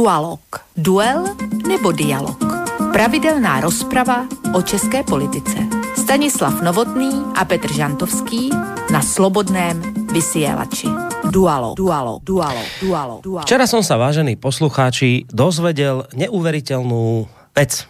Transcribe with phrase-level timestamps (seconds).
[0.00, 0.40] Dualog.
[0.80, 1.28] Duel
[1.68, 2.40] nebo dialog.
[2.88, 4.24] Pravidelná rozprava
[4.56, 5.60] o české politice.
[5.92, 8.48] Stanislav Novotný a Petr Žantovský
[8.88, 9.76] na Slobodném
[10.08, 10.88] vysielači.
[11.28, 13.44] Dualo, dualo, dualo, dualo, dualo.
[13.44, 17.84] Včera som sa, vážení poslucháči, dozvedel neuveriteľnú vec.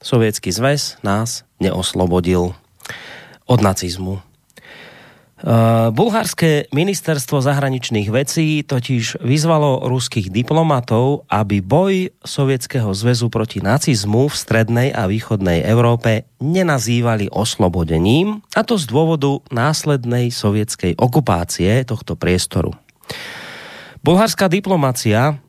[0.00, 2.56] Sovietský zväz nás neoslobodil
[3.44, 4.24] od nacizmu.
[5.42, 14.30] Uh, bulharské ministerstvo zahraničných vecí totiž vyzvalo ruských diplomatov, aby boj Sovětského zväzu proti nacizmu
[14.30, 22.14] v strednej a východnej Európe nenazývali oslobodením, a to z dôvodu následnej sovětskej okupácie tohto
[22.14, 22.78] priestoru.
[24.06, 25.42] Bulharská diplomacia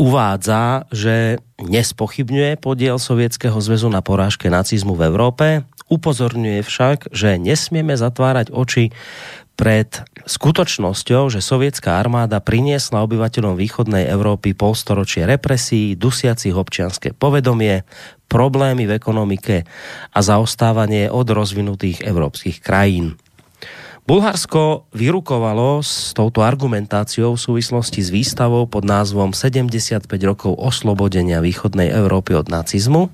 [0.00, 5.46] uvádza, že nespochybňuje podiel Sovětského zväzu na porážke nacizmu v Európe,
[5.86, 8.90] Upozorňuje však, že nesmieme zatvárať oči
[9.56, 9.88] pred
[10.28, 17.88] skutočnosťou, že sovietská armáda priniesla obyvateľom východnej Európy polstoročie represí, dusiacich občianské povedomie,
[18.28, 19.64] problémy v ekonomike
[20.12, 23.16] a zaostávanie od rozvinutých európskych krajín.
[24.06, 31.90] Bulharsko vyrukovalo s touto argumentáciou v súvislosti s výstavou pod názvom 75 rokov oslobodenia východnej
[31.90, 33.10] Európy od nacizmu,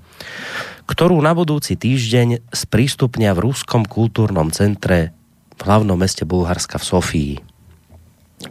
[0.87, 5.15] ktorú na budúci týždeň sprístupnia v Ruskom kultúrnom centre
[5.57, 7.35] v hlavnom meste Bulharska v Sofii.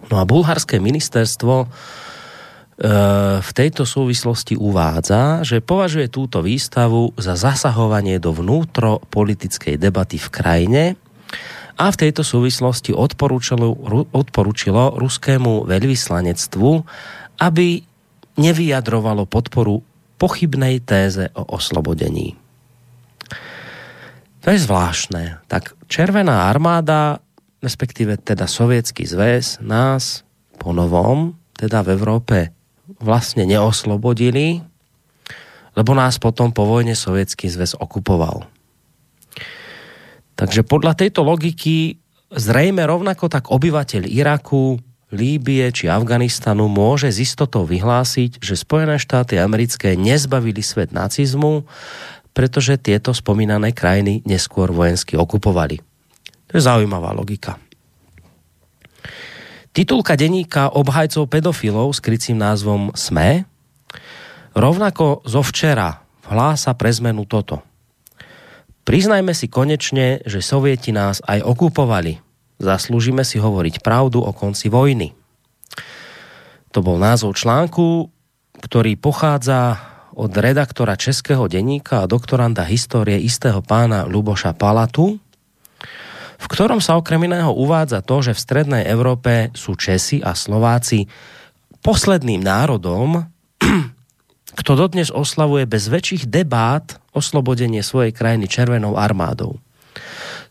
[0.08, 1.68] No a bulharské ministerstvo e,
[3.44, 10.84] v tejto súvislosti uvádza, že považuje túto výstavu za zasahovanie do vnútropolitickej debaty v krajine
[11.76, 13.76] a v tejto súvislosti odporúčilo,
[14.16, 16.70] odporúčilo ruskému veľvyslanectvu,
[17.44, 17.68] aby
[18.40, 19.84] nevyjadrovalo podporu
[20.22, 22.38] pochybnej téze o oslobodení.
[24.45, 25.41] To je zvláštné.
[25.50, 27.17] Tak Červená armáda,
[27.58, 30.22] respektíve teda Sovětský zväz, nás
[30.61, 32.42] po novom, teda v Evropě
[33.02, 34.61] vlastně neoslobodili,
[35.76, 38.45] lebo nás potom po vojne Sovětský zväz okupoval.
[40.36, 42.02] Takže podľa tejto logiky
[42.33, 44.80] zrejme rovnako tak obyvateľ Iraku
[45.11, 51.67] Líbie či Afganistanu môže s istotou vyhlásiť, že Spojené štáty americké nezbavili svet nacizmu,
[52.32, 55.83] pretože tieto spomínané krajiny neskôr vojensky okupovali.
[56.48, 57.60] To je zaujímavá logika.
[59.76, 63.43] Titulka deníka obhajcov pedofilov s krycím názvom SME
[64.55, 67.60] rovnako zo včera hlása pre zmenu toto.
[68.88, 72.16] Priznajme si konečne, že Sovieti nás aj okupovali–
[72.61, 75.17] Zaslúžime si hovoriť pravdu o konci vojny.
[76.72, 78.14] To bol názov článku,
[78.61, 79.82] ktorý pochádza
[80.14, 85.17] od redaktora Českého denníka a doktoranda histórie istého pána Luboša Palatu,
[86.42, 91.10] v ktorom sa okrem iného uvádza to, že v strednej Európe sú Česi a Slováci
[91.82, 93.26] posledným národom,
[94.60, 99.58] kto dodnes oslavuje bez väčších debát oslobodenie svojej krajiny Červenou armádou.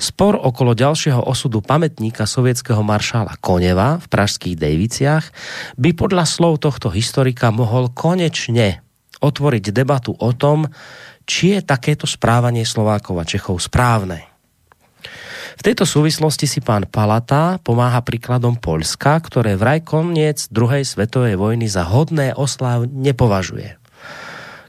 [0.01, 5.29] Spor okolo ďalšieho osudu pamätníka sovětského maršála Koneva v pražských Dejviciach
[5.77, 8.81] by podľa slov tohto historika mohol konečne
[9.21, 10.69] otvoriť debatu o tom,
[11.29, 14.31] či je takéto správanie Slovákov a Čechov správne.
[15.61, 21.69] V tejto súvislosti si pán Palata pomáha príkladom Polska, ktoré vraj koniec druhej svetovej vojny
[21.69, 23.80] za hodné oslav nepovažuje.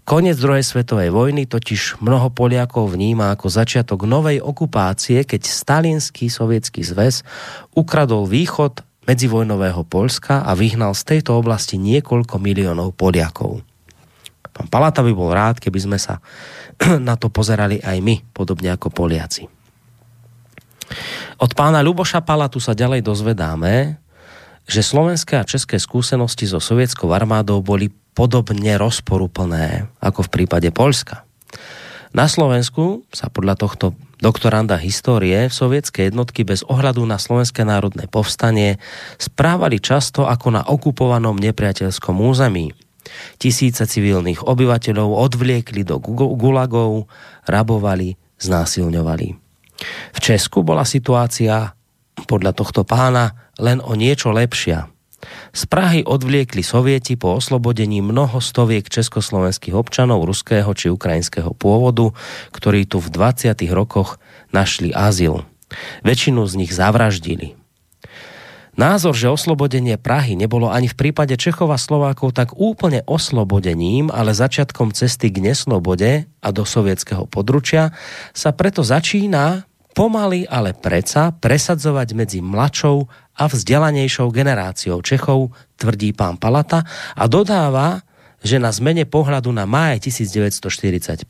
[0.02, 6.82] Koniec druhej svetovej vojny totiž mnoho Poliakov vníma ako začiatok novej okupácie, keď stalinský sovětský
[6.82, 7.22] zväz
[7.78, 13.62] ukradol východ medzivojnového Polska a vyhnal z tejto oblasti niekoľko miliónov Poliakov.
[14.52, 16.20] Pán Palata by bol rád, keby sme sa
[17.08, 19.48] na to pozerali aj my, podobne ako Poliaci.
[21.42, 23.96] Od pána Luboša Palatu sa ďalej dozvedáme,
[24.68, 31.24] že slovenské a české skúsenosti so sovietskou armádou boli podobně rozporuplné ako v prípade Polska.
[32.12, 38.12] Na Slovensku sa podľa tohto doktoranda histórie v sovětské jednotky bez ohľadu na slovenské národné
[38.12, 38.84] povstanie
[39.16, 42.76] správali často ako na okupovanom nepriateľskom území.
[43.40, 45.98] Tisíce civilných obyvateľov odvliekli do
[46.38, 47.10] gulagov,
[47.48, 49.28] rabovali, znásilňovali.
[50.14, 51.74] V Česku bola situácia
[52.28, 54.92] podľa tohto pána len o niečo lepšia.
[55.52, 62.14] Z Prahy odvliekli sovieti po oslobodení mnoho stoviek československých občanov ruského či ukrajinského pôvodu,
[62.56, 63.54] ktorí tu v 20.
[63.72, 64.18] rokoch
[64.56, 65.46] našli azyl.
[66.04, 67.62] Väčšinu z nich zavraždili.
[68.80, 74.32] Názor, že oslobodenie Prahy nebolo ani v prípade Čechov a Slovákov tak úplne oslobodením, ale
[74.32, 77.92] začiatkom cesty k neslobode a do sovietského područia,
[78.32, 82.98] sa preto začína pomaly, ale preca presadzovať medzi mladšou
[83.38, 86.84] a vzdelanejšou generáciou Čechov, tvrdí pán Palata
[87.16, 88.04] a dodáva,
[88.42, 91.30] že na zmene pohľadu na máj 1945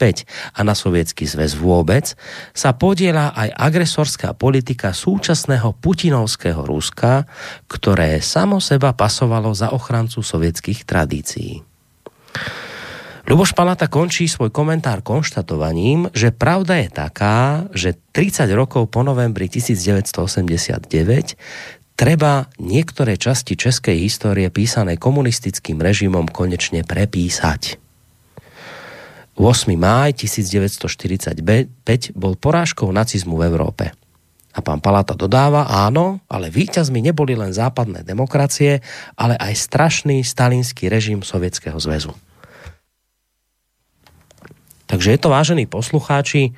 [0.56, 2.16] a na sovietský zväz vôbec
[2.56, 7.28] sa podiela aj agresorská politika súčasného putinovského Ruska,
[7.68, 11.60] ktoré samo seba pasovalo za ochrancu sovietských tradícií.
[13.32, 19.48] Luboš Palata končí svoj komentár konštatovaním, že pravda je taká, že 30 rokov po novembri
[19.48, 21.40] 1989
[21.96, 27.80] treba niektoré časti českej histórie písané komunistickým režimom konečne prepísať.
[29.40, 29.80] 8.
[29.80, 31.40] máj 1945
[32.12, 33.96] bol porážkou nacizmu v Európe.
[34.52, 38.84] A pán Palata dodáva, áno, ale víťazmi neboli len západné demokracie,
[39.16, 42.12] ale aj strašný stalinský režim Sovietskeho zväzu.
[44.92, 46.52] Takže je to, vážení poslucháči,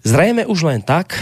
[0.00, 1.12] zrejme už len tak,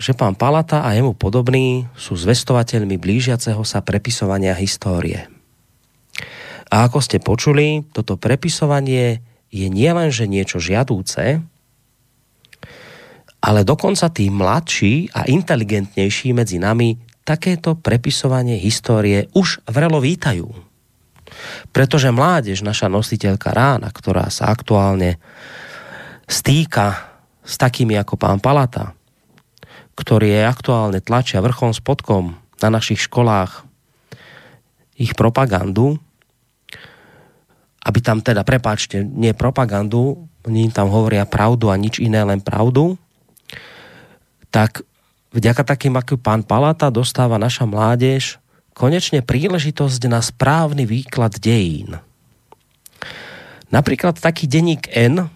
[0.00, 5.28] že pán Palata a jemu podobný sú zvestovateľmi blížiaceho sa prepisovania histórie.
[6.72, 9.20] A ako ste počuli, toto prepisovanie
[9.52, 11.44] je nielen, že niečo žiadúce,
[13.44, 16.96] ale dokonca tí mladší a inteligentnejší medzi nami
[17.28, 20.73] takéto prepisovanie histórie už vrelo vítajú.
[21.70, 25.18] Pretože mládež, naša nositeľka rána, ktorá sa aktuálne
[26.24, 27.14] stýka
[27.44, 28.96] s takými ako pán Palata,
[29.94, 33.62] ktorý je aktuálne tlačia vrchom spodkom na našich školách
[34.94, 35.98] ich propagandu,
[37.84, 42.96] aby tam teda, prepáčte, nie propagandu, oni tam hovoria pravdu a nič iné, len pravdu,
[44.48, 44.86] tak
[45.34, 48.40] vďaka takým ako pán Palata dostáva naša mládež
[48.74, 52.02] konečne príležitosť na správny výklad dejín.
[53.70, 55.30] Napríklad taký denník N,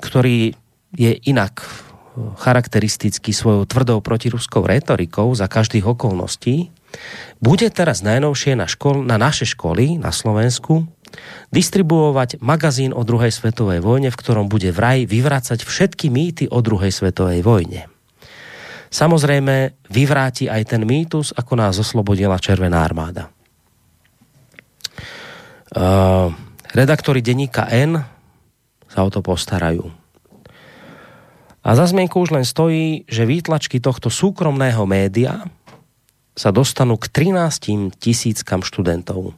[0.00, 0.54] ktorý
[0.94, 1.66] je inak
[2.14, 6.70] charakteristický svojou tvrdou protiruskou retorikou za každých okolností,
[7.42, 10.86] bude teraz najnovšie na, škol, na naše školy na Slovensku
[11.50, 16.90] distribuovať magazín o druhej svetovej vojne, v ktorom bude vraj vyvracať všetky mýty o druhej
[16.90, 17.93] svetovej vojne.
[18.94, 23.26] Samozrejme, vyvráti aj ten mýtus, ako nás oslobodila Červená armáda.
[25.74, 26.30] Uh,
[26.70, 27.98] redaktori denníka N
[28.86, 29.90] sa o to postarajú.
[31.66, 35.42] A za zmienku už len stojí, že výtlačky tohto súkromného média
[36.38, 39.34] sa dostanú k 13 tisíckam študentov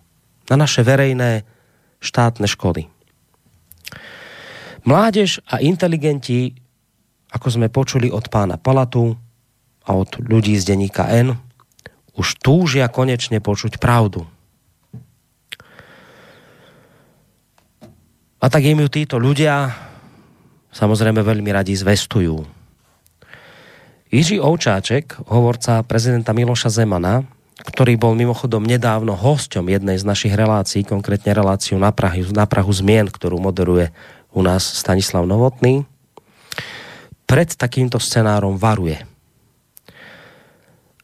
[0.52, 1.48] na naše verejné
[2.04, 2.92] štátne školy.
[4.84, 6.52] Mládež a inteligenti,
[7.32, 9.16] ako sme počuli od pána Palatu,
[9.86, 11.38] a od ľudí z denníka N
[12.18, 14.26] už túžia konečne počuť pravdu.
[18.42, 19.72] A tak im ju títo ľudia
[20.74, 22.44] samozrejme veľmi radi zvestujú.
[24.12, 30.86] Jiří Ovčáček, hovorca prezidenta Miloša Zemana, ktorý bol mimochodom nedávno hosťom jednej z našich relácií,
[30.86, 33.90] konkrétne reláciu na Prahu, na Prahu zmien, ktorú moderuje
[34.30, 35.88] u nás Stanislav Novotný,
[37.26, 39.02] pred takýmto scenárom varuje–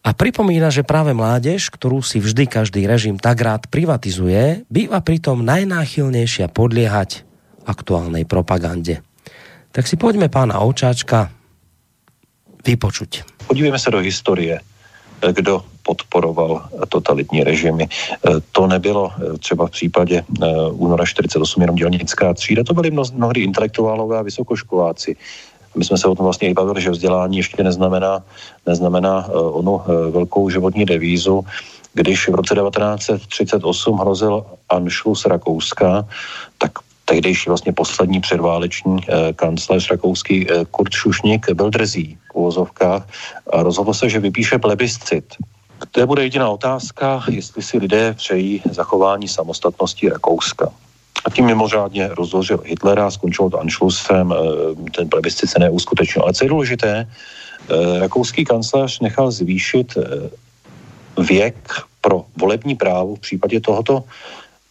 [0.02, 5.46] a pripomína, že práve mládež, ktorú si vždy každý režim tak rád privatizuje, býva pritom
[5.46, 7.22] najnáchylnejšia podliehať
[7.62, 8.98] aktuálnej propagande.
[9.70, 11.30] Tak si poďme pána Ovčáčka
[12.66, 13.22] vypočuť.
[13.46, 14.58] Podívejme se do historie,
[15.22, 17.88] kdo podporoval totalitní režimy.
[18.52, 20.24] To nebylo třeba v případě
[20.70, 25.16] února 48 jenom dělnická třída, to byli mnohdy intelektuálové a vysokoškoláci
[25.76, 28.22] my jsme se o tom vlastně i bavili, že vzdělání ještě neznamená,
[28.66, 31.44] neznamená uh, onu uh, velkou životní devízu.
[31.94, 36.06] Když v roce 1938 hrozil Anšlus Rakouska,
[36.58, 36.72] tak
[37.04, 43.02] tehdejší vlastně poslední předváleční eh, kancléř rakouský eh, Kurt Šušník byl drzí v uvozovkách
[43.52, 45.24] a rozhodl se, že vypíše plebiscit.
[45.90, 50.72] To bude jediná otázka, jestli si lidé přejí zachování samostatnosti Rakouska.
[51.24, 56.22] A tím mimořádně rozložil Hitlera, skončilo to Anschlussem, eh, ten plebiscit se neuskutečnil.
[56.22, 60.30] Ale co je důležité, eh, rakouský kancléř nechal zvýšit eh,
[61.22, 61.56] věk
[62.00, 64.04] pro volební právo v případě tohoto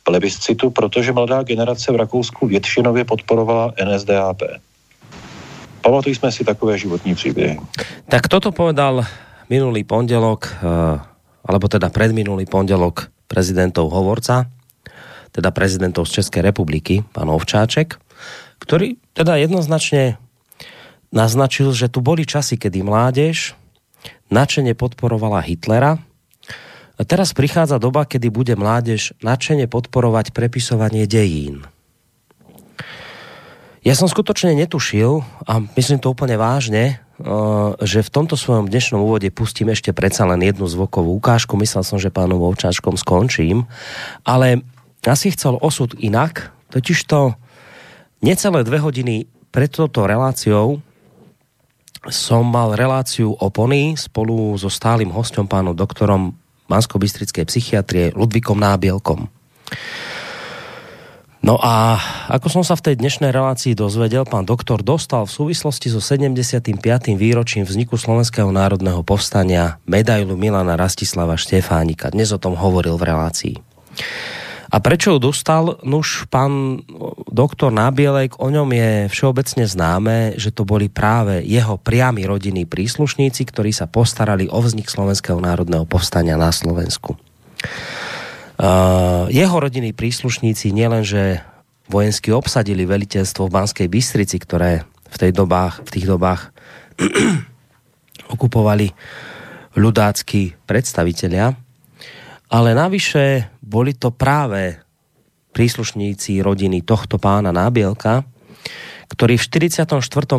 [0.04, 4.42] plebiscitu, protože mladá generace v Rakousku většinově podporovala NSDAP.
[5.82, 7.58] Pamatují jsme si takové životní příběhy.
[8.10, 9.06] Tak toto povedal
[9.50, 10.50] minulý pondelok,
[11.46, 14.46] alebo teda predminulý pondelok prezidentov hovorca
[15.32, 18.00] teda prezidentov z Českej republiky, pán Ovčáček,
[18.60, 20.22] ktorý teda jednoznačne
[21.12, 23.56] naznačil, že tu boli časy, kedy mládež
[24.32, 26.00] načene podporovala Hitlera.
[26.96, 31.66] A teraz prichádza doba, kedy bude mládež načene podporovať prepisovanie dejín.
[33.82, 37.02] Ja som skutočne netušil, a myslím to úplne vážne,
[37.82, 41.58] že v tomto svojom dnešnom úvode pustím ešte predsa len jednu zvukovú ukážku.
[41.58, 43.66] Myslel som, že pánom Ovčáčkom skončím,
[44.22, 44.62] ale
[45.10, 47.34] asi chcel osud inak, totiž to
[48.22, 50.82] necelé dve hodiny pred touto reláciou
[52.10, 56.34] som mal reláciu opony spolu so stálym hostom pánom doktorom
[56.66, 59.30] Mansko-Bystrickej psychiatrie Ludvíkom Nábielkom.
[61.42, 61.98] No a
[62.30, 66.78] ako som sa v tej dnešnej relácii dozvedel, pán doktor dostal v súvislosti so 75.
[67.18, 72.14] výročím vzniku Slovenského národného povstania medailu Milana Rastislava Štefánika.
[72.14, 73.56] Dnes o tom hovoril v relácii.
[74.72, 75.84] A prečo ju dostal?
[75.84, 76.80] Nuž pán
[77.28, 83.44] doktor Nábielek, o ňom je všeobecne známe, že to boli práve jeho priami rodinní príslušníci,
[83.52, 87.20] ktorí sa postarali o vznik Slovenského národného povstania na Slovensku.
[88.56, 91.44] Uh, jeho rodinní príslušníci nielenže
[91.92, 96.56] vojensky obsadili veliteľstvo v Banskej Bystrici, ktoré v, tej dobách, v tých dobách
[98.34, 98.96] okupovali
[99.76, 101.60] ľudácky predstavitelia,
[102.52, 104.76] ale navyše boli to práve
[105.56, 108.28] príslušníci rodiny tohto pána Nábielka,
[109.08, 109.88] ktorí v 44.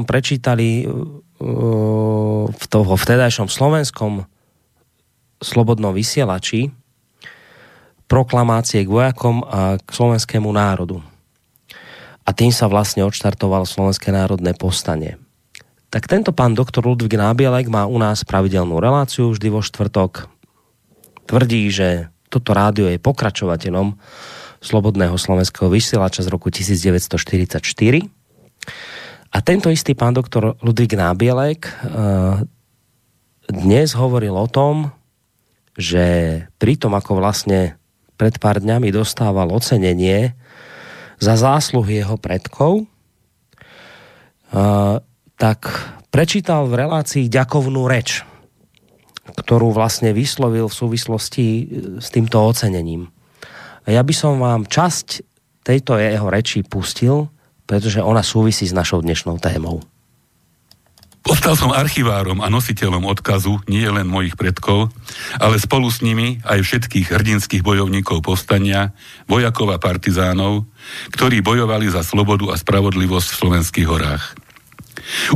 [0.04, 0.84] prečítali
[2.52, 4.28] v toho vtedajšom slovenskom
[5.42, 6.70] slobodnom vysielači
[8.06, 11.00] proklamácie k vojakom a k slovenskému národu.
[12.22, 15.18] A tým sa vlastne odštartovalo Slovenské národné povstanie.
[15.90, 20.30] Tak tento pán doktor Ludvík Nábielek má u nás pravidelnú reláciu vždy vo štvrtok.
[21.32, 23.96] Tvrdí, že toto rádio je pokračovateľom
[24.60, 27.56] Slobodného slovenského vysielača z roku 1944.
[29.32, 32.44] A tento istý pán doktor Ludvík Nábielek eh,
[33.48, 34.92] dnes hovoril o tom,
[35.72, 36.04] že
[36.60, 37.80] pri tom, ako vlastne
[38.20, 40.36] pred pár dňami dostával ocenenie
[41.16, 42.84] za zásluhy jeho predkov,
[45.40, 45.60] tak
[46.12, 48.20] prečítal v relácii ďakovnú reč,
[49.36, 51.62] ktorú vlastne vyslovil v súvislosti e,
[52.00, 53.08] s týmto ocenením.
[53.88, 55.26] Ja by som vám časť
[55.66, 57.30] tejto jeho reči pustil,
[57.66, 59.82] pretože ona súvisí s našou dnešnou témou.
[61.22, 64.90] Ostal som archivárom a nositeľom odkazu nie len mojich predkov,
[65.38, 68.90] ale spolu s nimi aj všetkých hrdinských bojovníkov povstania,
[69.30, 70.66] vojakov a partizánov,
[71.14, 74.34] ktorí bojovali za slobodu a spravodlivosť v slovenských horách.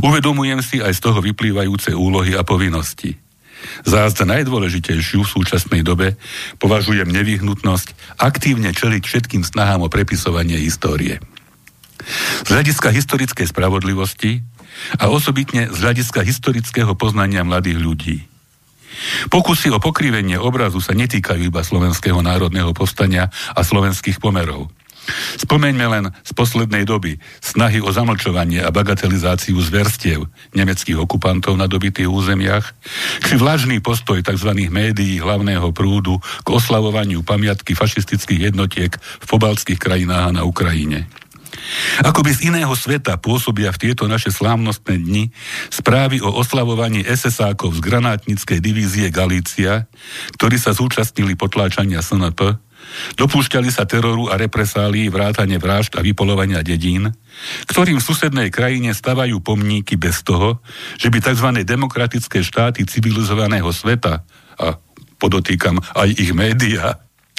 [0.03, 3.15] Uvedomujem si aj z toho vyplývajúce úlohy a povinnosti.
[3.83, 6.19] Zázda najdôležitejšiu v súčasnej dobe
[6.61, 11.19] považujem nevyhnutnosť aktívne čeliť všetkým snahám o prepisovanie histórie.
[12.45, 14.45] Z hľadiska historickej spravodlivosti
[15.01, 18.17] a osobitne z hľadiska historického poznania mladých ľudí.
[19.29, 24.73] Pokusy o pokrivenie obrazu sa netýkajú iba slovenského národného povstania a slovenských pomerov.
[25.39, 32.09] Spomeňme len z poslednej doby snahy o zamlčovanie a bagatelizáciu zverstiev nemeckých okupantov na dobitých
[32.09, 32.75] územiach,
[33.23, 34.51] či vlažný postoj tzv.
[34.67, 41.07] médií hlavného prúdu k oslavovaniu pamiatky fašistických jednotiek v pobaltských krajinách a na Ukrajine.
[42.05, 45.23] Ako by z iného sveta pôsobia v tieto naše slávnostné dni
[45.73, 49.89] správy o oslavovaní SS-ákov z granátnickej divízie Galícia,
[50.37, 52.55] ktorí sa zúčastnili potláčania SNP,
[53.15, 57.11] dopúšťali sa teroru a represálii vrátane vražd a vypolovania dedín,
[57.69, 60.59] ktorým v susednej krajine stavajú pomníky bez toho,
[60.97, 61.47] že by tzv.
[61.63, 64.23] demokratické štáty civilizovaného sveta
[64.57, 64.67] a
[65.17, 66.97] podotýkam aj ich média,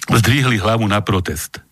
[0.09, 1.61] zdvihli hlavu na protest–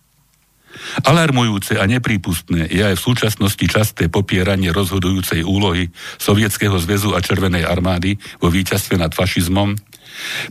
[1.05, 5.89] Alarmujúce a neprípustné je aj v súčasnosti časté popieranie rozhodujúcej úlohy
[6.21, 9.77] Sovietskeho zväzu a Červenej armády vo víťazstve nad fašizmom,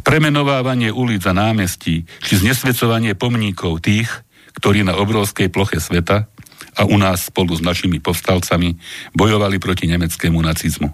[0.06, 4.10] premenovávanie ulic a námestí či znesvedcovanie pomníkov tých,
[4.58, 6.30] ktorí na obrovskej ploche sveta
[6.76, 8.76] a u nás spolu s našimi povstalcami
[9.16, 10.92] bojovali proti nemeckému nacizmu.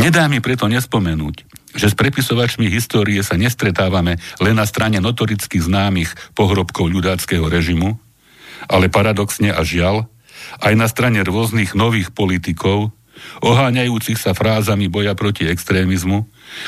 [0.00, 1.44] Nedá mi preto nespomenúť,
[1.76, 8.00] že s prepisovačmi histórie sa nestretávame len na strane notoricky známych pohrobkov ľudáckého režimu,
[8.66, 10.08] ale paradoxne a žiaľ,
[10.64, 12.90] aj na strane rôznych nových politikov,
[13.40, 16.26] oháňajúcich sa frázami boja proti extrémizmu,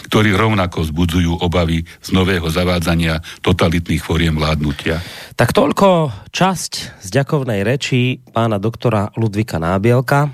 [0.09, 5.01] ktorí rovnako zbudzujú obavy z nového zavádzania totalitných foriem vládnutia.
[5.35, 10.31] Tak toľko časť z ďakovnej reči pána doktora Ludvika Nábielka.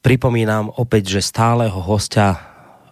[0.00, 2.40] Pripomínam opäť, že stáleho hostia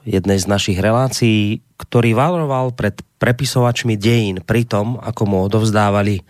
[0.08, 6.26] jednej z našich relácií, ktorý varoval pred prepisovačmi dejín pri tom, ako mu odovzdávali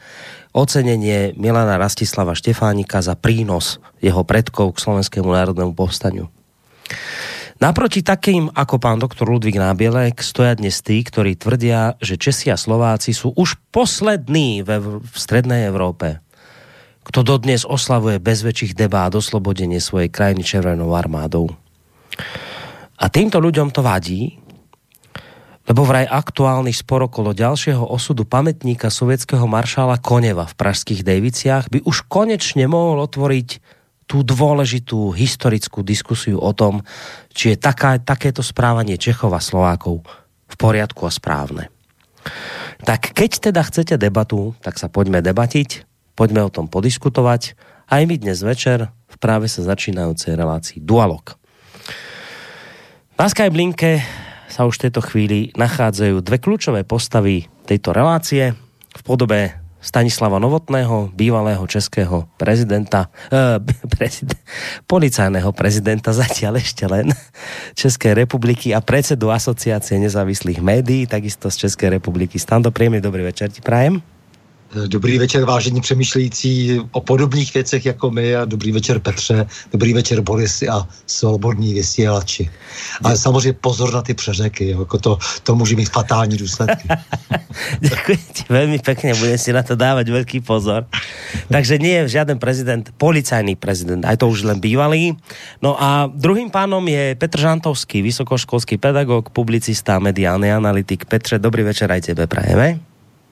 [0.52, 6.28] ocenenie Milana Rastislava Štefánika za prínos jeho predkov k Slovenskému národnému povstaniu.
[7.58, 12.56] Naproti takým ako pán doktor Ludvík Nábielek stoja dnes tí, ktorí tvrdia, že Česi a
[12.56, 16.22] Slováci sú už poslední ve, v strednej Európe,
[17.02, 21.50] kto dodnes oslavuje bez väčších debát oslobodenie svojej krajiny červenou armádou.
[22.98, 24.38] A týmto ľuďom to vadí,
[25.68, 31.84] lebo vraj aktuálny spor okolo ďalšieho osudu pamätníka sovětského maršála Koneva v pražských Dejviciach by
[31.84, 33.60] už konečne mohol otvoriť
[34.08, 36.80] tú dôležitú historickú diskusiu o tom,
[37.36, 40.00] či je taká, takéto správanie Čechov a Slovákov
[40.48, 41.68] v poriadku a správne.
[42.88, 45.84] Tak keď teda chcete debatu, tak sa poďme debatiť,
[46.16, 47.52] poďme o tom podiskutovať.
[47.92, 51.36] Aj my dnes večer v práve sa začínajúcej relácii Dualog.
[53.20, 54.00] Na Skype linke
[54.48, 58.56] sa už v tejto chvíli nachádzajú dve kľúčové postavy tejto relácie
[58.96, 63.62] v podobe Stanislava Novotného, bývalého českého prezidenta, eh,
[63.94, 64.40] prezident,
[64.90, 67.14] policajného prezidenta zatiaľ ešte len
[67.78, 72.42] Českej republiky a predsedu Asociácie nezávislých médií, takisto z Českej republiky.
[72.42, 74.02] Stando, príjemný dobrý večer ti prajem.
[74.68, 80.20] Dobrý večer, vážení přemýšlející o podobných věcech jako my a dobrý večer Petře, dobrý večer
[80.20, 82.50] Boris a svobodní vysílači.
[83.04, 86.88] Ale samozřejmě pozor na ty přeřeky, jako to, to může mít fatální důsledky.
[87.80, 90.84] Děkuji ti velmi pěkně, budem si na to dávat velký pozor.
[91.48, 95.16] Takže nie je žádný prezident, policajný prezident, aj to už len bývalý.
[95.62, 101.04] No a druhým pánom je Petr Žantovský, vysokoškolský pedagog, publicista, mediálny analytik.
[101.04, 102.87] Petře, dobrý večer aj tebe prajeme.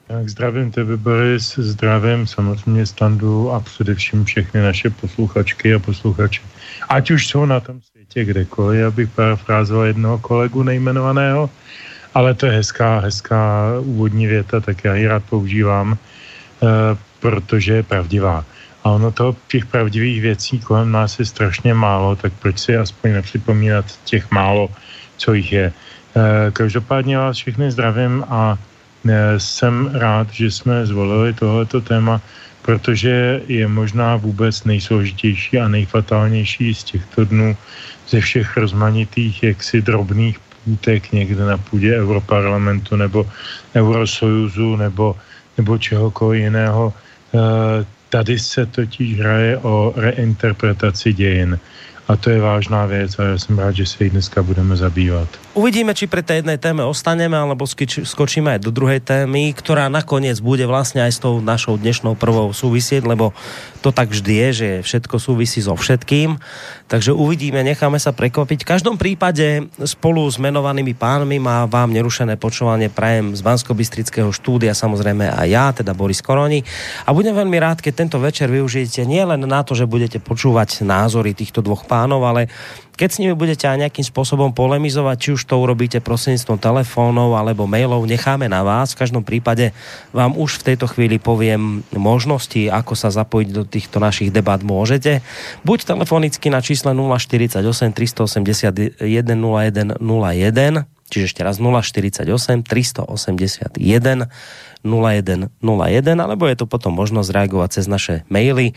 [0.07, 6.41] Tak zdravím tebe, Boris, zdravím samozřejmě Standu a především všechny naše posluchačky a posluchače.
[6.89, 11.49] Ať už jsou na tom světě kdekoliv, abych parafrázoval jednoho kolegu nejmenovaného,
[12.13, 16.67] ale to je hezká, hezká úvodní věta, tak já ji rád používám, eh,
[17.19, 18.45] protože je pravdivá.
[18.83, 23.11] A ono to těch pravdivých věcí kolem nás je strašně málo, tak proč si aspoň
[23.11, 24.71] nepřipomínat těch málo,
[25.17, 25.67] co jich je.
[25.67, 28.57] Eh, každopádně vás všechny zdravím a
[29.37, 32.21] jsem rád, že jsme zvolili tohleto téma,
[32.61, 37.57] protože je možná vůbec nejsložitější a nejfatálnější z těchto dnů
[38.09, 43.29] ze všech rozmanitých jaksi drobných půtek někde na půdě Europarlamentu nebo
[43.75, 45.15] Eurosojuzu nebo,
[45.57, 46.93] nebo čehokoliv jiného.
[47.35, 51.59] Eh, tady se totiž hraje o reinterpretaci dějin.
[52.07, 55.27] A to je vážná věc a já jsem rád, že se jí dneska budeme zabývat.
[55.57, 57.65] Uvidíme, či pri tej jednej téme ostaneme, alebo
[58.03, 62.53] skočíme aj do druhej témy, ktorá nakoniec bude vlastne aj s tou našou dnešnou prvou
[62.53, 63.33] súvisieť, lebo
[63.87, 66.35] to tak vždy je, že všetko súvisí so všetkým.
[66.91, 68.67] Takže uvidíme, necháme sa prekvapiť.
[68.67, 73.71] V každom prípade spolu s menovanými pánmi má vám nerušené počúvanie prajem z bansko
[74.35, 76.67] štúdia, samozrejme aj ja, teda Boris Koroni.
[77.07, 81.31] A budem veľmi rád, keď tento večer využijete nielen na to, že budete počúvať názory
[81.31, 82.51] týchto dvoch pánov, ale
[82.97, 87.69] keď s nimi budete aj nejakým spôsobom polemizovať, či už to urobíte prostredníctvom telefónov alebo
[87.69, 88.97] mailov, necháme na vás.
[88.97, 89.69] V každom prípade
[90.09, 95.21] vám už v tejto chvíli poviem možnosti, ako sa zapojiť do týchto našich debat môžete.
[95.61, 97.61] Buď telefonicky na čísle 048
[97.93, 104.25] 381 0101, čiže ešte raz 048 381
[104.87, 105.51] 0101,
[106.17, 108.71] alebo je to potom možnosť reagovať cez naše maily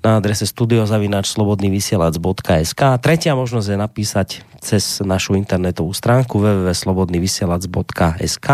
[0.00, 2.82] na adrese studiozavináčslobodnyvysielac.sk.
[3.04, 8.48] Tretia možnosť je napísať cez našu internetovú stránku www.slobodnyvysielac.sk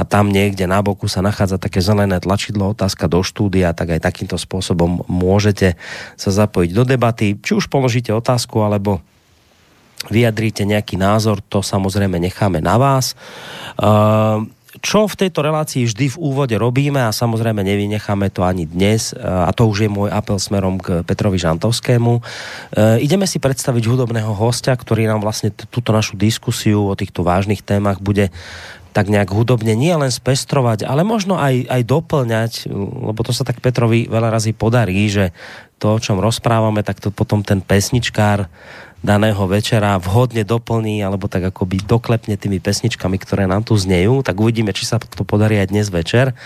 [0.00, 4.00] a tam niekde na boku sa nachádza také zelené tlačidlo otázka do štúdia, tak aj
[4.00, 5.76] takýmto spôsobom môžete
[6.16, 7.36] sa zapojiť do debaty.
[7.36, 9.04] Či už položíte otázku, alebo
[10.08, 13.12] vyjadríte nejaký názor, to samozrejme necháme na vás.
[13.76, 19.10] Uh, čo v tejto relácii vždy v úvode robíme a samozrejme nevynecháme to ani dnes
[19.18, 22.12] a to už je môj apel smerom k Petrovi Žantovskému.
[22.14, 22.22] E,
[23.02, 27.98] ideme si predstaviť hudobného hostia, ktorý nám vlastne túto našu diskusiu o týchto vážnych témach
[27.98, 28.30] bude
[28.90, 32.52] tak nejak hudobne nie len spestrovať, ale možno aj, aj doplňať,
[33.06, 35.30] lebo to sa tak Petrovi veľa razy podarí, že
[35.78, 38.50] to, o čom rozprávame, tak to potom ten pesničkár
[39.00, 44.36] daného večera vhodne doplní alebo tak akoby doklepne tými pesničkami, ktoré nám tu znejú, tak
[44.36, 46.36] uvidíme, či sa to podarí aj dnes večer.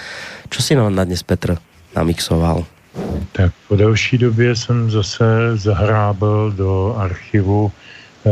[0.50, 1.58] Čo si nám na dnes Petr
[1.98, 2.66] namixoval?
[3.32, 8.30] Tak po delší době jsem zase zahrábal do archivu e,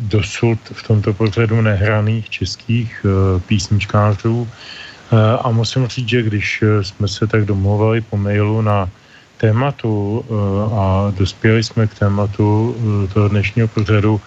[0.00, 4.46] dosud v tomto pořadu nehraných českých e, písničkářů.
[4.46, 8.90] E, a musím říct, že když jsme se tak domluvali po mailu na
[9.40, 10.32] tématu eh,
[10.76, 10.84] a
[11.16, 14.20] dospěli jsme k tématu eh, toho dnešního pořadu,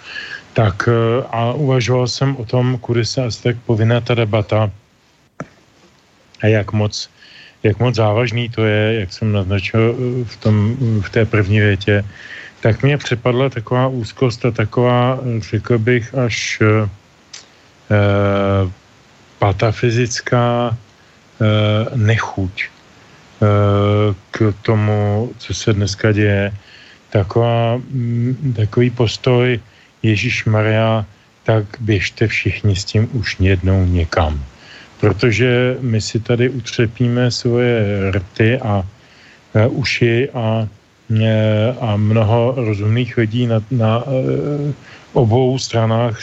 [0.54, 4.72] tak eh, a uvažoval jsem o tom, kudy se asi tak povinná ta debata
[6.42, 7.10] a jak moc,
[7.64, 9.96] jak moc závažný to je, jak jsem naznačil
[10.26, 12.04] v, tom, v té první větě,
[12.60, 16.88] tak mě přepadla taková úzkost a taková, řekl bych, až e,
[19.40, 20.76] patafyzická e,
[21.96, 22.74] nechuť
[24.32, 26.54] k tomu, co se dneska děje.
[27.10, 29.60] Taková, mm, takový postoj
[30.04, 31.06] Ježíš Maria,
[31.44, 34.44] tak běžte všichni s tím už jednou někam.
[35.00, 38.84] Protože my si tady utřepíme svoje rty a
[39.70, 40.68] uši a,
[41.80, 44.04] a mnoho rozumných lidí na, na
[45.14, 46.20] obou stranách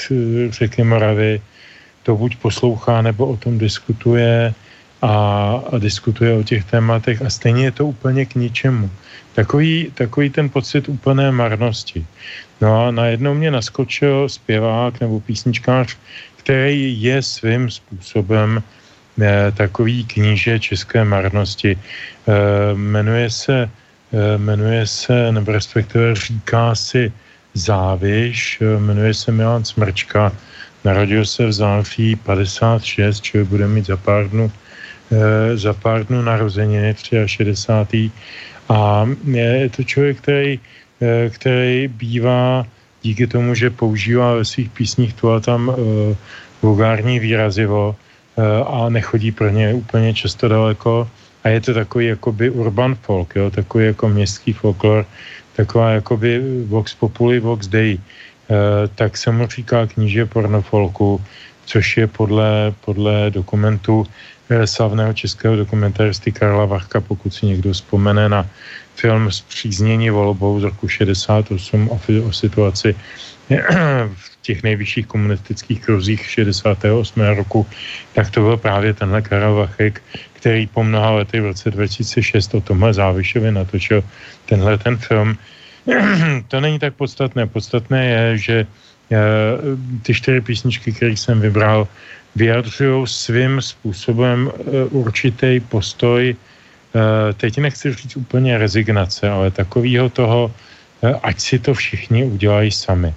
[0.51, 1.41] řeky Moravy
[2.03, 4.55] to buď poslouchá, nebo o tom diskutuje
[5.03, 5.13] a,
[5.73, 8.91] a diskutuje o těch tématech a stejně je to úplně k ničemu.
[9.35, 12.07] Takový, takový ten pocit úplné marnosti.
[12.61, 15.97] No a najednou mě naskočil zpěvák nebo písničkář,
[16.37, 18.63] který je svým způsobem
[19.23, 21.77] eh, takový kníže české marnosti.
[21.77, 23.71] Eh, jmenuje se,
[24.13, 27.13] eh, jmenuje se, nebo respektive říká si
[27.55, 30.33] Záviš, jmenuje se Milan Smrčka,
[30.85, 34.70] Narodil se v září 56, čili bude mít za pár dnů, e,
[35.55, 36.95] za pár dnů narozeniny
[37.27, 38.11] 63.
[38.69, 40.61] A je to člověk, který,
[41.03, 42.67] e, který bývá
[43.03, 45.75] díky tomu, že používá ve svých písních tu a tam e,
[46.63, 51.09] vulgární výrazivo e, a nechodí pro ně úplně často daleko.
[51.45, 55.07] A je to takový jakoby urban folk, jo, takový jako městský folklor,
[55.57, 57.99] taková jakoby vox populi, vox dei.
[58.51, 61.23] Eh, tak se mu říká kníže pornofolku,
[61.71, 64.07] což je podle, podle dokumentu
[64.51, 68.43] eh, slavného českého dokumentaristy Karla Vachka, pokud si někdo vzpomene na
[68.99, 72.95] film Zpříznění volbou z roku 68 o, o situaci
[74.15, 76.95] v těch nejvyšších komunistických kruzích 68.
[77.35, 77.67] roku,
[78.15, 80.03] tak to byl právě tenhle Karel Vachek,
[80.33, 84.03] který po mnoha lety v roce 2006 o tomhle Závišovi natočil
[84.47, 85.39] tenhle ten film,
[86.49, 87.47] to není tak podstatné.
[87.47, 88.90] Podstatné je, že eh,
[90.03, 91.89] ty čtyři písničky, které jsem vybral,
[92.37, 100.55] vyjadřují svým způsobem eh, určitý postoj, eh, teď nechci říct úplně rezignace, ale takového toho,
[101.23, 103.15] ať si to všichni udělají sami.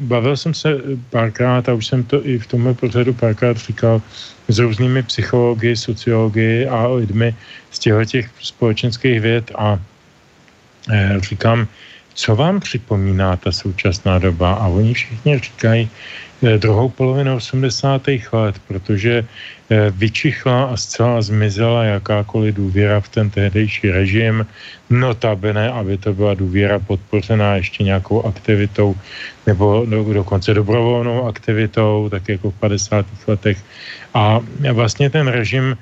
[0.00, 0.76] Bavil jsem se
[1.10, 4.02] párkrát, a už jsem to i v tomhle pořadu párkrát říkal,
[4.48, 7.32] s různými psychologi, sociologi a lidmi
[7.70, 9.80] z těch společenských věd a
[10.90, 11.68] Eh, říkám,
[12.14, 14.54] co vám připomíná ta současná doba?
[14.54, 15.90] A oni všichni říkají
[16.42, 18.02] eh, druhou polovinu 80.
[18.32, 24.46] let, protože eh, vyčichla a zcela zmizela jakákoliv důvěra v ten tehdejší režim,
[24.90, 28.94] notabene, aby to byla důvěra podpořená ještě nějakou aktivitou
[29.46, 33.06] nebo dokonce dobrovolnou aktivitou, tak jako v 50.
[33.26, 33.58] letech.
[34.14, 34.40] A
[34.72, 35.76] vlastně ten režim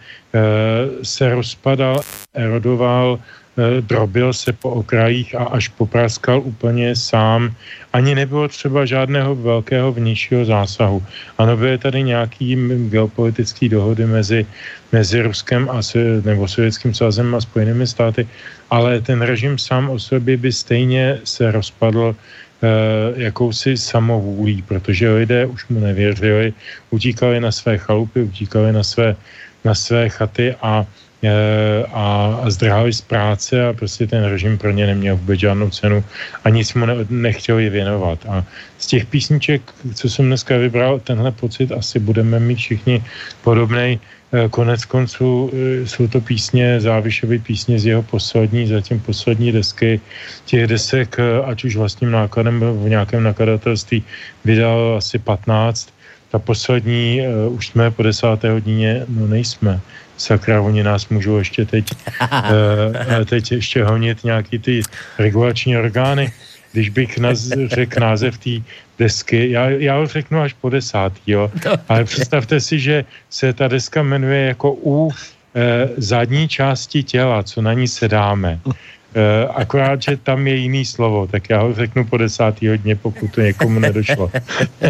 [1.03, 2.01] se rozpadal,
[2.35, 3.40] erodoval, Eh,
[3.81, 7.55] drobil se po okrajích a až popraskal úplně sám.
[7.93, 11.03] Ani nebylo třeba žádného velkého vnějšího zásahu.
[11.39, 12.57] Ano, byly tady nějaký
[12.89, 14.47] geopolitické dohody mezi,
[14.93, 15.81] mezi Ruskem a
[16.25, 18.29] nebo Sovětským svazem a Spojenými státy,
[18.71, 22.69] ale ten režim sám o sobě by stejně se rozpadl eh,
[23.17, 26.53] jakousi samovůlí, protože lidé už mu nevěřili,
[26.91, 29.17] utíkali na své chalupy, utíkali na své,
[29.65, 34.71] na své chaty a Eh, a, a zdrhali z práce a prostě ten režim pro
[34.71, 36.05] ně neměl vůbec žádnou cenu
[36.45, 38.19] a nic mu ne, nechtěli věnovat.
[38.29, 38.45] A
[38.79, 39.63] z těch písniček,
[39.95, 43.05] co jsem dneska vybral, tenhle pocit asi budeme mít všichni
[43.45, 44.01] podobný.
[44.33, 50.01] Eh, konec konců eh, jsou to písně, závišové písně z jeho poslední, zatím poslední desky.
[50.45, 54.05] Těch desek, ať už vlastním nákladem v nějakém nakladatelství,
[54.45, 55.93] vydal asi 15.
[56.31, 59.81] Ta poslední, už jsme po desáté hodině, no nejsme
[60.21, 61.85] sakra, oni nás můžou ještě teď,
[62.21, 64.83] uh, teď ještě honit nějaký ty
[65.19, 66.33] regulační orgány.
[66.73, 68.51] Když bych naz, řekl název té
[68.99, 71.51] desky, já, já ho řeknu až po desátý, jo.
[71.89, 77.63] Ale představte si, že se ta deska jmenuje jako u eh, zadní části těla, co
[77.63, 78.61] na ní sedáme.
[79.11, 83.33] Uh, akorát, že tam je jiný slovo, tak já ho řeknu po desátý hodně, pokud
[83.33, 84.31] to někomu nedošlo.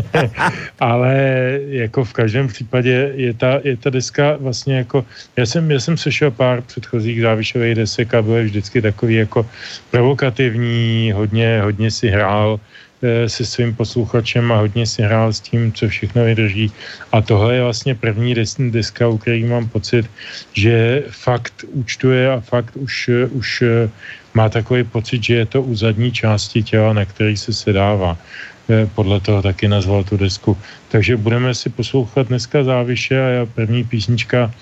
[0.81, 1.15] Ale
[1.69, 5.05] jako v každém případě je ta, je ta deska vlastně jako,
[5.37, 9.47] já jsem, já jsem sešel pár předchozích závišových desek a byl vždycky takový jako
[9.91, 12.90] provokativní, hodně, hodně si hrál Eh,
[13.27, 16.73] se svým posluchačem a hodně si hrál s tím, co všechno vydrží.
[17.13, 20.11] A tohle je vlastně první deska, u který mám pocit,
[20.53, 23.91] že fakt účtuje a fakt už, už eh,
[24.35, 28.19] má takový pocit, že je to u zadní části těla, na který se sedává.
[28.69, 30.57] Eh, podle toho taky nazval tu desku.
[30.89, 34.53] Takže budeme si poslouchat dneska záviše a já první písnička,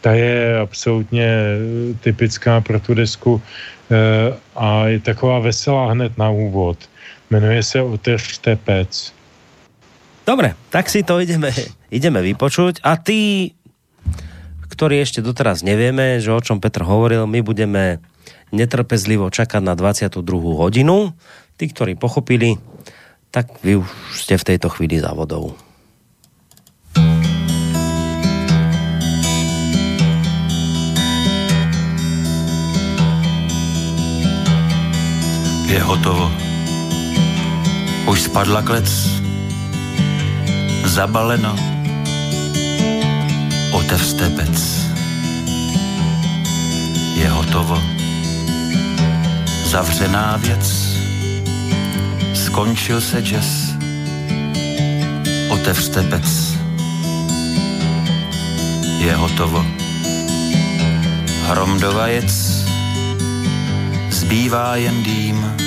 [0.00, 1.28] ta je absolutně
[2.00, 3.42] typická pro tu desku
[4.56, 6.78] a je taková veselá hned na úvod.
[7.30, 9.12] Jmenuje se Otevřte pec.
[10.26, 11.52] Dobre, tak si to ideme,
[11.88, 12.84] ideme vypočuť.
[12.84, 13.52] A ty
[14.78, 17.98] ktorý ešte doteraz nevieme, že o čom Petr hovoril, my budeme
[18.54, 20.22] netrpezlivo čakať na 22.
[20.54, 21.18] hodinu.
[21.58, 22.62] Tí, ktorí pochopili,
[23.34, 25.58] tak vy už ste v tejto chvíli za vodou.
[35.66, 36.47] Je hotovo.
[38.08, 38.88] Už spadla klec.
[40.84, 41.56] Zabaleno.
[43.72, 44.86] Otevřte pec.
[47.14, 47.82] Je hotovo.
[49.64, 50.96] Zavřená věc.
[52.34, 53.76] Skončil se jazz.
[55.48, 56.56] Otevřte pec.
[58.98, 59.66] Je hotovo.
[61.46, 62.32] Hrom do vajec.
[64.10, 65.57] Zbývá jen dým.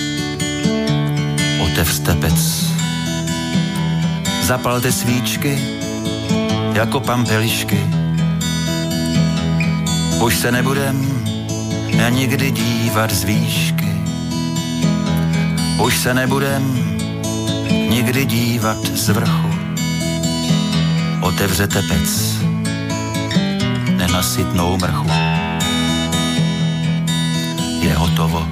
[1.71, 2.65] Otevřte pec.
[4.43, 5.59] Zapalte svíčky
[6.73, 7.79] jako pampelišky.
[10.23, 11.23] Už se nebudem
[12.09, 13.91] nikdy dívat z výšky.
[15.83, 16.63] Už se nebudem
[17.89, 19.49] nikdy dívat z vrchu.
[21.21, 22.35] Otevřete pec,
[23.97, 25.09] nenasytnou mrchu.
[27.81, 28.47] Je hotovo.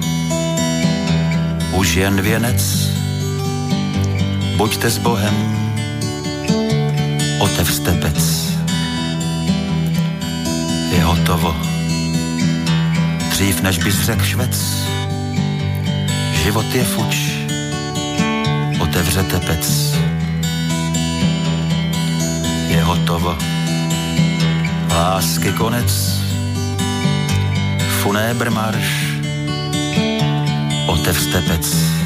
[1.72, 2.79] Už jen věnec,
[4.60, 5.36] buďte s Bohem,
[7.38, 8.50] otevřte pec.
[10.92, 11.56] Je hotovo.
[13.30, 14.84] Dřív než bys řekl švec,
[16.42, 17.16] život je fuč,
[18.80, 19.94] otevřete pec.
[22.68, 23.38] Je hotovo.
[24.90, 26.20] Lásky konec,
[28.02, 29.16] funébr marš,
[30.86, 31.99] otevřte pec.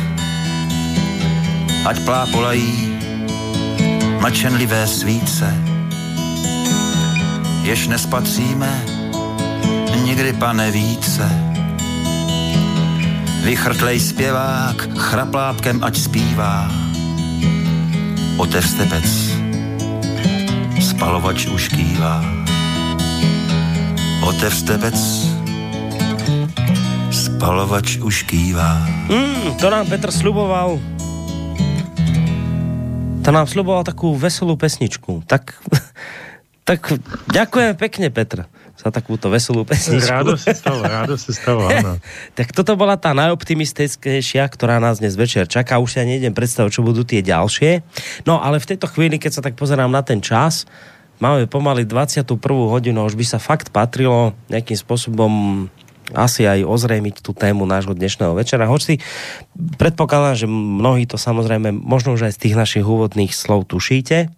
[1.84, 2.98] Ať plápolají
[4.20, 5.56] mlčenlivé svíce,
[7.62, 8.84] jež nespatříme
[10.04, 11.54] nikdy pane více.
[13.44, 16.70] Vychrtlej zpěvák chraplápkem ať zpívá.
[18.36, 19.04] Otevřte pec,
[20.80, 22.24] spalovač už kývá.
[24.22, 25.28] Otevřte pec,
[27.10, 28.86] spalovač už kývá.
[29.08, 30.93] Mm, to nám Petr sluboval.
[33.24, 35.24] To nám sluboval takú veselú pesničku.
[35.24, 35.56] Tak,
[36.68, 37.00] tak
[37.32, 40.10] ďakujem pekne, Petr za takúto veselú pesničku.
[40.12, 42.02] Rádo se stalo, rádo se stalo, áno.
[42.34, 45.78] tak toto bola tá najoptimistickejšia, ktorá nás dnes večer čaká.
[45.78, 47.80] Už sa nejdem predstaviť, čo budú tie ďalšie.
[48.28, 50.66] No ale v tejto chvíli, keď sa tak pozerám na ten čas,
[51.22, 52.26] máme pomaly 21.
[52.44, 55.32] hodinu, už by sa fakt patrilo nejakým spôsobom
[56.14, 58.70] asi aj ozrejmiť tú tému nášho dnešného večera.
[58.70, 58.94] Hoď si
[59.76, 64.30] predpokladám, že mnohí to samozrejme možno už aj z tých našich úvodných slov tušíte.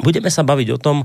[0.00, 0.96] Budeme sa baviť o tom,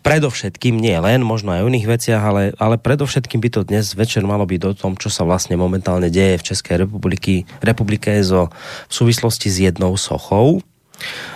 [0.00, 4.24] predovšetkým, nie len, možno aj o iných veciach, ale, ale predovšetkým by to dnes večer
[4.24, 8.48] malo byť o tom, čo sa vlastne momentálne deje v Českej republiky, republike zo,
[8.88, 10.64] v súvislosti s jednou sochou.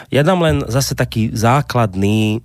[0.09, 2.41] Ja dám len zase taký základný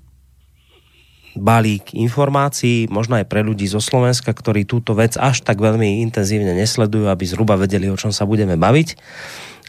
[1.38, 6.52] balík informácií, možno aj pre ľudí zo Slovenska, ktorí túto vec až tak veľmi intenzívne
[6.56, 9.00] nesledujú, aby zhruba vedeli, o čom sa budeme baviť.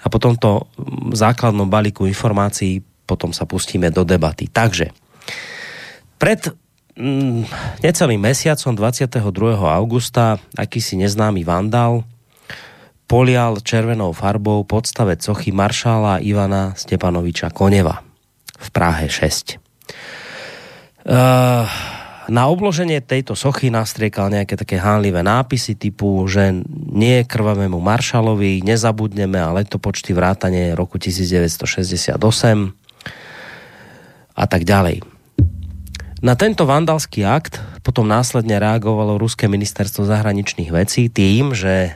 [0.02, 0.66] A po tomto
[1.14, 4.50] základnom balíku informácií potom sa pustíme do debaty.
[4.50, 4.90] Takže,
[6.18, 6.50] pred
[6.98, 7.46] mm,
[7.82, 9.18] necelým mesiacom 22.
[9.58, 12.06] augusta akýsi neznámy vandal
[13.12, 18.00] polial červenou farbou podstave cochy maršála Ivana Stepanoviča Koneva
[18.56, 19.60] v Prahe 6.
[21.02, 21.66] Uh,
[22.30, 26.62] na obloženie tejto sochy nastriekal nejaké také hánlivé nápisy typu, že
[26.94, 32.14] nie krvavému maršalovi, nezabudneme a letopočty vrátane roku 1968
[34.32, 35.02] a tak ďalej.
[36.22, 41.92] Na tento vandalský akt potom následne reagovalo Ruské ministerstvo zahraničných vecí tým, že e,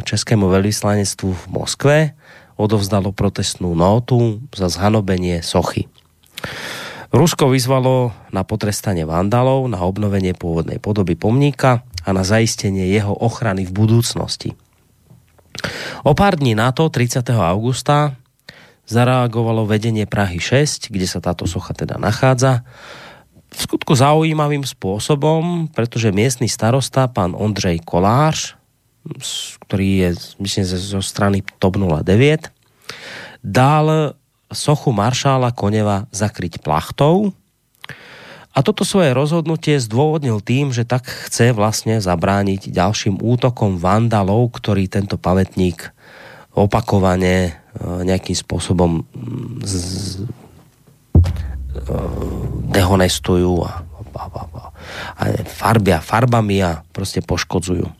[0.00, 1.96] Českému veľvyslanectvu v Moskve
[2.56, 5.92] odovzdalo protestnú notu za zhanobenie sochy.
[7.14, 13.62] Rusko vyzvalo na potrestanie vandalov, na obnovenie pôvodnej podoby pomníka a na zaistenie jeho ochrany
[13.62, 14.58] v budúcnosti.
[16.02, 17.22] O pár dní na to, 30.
[17.38, 18.18] augusta,
[18.90, 22.66] zareagovalo vedenie Prahy 6, kde sa táto socha teda nachádza,
[23.54, 28.58] v skutku zaujímavým spôsobom, pretože miestny starosta, pán Ondřej Kolář,
[29.70, 30.10] ktorý je,
[30.42, 32.50] myslím, zo strany TOP 09,
[33.46, 34.18] dal
[34.54, 37.34] sochu maršála Koneva zakryť plachtou
[38.54, 44.86] a toto svoje rozhodnutie zdôvodnil tým, že tak chce vlastne zabrániť ďalším útokom vandalov, ktorí
[44.86, 45.90] tento pamätník
[46.54, 49.02] opakovane e, nejakým spôsobom
[49.66, 49.74] z,
[52.70, 53.82] dehonestujú a,
[54.14, 54.62] a, a,
[55.18, 57.90] a farbia farbami a prostě poškodzujú.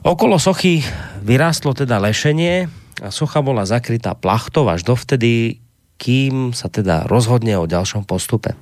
[0.00, 0.80] Okolo sochy
[1.20, 5.64] vyrástlo teda lešenie a socha bola zakrytá plachtou až dovtedy,
[6.00, 8.56] kým sa teda rozhodne o ďalšom postupe.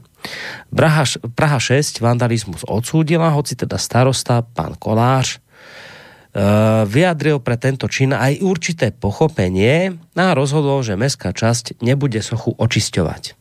[0.74, 8.10] Praha, Praha 6 vandalizmus odsúdila, hoci teda starosta, pán Kolář, uh, vyjadril pre tento čin
[8.10, 13.38] aj určité pochopenie a rozhodol, že mestská časť nebude sochu očisťovať.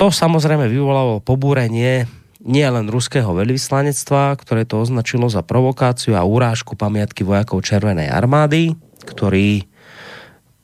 [0.00, 2.08] To samozrejme vyvolalo pobúrenie
[2.38, 8.78] nie len ruského veľvyslanectva, ktoré to označilo za provokáciu a urážku pamiatky vojakov Červenej armády,
[9.08, 9.64] ktorí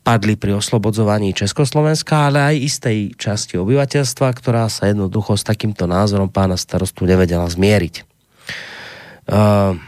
[0.05, 6.29] padli pri oslobodzovaní Československa, ale aj istej časti obyvateľstva, ktorá sa jednoducho s takýmto názorom
[6.29, 8.05] pána starostu nevedela zmieriť.
[9.25, 9.81] Uh,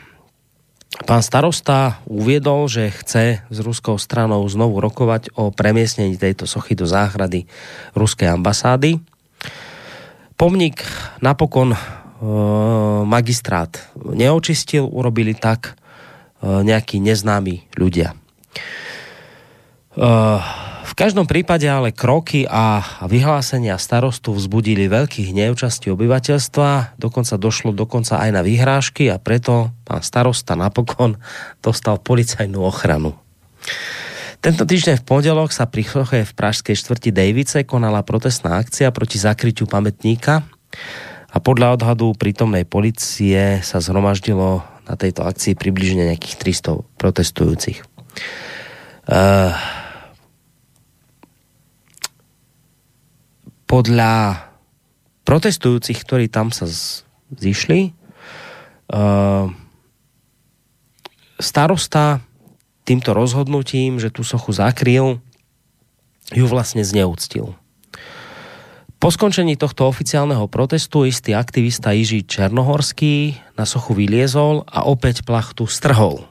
[1.04, 6.88] Pán starosta uviedol, že chce s ruskou stranou znovu rokovať o premiesnení tejto sochy do
[6.88, 7.44] záhrady
[7.92, 9.04] ruskej ambasády.
[10.40, 10.80] Pomník
[11.20, 11.78] napokon uh,
[13.04, 15.76] magistrát neočistil, urobili tak
[16.40, 18.16] uh, nejakí neznámi ľudia.
[20.86, 27.72] V každom prípade ale kroky a vyhlásenia starostu vzbudili veľký hnev časti obyvateľstva, dokonca došlo
[27.72, 31.16] dokonca aj na vyhrážky a preto pán starosta napokon
[31.64, 33.16] dostal policajnú ochranu.
[34.44, 35.82] Tento týždeň v pondelok sa pri
[36.22, 40.44] v pražskej štvrti Davice konala protestná akcia proti zakryťu pamätníka
[41.32, 47.82] a podľa odhadu prítomnej policie sa zhromaždilo na tejto akcii približne nejakých 300 protestujúcich.
[49.06, 49.54] Uh,
[53.70, 54.42] podľa
[55.22, 56.66] protestujúcich, ktorí tam sa
[57.30, 57.94] zišli,
[58.90, 59.46] uh,
[61.38, 62.22] starosta
[62.86, 65.22] týmto rozhodnutím, že tú sochu zakryl,
[66.34, 67.54] ju vlastne zneúctil.
[68.96, 75.68] Po skončení tohto oficiálneho protestu istý aktivista Jiří Černohorský na sochu vyliezol a opäť plachtu
[75.70, 76.26] strhol.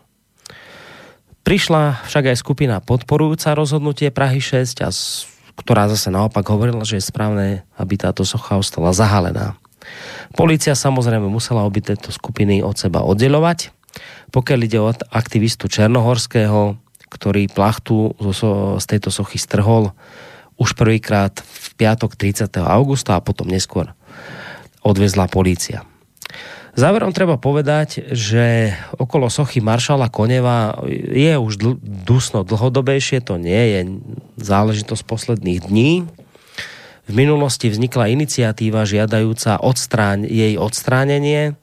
[1.45, 4.89] Prišla však aj skupina podporujúca rozhodnutie Prahy 6 a
[5.55, 9.53] ktorá zase naopak hovorila, že je správne, aby táto socha ostala zahalená.
[10.33, 13.69] Polícia samozrejme musela obi tieto skupiny od seba oddelovať.
[14.33, 16.81] Pokiaľ ide o aktivistu Černohorského,
[17.13, 18.17] ktorý plachtu
[18.81, 19.93] z tejto sochy strhol
[20.57, 22.49] už prvýkrát v piatok 30.
[22.65, 23.93] augusta a potom neskôr
[24.81, 25.85] odvezla polícia.
[26.75, 33.63] Záverom treba povedať, že okolo sochy maršala Koneva je už dl- dusno dlhodobejšie, to nie
[33.71, 33.79] je
[34.43, 36.03] záležitosť posledných dní.
[37.07, 41.55] V minulosti vznikla iniciatíva žiadajúca odstráň, jej odstránenie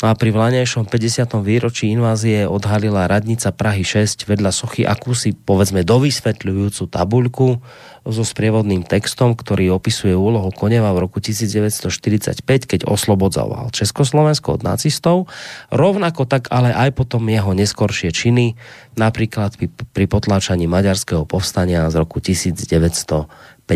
[0.00, 1.28] No a pri vlanejšom 50.
[1.44, 7.60] výročí invázie odhalila radnica Prahy 6 vedľa sochy akúsi, povedzme, dovysvetľujúcu tabuľku
[8.08, 15.28] so sprievodným textom, ktorý opisuje úlohu Koneva v roku 1945, keď oslobodzoval Československo od nacistov.
[15.68, 18.56] Rovnako tak ale aj potom jeho neskoršie činy,
[18.96, 19.52] napríklad
[19.92, 23.68] pri potláčaní maďarského povstania z roku 1956.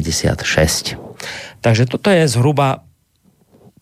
[1.61, 2.81] Takže toto je zhruba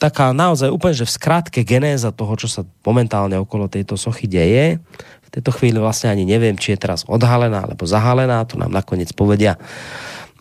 [0.03, 4.83] taká naozaj úplne, že v skratke genéza toho, čo sa momentálne okolo tejto sochy deje.
[5.23, 9.15] V tejto chvíli vlastne ani neviem, či je teraz odhalená alebo zahalená, to nám nakoniec
[9.15, 9.55] povedia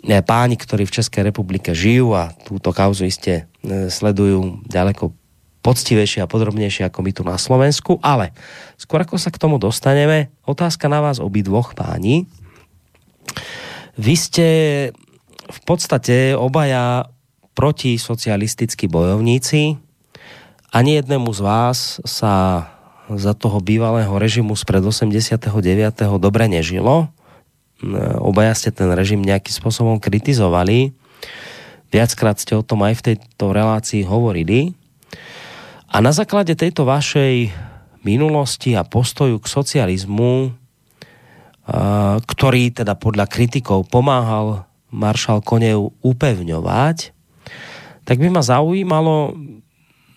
[0.02, 5.14] e, páni, ktorí v Českej republike žijú a túto kauzu iste e, sledujú ďaleko
[5.62, 8.34] poctivejšie a podrobnejšie ako my tu na Slovensku, ale
[8.82, 12.26] skôr ako sa k tomu dostaneme, otázka na vás obidvoch páni.
[13.94, 14.48] Vy ste
[15.46, 17.11] v podstate obaja
[17.54, 19.78] protisocialistickí bojovníci.
[20.72, 22.66] Ani jednému z vás sa
[23.12, 25.52] za toho bývalého režimu z pred 89.
[26.16, 27.12] dobre nežilo.
[28.24, 30.96] Obaja ste ten režim nejakým spôsobom kritizovali.
[31.92, 34.72] Viackrát ste o tom aj v tejto relácii hovorili.
[35.92, 37.52] A na základe tejto vašej
[38.08, 40.56] minulosti a postoju k socializmu,
[42.26, 47.12] ktorý teda podľa kritikov pomáhal maršal Konev upevňovať,
[48.06, 49.38] tak by ma zaujímalo,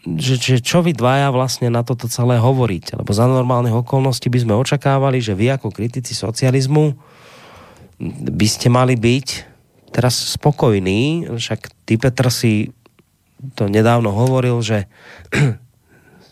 [0.05, 2.97] že, že čo vy dvaja vlastne na toto celé hovoríte.
[2.97, 6.97] Lebo za normálnych okolností by sme očakávali, že vy ako kritici socializmu
[8.35, 9.29] by ste mali byť
[9.95, 12.75] teraz spokojní, však ty Petr si
[13.55, 14.91] to nedávno hovoril, že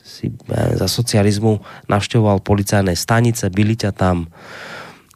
[0.02, 4.26] si za socializmu navštevoval policajné stanice, byli ťa tam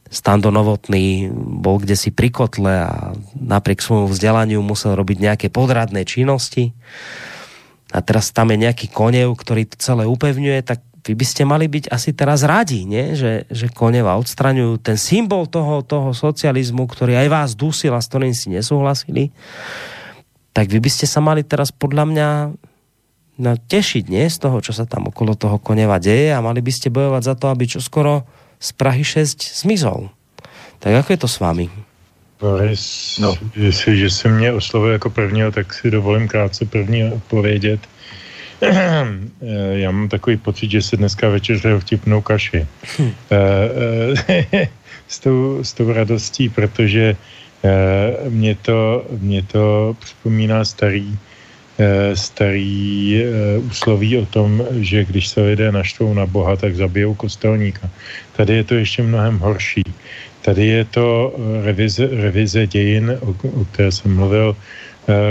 [0.07, 6.07] Stando Novotný bol kde si pri kotle a napriek svojmu vzdelaniu musel robiť nejaké podradné
[6.07, 6.71] činnosti.
[7.91, 11.71] A teraz tam je nejaký konev, ktorý to celé upevňuje, tak vy by ste mali
[11.71, 13.15] byť asi teraz radi, nie?
[13.15, 18.11] Že, že koneva odstraňujú ten symbol toho, toho socializmu, ktorý aj vás dusil a s
[18.11, 19.31] ktorým si nesúhlasili.
[20.51, 22.29] Tak vy by ste sa mali teraz podľa mňa
[23.37, 26.73] na tešiť nie z toho, čo sa tam okolo toho koneva deje a mali by
[26.73, 28.25] ste bojovať za to, aby čo skoro
[28.67, 30.11] z Prahy 6 zmizol.
[30.83, 31.71] Tak ako je to s vámi?
[32.41, 33.39] Boris, no.
[33.57, 37.81] jestliže se mě oslovuje jako prvního, tak si dovolím krátce první odpovědět.
[39.73, 42.67] Já mám takový pocit, že se dneska večer vtipnou kaši.
[42.99, 43.13] Hm.
[45.09, 47.17] s, tou, s tou radostí, protože
[48.29, 51.26] mě to, mě to připomíná starý Eh,
[52.15, 57.91] starý eh, úsloví o tom, že když se lidé naštvou na Boha, tak zabijou kostelníka.
[58.37, 59.85] Tady je to ještě mnohem horší.
[60.43, 61.07] Tady je to
[61.37, 64.57] eh, revize, revize dějin, o, o které jsem mluvil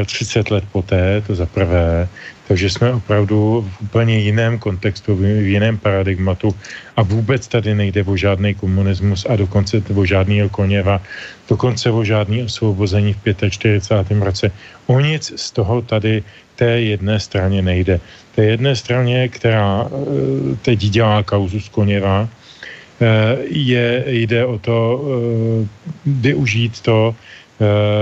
[0.06, 2.08] 30 let poté, to za prvé.
[2.48, 6.56] Takže jsme opravdu v úplně jiném kontextu, v jiném paradigmatu
[6.96, 11.02] a vůbec tady nejde o žádný komunismus a dokonce o žádný Koněva,
[11.50, 14.22] dokonce o žádný osvobození v 45.
[14.22, 14.52] roce.
[14.88, 16.24] O nic z toho tady
[16.56, 18.00] té jedné straně nejde.
[18.36, 24.78] Té jedné straně, která eh, teď dělá kauzu z Koněva, eh, je, jde o to
[25.02, 25.68] eh,
[26.06, 27.45] využít to, Eh,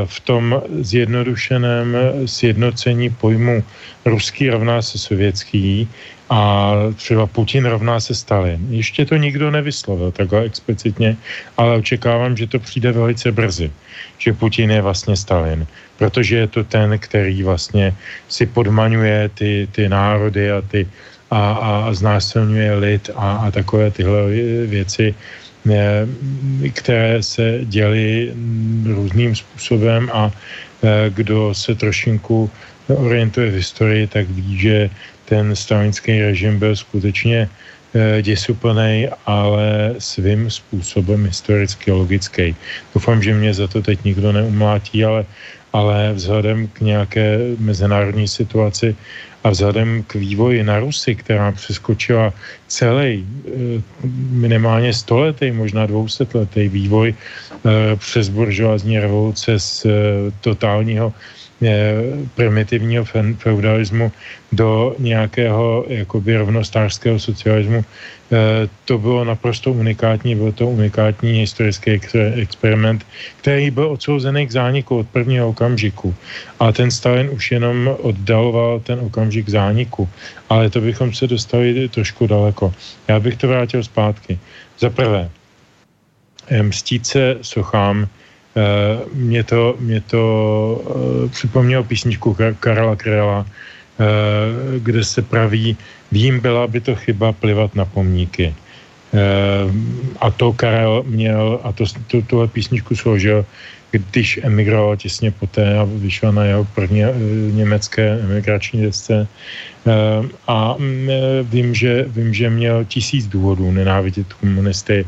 [0.05, 3.63] v tom zjednodušeném sjednocení pojmu
[4.05, 5.89] ruský rovná se sovětský
[6.29, 8.67] a třeba Putin rovná se Stalin.
[8.69, 11.17] Ještě to nikdo nevyslovil takhle explicitně,
[11.57, 13.71] ale očekávám, že to přijde velice brzy,
[14.17, 17.93] že Putin je vlastně Stalin, protože je to ten, který vlastně
[18.27, 20.89] si podmaňuje ty, ty národy a, ty,
[21.31, 24.21] a, a znásilňuje lid a, a takové tyhle
[24.65, 25.42] věci Eh,
[26.73, 28.33] které se děly
[28.85, 32.49] různým způsobem a eh, kdo se trošinku
[32.87, 34.89] orientuje v historii, tak ví, že
[35.25, 37.49] ten stalinský režim byl skutečně
[37.95, 42.55] eh, děsuplný, ale svým způsobem historicky logický.
[42.93, 45.25] Doufám, že mě za to teď nikdo neumlátí, ale,
[45.73, 48.95] ale vzhledem k nějaké mezinárodní situaci
[49.43, 52.33] a vzhledem k vývoji na Rusy, která přeskočila
[52.67, 53.81] celý eh,
[54.31, 59.89] minimálně stoletý, možná dvousetletý vývoj eh, přes buržoazní revoluce z eh,
[60.41, 61.13] totálního
[62.35, 63.05] primitivního
[63.37, 64.11] feudalismu
[64.51, 67.85] do nějakého jakoby rovnostářského socialismu.
[68.85, 71.99] To bylo naprosto unikátní, byl to unikátní historický
[72.35, 73.05] experiment,
[73.41, 76.15] který byl odsouzený k zániku od prvního okamžiku.
[76.59, 80.09] A ten Stalin už jenom oddaloval ten okamžik zániku.
[80.49, 82.73] Ale to bychom se dostali trošku daleko.
[83.07, 84.39] Já bych to vrátil zpátky.
[84.79, 85.29] Za prvé,
[86.61, 88.22] mstít se sochám, Eh,
[89.13, 90.21] mě to, mě to
[90.85, 93.45] uh, připomnělo písničku Karla Krela, uh,
[94.77, 95.77] kde se praví,
[96.11, 98.55] vím, byla by to chyba plivat na pomníky.
[100.21, 103.45] A to Karel měl, a to, to, tuhle písničku složil,
[103.91, 107.01] když emigroval těsně poté a vyšla na jeho první
[107.51, 109.27] německé emigrační desce.
[110.47, 110.83] A uh,
[111.43, 115.05] vím, že, vím, že měl tisíc důvodů nenávidět komunisty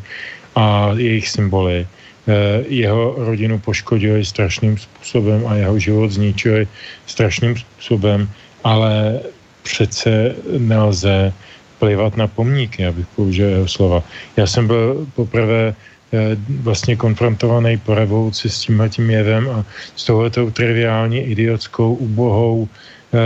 [0.56, 1.88] a jejich symboly.
[2.26, 6.68] Eh, jeho rodinu poškodili strašným způsobem a jeho život zničili
[7.06, 8.30] strašným způsobem,
[8.64, 9.20] ale
[9.64, 11.34] přece nelze
[11.80, 14.04] plivat na pomníky, abych použil jeho slova.
[14.38, 19.66] Já jsem byl poprvé eh, vlastně konfrontovaný po revoluci s tím tím jevem a
[19.96, 23.20] s touhletou triviálně idiotskou, ubohou, eh,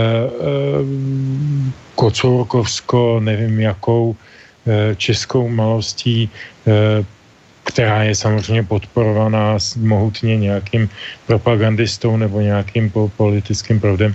[1.94, 4.16] kocourkovsko, nevím jakou,
[4.96, 6.30] českou malostí
[7.64, 10.88] která je samozřejmě podporovaná mohutně nějakým
[11.26, 14.14] propagandistou nebo nějakým politickým proudem.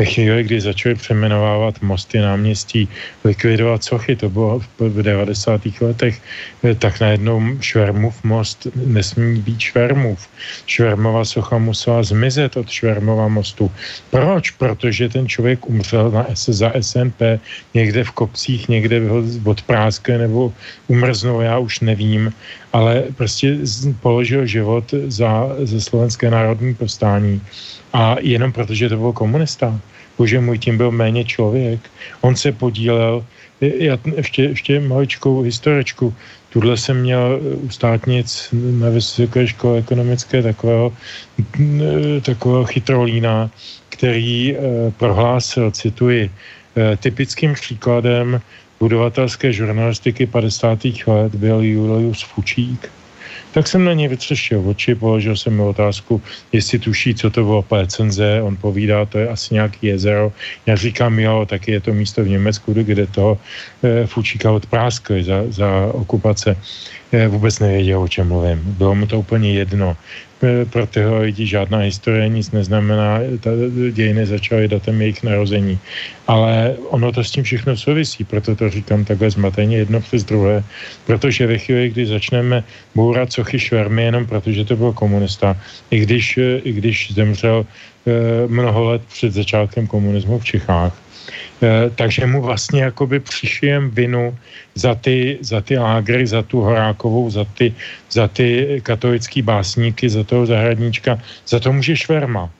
[0.00, 2.88] Ve chvíli, kdy začali přeměnovávat mosty, náměstí,
[3.24, 5.60] likvidovat sochy, to bylo v 90.
[5.80, 6.22] letech,
[6.64, 10.28] eh, tak najednou Švermův most nesmí být Švermův.
[10.66, 13.68] Švermova socha musela zmizet od Švermova mostu.
[14.10, 14.50] Proč?
[14.56, 17.36] Protože ten člověk umřel na, za SNP
[17.74, 20.52] někde v kopcích, někde ho odpráskli nebo
[20.88, 22.32] umrznul, já už nevím,
[22.72, 23.58] ale prostě
[24.00, 27.40] položil život za, za slovenské národní povstání
[27.92, 29.80] a jenom protože to byl komunista.
[30.18, 31.80] Bože můj, tím byl méně člověk.
[32.20, 33.24] On se podílel,
[33.60, 36.14] já ještě, ještě maličkou historičku,
[36.52, 40.92] tuhle jsem měl u státnic na vysoké škole ekonomické takového,
[42.22, 43.50] takového chytrolína,
[43.88, 44.60] který eh,
[44.96, 46.30] prohlásil, cituji,
[46.76, 48.40] eh, typickým příkladem
[48.80, 51.06] budovatelské žurnalistiky 50.
[51.06, 52.99] let byl Julius Fučík
[53.52, 56.22] tak jsem na něj vytřešil oči, položil jsem mu otázku,
[56.52, 58.42] jestli tuší, co to bylo Plecenze.
[58.42, 60.32] On povídá, to je asi nějaký jezero.
[60.66, 63.38] Já říkám, jo, tak je to místo v Německu, kde toho
[63.82, 66.56] e, Fučíka odpráskli za, za okupace.
[67.12, 68.60] E, vůbec nevěděl, o čem mluvím.
[68.78, 69.96] Bylo mu to úplně jedno.
[70.42, 73.50] E, pro tyho lidi žádná historie nic neznamená, ta,
[73.92, 75.78] dějiny začaly datem jejich narození.
[76.26, 80.64] Ale ono to s tím všechno souvisí, proto to říkám takhle zmateně jedno přes druhé,
[81.06, 82.64] protože ve chvíli, kdy začneme
[82.94, 85.56] bourat sochy švermy jenom protože to byl komunista,
[85.90, 87.66] i když, e, i když zemřel
[88.06, 91.09] e, mnoho let před začátkem komunismu v Čechách, Eh,
[91.94, 94.38] takže mu vlastně jakoby přišijem vinu
[94.74, 97.74] za ty, za ty lágry, za tu Horákovou, za ty,
[98.10, 102.50] za ty katolický básníky, za toho zahradníčka, za to může Šverma.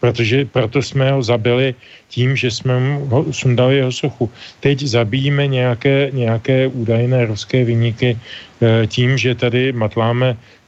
[0.00, 1.74] Protože proto jsme ho zabili
[2.08, 2.72] tím, že jsme
[3.12, 4.30] ho sundali jeho sochu.
[4.60, 10.59] Teď zabijíme nějaké, nějaké údajné ruské vyniky eh, tím, že tady matláme Eh, eh,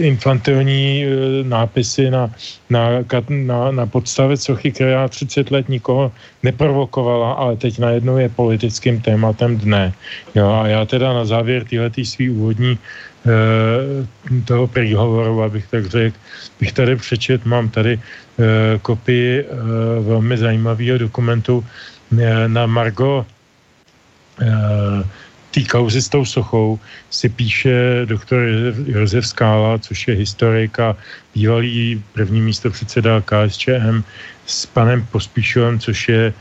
[0.00, 1.08] infantilní eh,
[1.48, 2.30] nápisy na,
[2.70, 2.88] na,
[3.28, 9.56] na, na podstavec sochy, která 30 let nikoho neprovokovala, ale teď najednou je politickým tématem
[9.58, 9.92] dne.
[10.34, 12.78] Jo, a já teda na závěr tyhletý svý úvodní
[14.44, 16.16] toho příhovoru, abych tak řekl,
[16.60, 18.00] bych tady přečet, mám tady
[18.82, 19.46] kopii
[20.00, 21.64] velmi zajímavého dokumentu
[22.46, 23.26] na Margo
[25.52, 26.80] té kauzy s tou sochou
[27.10, 28.40] si píše doktor
[28.86, 30.96] Josef Skála, což je historik a
[31.34, 34.02] bývalý první místo předseda KSČM
[34.46, 36.32] s panem Pospíšovem, což je e,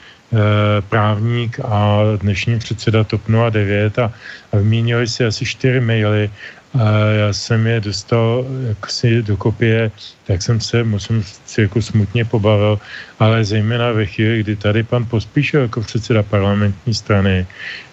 [0.81, 4.13] právník a dnešní předseda TOP 09 a,
[4.51, 6.31] a vyměnili si asi čtyři maily
[6.73, 9.91] a já jsem je dostal jaksi do kopie,
[10.23, 12.79] tak jsem se, musím si jako smutně pobavil,
[13.19, 17.45] ale zejména ve chvíli, kdy tady pan Pospíšil jako předseda parlamentní strany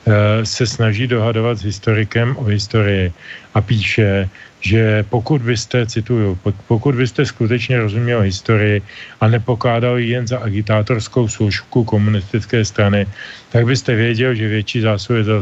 [0.07, 3.13] eh, se snaží dohadovat s historikem o historii
[3.55, 4.29] a píše,
[4.61, 8.83] že pokud byste, cituju, pokud byste skutečně rozuměl historii
[9.21, 13.07] a nepokládal ji jen za agitátorskou složku komunistické strany,
[13.53, 15.39] tak byste věděl, že větší zásoby za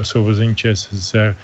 [0.00, 1.36] osvobození ČSSR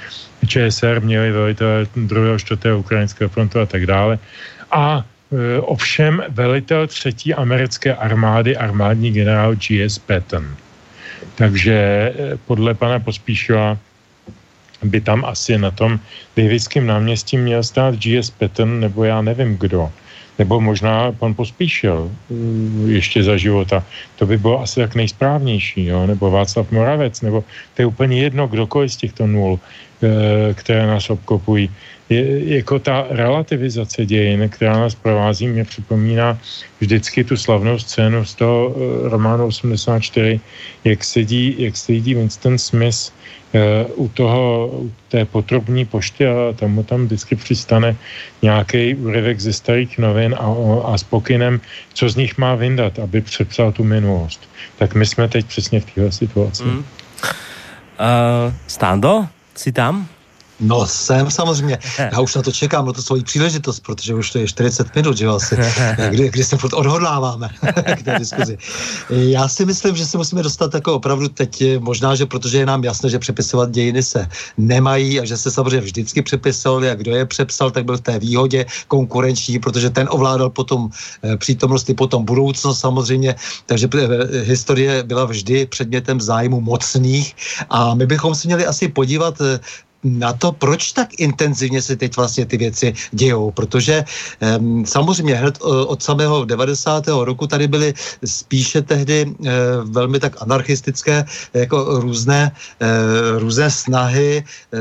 [0.46, 4.18] ČSR měli velitele druhého, čtvrtého ukrajinského frontu a tak dále.
[4.70, 9.98] A e, ovšem velitel třetí americké armády, armádní generál G.S.
[9.98, 10.46] Patton.
[11.34, 12.12] Takže e,
[12.46, 13.78] podle pana Pospíšila
[14.82, 16.00] by tam asi na tom
[16.36, 18.30] Davidském náměstí měl stát G.S.
[18.30, 19.90] Patton, nebo já nevím kdo.
[20.38, 22.34] Nebo možná pan Pospíšil e,
[22.90, 23.84] ještě za života.
[24.16, 26.06] To by bylo asi tak nejsprávnější, jo?
[26.06, 29.58] nebo Václav Moravec, nebo to je úplně jedno, kdokoliv z těchto nul.
[30.02, 31.70] Eh, které nás obklopují.
[32.08, 36.38] Je, jako ta relativizace dějin, která nás provází, mě připomíná
[36.80, 40.40] vždycky tu slavnou scénu z toho uh, románu 84,
[40.84, 43.12] jak sedí, jak sedí Winston Smith
[43.94, 47.96] uh, u toho, u té potrubní pošty a tam mu tam vždycky přistane
[48.42, 50.54] nějaký úryvek ze starých novin a,
[50.92, 51.60] a s pokynem,
[51.94, 54.48] co z nich má vyndat, aby přepsal tu minulost.
[54.78, 56.64] Tak my jsme teď přesně v téhle situaci.
[56.64, 56.78] Mm.
[56.78, 56.84] Uh,
[58.66, 60.08] Stando, si tam?
[60.60, 61.78] No jsem samozřejmě.
[62.12, 65.16] Já už na to čekám, na to svoji příležitost, protože už to je 40 minut,
[65.16, 65.56] že asi,
[66.10, 67.48] kdy, kdy se furt odhodláváme
[67.96, 68.58] k té diskuzi.
[69.10, 72.84] Já si myslím, že se musíme dostat jako opravdu teď, možná, že protože je nám
[72.84, 74.26] jasné, že přepisovat dějiny se
[74.58, 78.18] nemají a že se samozřejmě vždycky přepisovali a kdo je přepsal, tak byl v té
[78.18, 80.90] výhodě konkurenční, protože ten ovládal potom
[81.22, 83.34] eh, přítomnost i potom budoucnost samozřejmě,
[83.66, 87.36] takže eh, historie byla vždy předmětem zájmu mocných
[87.70, 89.60] a my bychom se měli asi podívat eh,
[90.04, 94.04] na to, proč tak intenzivně se teď vlastně ty věci dějou, protože
[94.58, 97.08] um, samozřejmě hned od samého 90.
[97.08, 97.94] roku tady byly
[98.24, 99.46] spíše tehdy uh,
[99.84, 101.24] velmi tak anarchistické
[101.54, 104.80] jako různé, uh, různé snahy uh,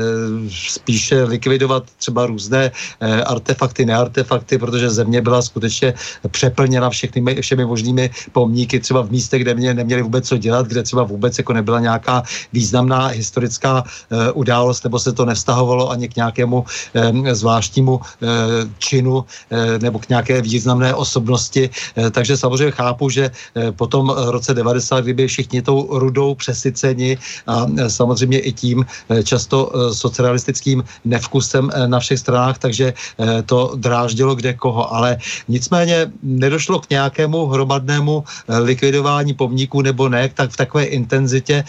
[0.50, 5.94] spíše likvidovat třeba různé uh, artefakty, neartefakty, protože země byla skutečně
[6.30, 10.82] přeplněna všechny, všemi možnými pomníky, třeba v místech, kde mě neměli vůbec co dělat, kde
[10.82, 16.08] třeba vůbec jako nebyla nějaká významná historická uh, událost nebo se se to nevztahovalo ani
[16.08, 18.26] k nějakému eh, zvláštnímu eh,
[18.78, 21.70] činu eh, nebo k nějaké významné osobnosti.
[22.10, 23.30] Takže samozřejmě chápu, že
[23.76, 28.86] po tom roce 90, kdyby všichni tou rudou přesyceni a samozřejmě i tím
[29.24, 32.92] často socialistickým nevkusem na všech stranách, takže
[33.46, 34.82] to dráždilo kde koho.
[34.94, 41.64] Ale nicméně nedošlo k nějakému hromadnému likvidování pomníků nebo ne, tak v takové intenzitě,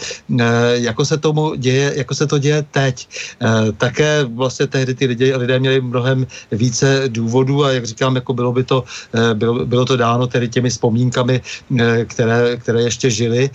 [0.72, 2.96] jako se tomu děje, jako se to děje teď.
[3.40, 8.32] Eh, také vlastně tehdy ty lidé, lidé měli mnohem více důvodů a jak říkám, jako
[8.34, 11.40] bylo by to, eh, bylo, bylo to dáno tedy těmi vzpomínkami,
[11.80, 13.50] eh, které, které ještě žily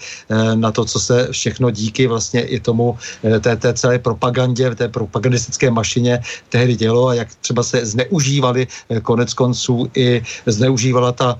[0.55, 2.97] na to, co se všechno díky vlastně i tomu
[3.41, 6.19] té, té celé propagandě, té propagandistické mašině
[6.49, 8.67] tehdy dělo a jak třeba se zneužívali
[9.01, 11.37] konec konců i zneužívala ta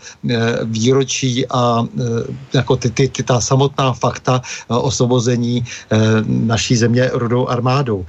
[0.64, 1.84] výročí a
[2.54, 5.66] jako ty, ty, ty ta samotná fakta osvobození
[6.28, 8.06] naší země rudou armádou.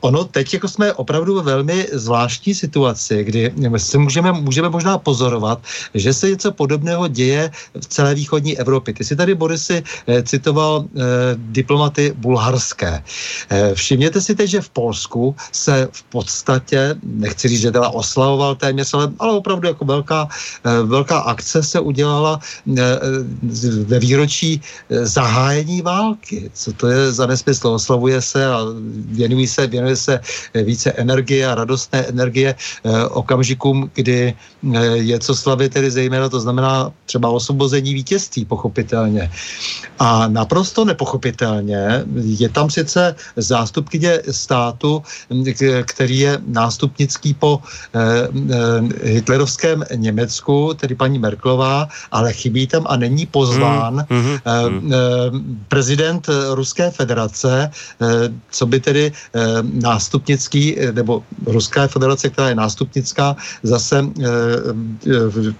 [0.00, 5.62] Ono teď jako jsme opravdu ve velmi zvláštní situaci, kdy si můžeme, můžeme možná pozorovat,
[5.94, 8.94] že se něco podobného děje v celé východní Evropě.
[8.94, 9.82] Ty si tady, Borisy,
[10.22, 10.84] citoval
[11.34, 13.02] diplomaty bulharské.
[13.74, 18.94] Všimněte si teď, že v Polsku se v podstatě, nechci říct, že teda oslavoval téměř,
[18.94, 20.28] ale, ale opravdu jako velká,
[20.84, 22.40] velká akce se udělala
[23.86, 24.60] ve výročí
[24.90, 26.50] zahájení války.
[26.52, 27.68] Co to je za nesmysl?
[27.68, 28.60] Oslavuje se a
[29.24, 30.20] věnují se, věnuje se
[30.54, 36.40] více energie a radostné energie eh, okamžikům, kdy eh, je co slavit, tedy zejména to
[36.40, 39.30] znamená třeba osvobození vítězství, pochopitelně.
[39.98, 45.02] A naprosto nepochopitelně je tam sice zástupkyně státu,
[45.88, 48.28] který je nástupnický po eh,
[49.08, 54.36] hitlerovském Německu, tedy paní Merklová, ale chybí tam a není pozván mm, mm,
[54.80, 55.64] mm.
[55.68, 57.70] prezident Ruské federace,
[58.50, 59.12] co by tedy
[59.62, 64.04] nástupnický, nebo Ruská federace, která je nástupnická, zase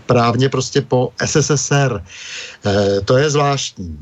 [0.06, 2.02] právně prostě po SSSR.
[3.04, 3.98] To je zvláštní.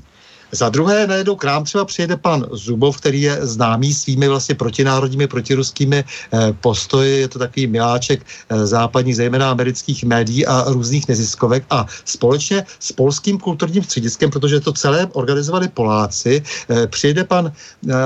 [0.53, 5.27] Za druhé najednou k nám třeba přijede pan Zubov, který je známý svými vlastně protinárodními,
[5.27, 7.21] protiruskými eh, postoji.
[7.21, 11.65] Je to takový miláček eh, západních, zejména amerických médií a různých neziskovek.
[11.71, 17.53] A společně s polským kulturním střediskem, protože to celé organizovali Poláci, eh, přijede pan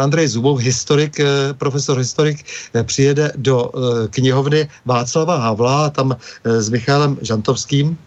[0.02, 1.20] Andrej Zubov, historik,
[1.58, 2.44] profesor historik,
[2.82, 3.70] přijede do
[4.10, 7.98] knihovny Václava Havla tam s Michalem Žantovským,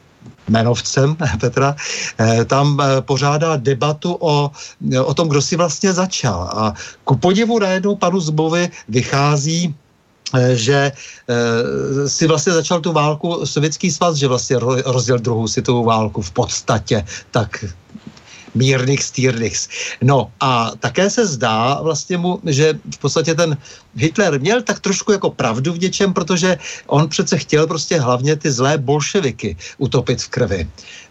[0.50, 1.76] jmenovcem Petra,
[2.18, 4.52] eh, tam eh, pořádá debatu o,
[5.06, 6.41] o tom, kdo si vlastně začal.
[6.41, 6.74] A
[7.04, 9.76] ku podivu najednou panu Zbovi vychází
[10.34, 10.93] eh, že e,
[12.10, 17.06] si vlastně začal tu válku Sovětský svaz, že vlastně rozděl druhou světovou válku v podstatě,
[17.32, 17.66] tak
[18.56, 19.58] mírných stýrných.
[20.02, 23.58] No a také se zdá vlastně mu, že v podstatě ten
[23.95, 28.52] Hitler měl tak trošku jako pravdu v něčem, protože on přece chtěl prostě hlavně ty
[28.52, 30.62] zlé bolševiky utopit v krvi.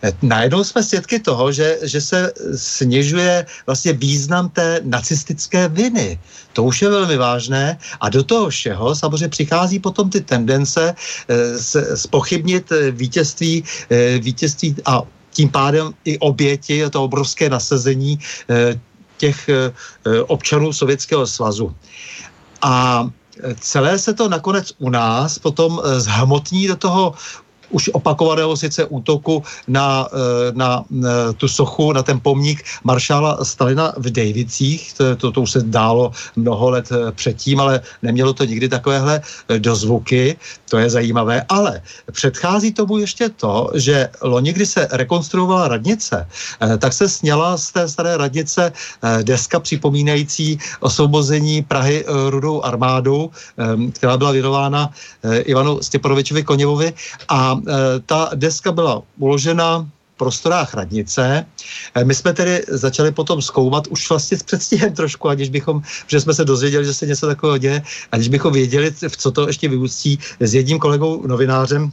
[0.02, 6.18] E, najednou jsme svědky toho, že, že se snižuje vlastně význam té nacistické viny.
[6.52, 11.96] To už je velmi vážné a do toho všeho samozřejmě přichází potom ty tendence e,
[11.96, 15.02] spochybnit vítězství, e, vítězství a
[15.38, 18.18] tím pádem i oběti, to obrovské nasazení
[18.50, 18.74] eh,
[19.22, 19.70] těch eh,
[20.26, 21.70] občanů Sovětského svazu.
[22.62, 23.06] A
[23.62, 27.14] celé se to nakonec u nás potom eh, zhmotní do toho
[27.70, 33.92] už opakovaného sice útoku na, eh, na, eh, tu sochu, na ten pomník maršála Stalina
[33.96, 34.94] v Dejvicích.
[34.96, 39.20] To, to, to už se dálo mnoho let eh, předtím, ale nemělo to nikdy takovéhle
[39.58, 40.36] dozvuky.
[40.70, 41.44] To je zajímavé.
[41.48, 41.80] Ale
[42.12, 46.28] předchází tomu ještě to, že loni, kdy se rekonstruovala radnice,
[46.78, 48.72] tak se sněla z té staré radnice
[49.22, 53.30] deska připomínající osvobození Prahy rudou armádou,
[53.92, 54.90] která byla věnována
[55.44, 56.92] Ivanu Stěpanovičovi Koněvovi
[57.28, 61.46] a Eh, ta deska byla uložena prostorách radnice.
[61.94, 66.20] Eh, my jsme tedy začali potom zkoumat už vlastně s předstihem trošku, aniž bychom, že
[66.20, 67.82] jsme se dozvěděli, že se něco takového děje,
[68.12, 71.90] aniž bychom věděli, v co to ještě vyústí s jedním kolegou novinářem,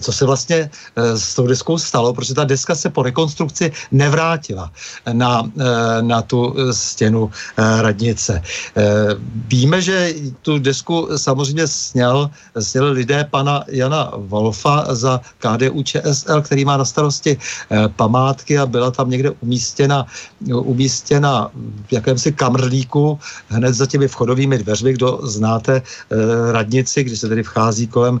[0.00, 4.72] co se vlastně eh, s tou deskou stalo, protože ta deska se po rekonstrukci nevrátila
[5.12, 8.42] na, eh, na tu stěnu eh, radnice.
[9.48, 16.64] Víme, že tu desku samozřejmě sněl, sněl lidé pana Jana Wolfa za KDU ČSL, který
[16.64, 17.38] má na starosti
[17.96, 20.06] památky a byla tam někde umístěna,
[20.54, 21.50] umístěna
[21.88, 23.18] v jakémsi kamrlíku
[23.48, 25.82] hned za těmi vchodovými dveřmi, kdo znáte
[26.50, 28.20] radnici, kdy se tedy vchází kolem,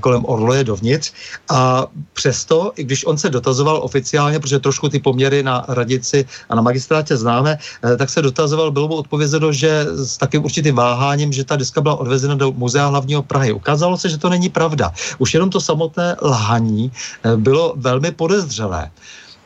[0.00, 1.12] kolem Orloje dovnitř, uvnitř
[1.48, 6.54] a přesto, i když on se dotazoval oficiálně, protože trošku ty poměry na radici a
[6.54, 11.32] na magistrátě známe, eh, tak se dotazoval, bylo mu odpovězeno, že s takým určitým váháním,
[11.32, 13.52] že ta deska byla odvezena do Muzea hlavního Prahy.
[13.52, 14.92] Ukázalo se, že to není pravda.
[15.20, 18.90] Už jenom to samotné lhaní eh, bylo velmi podezřelé.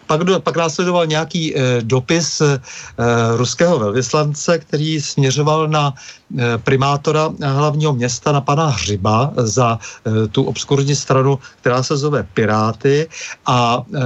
[0.07, 2.61] Pak, pak následoval nějaký e, dopis e,
[3.37, 5.95] ruského velvyslance, který směřoval na
[6.39, 12.27] e, primátora hlavního města, na pana Hřiba, za e, tu obskurní stranu, která se zove
[12.35, 13.09] Piráty.
[13.47, 13.99] A e,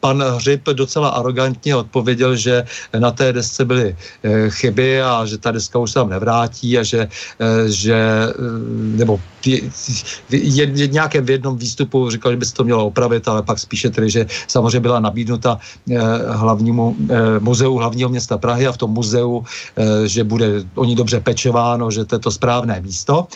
[0.00, 2.64] pan Hřib docela arrogantně odpověděl, že
[2.98, 6.82] na té desce byly e, chyby a že ta deska už se tam nevrátí a
[6.82, 7.08] že,
[7.40, 8.32] e, že e,
[8.96, 9.60] nebo je,
[10.30, 13.90] je, nějakém v jednom výstupu říkal, že by se to mělo opravit, ale pak spíše
[13.90, 15.58] tedy, že samozřejmě byla nabídnuta
[15.90, 19.44] eh, hlavnímu eh, muzeu hlavního města Prahy a v tom muzeu,
[19.76, 23.26] eh, že bude oni dobře pečováno, že to je to správné místo.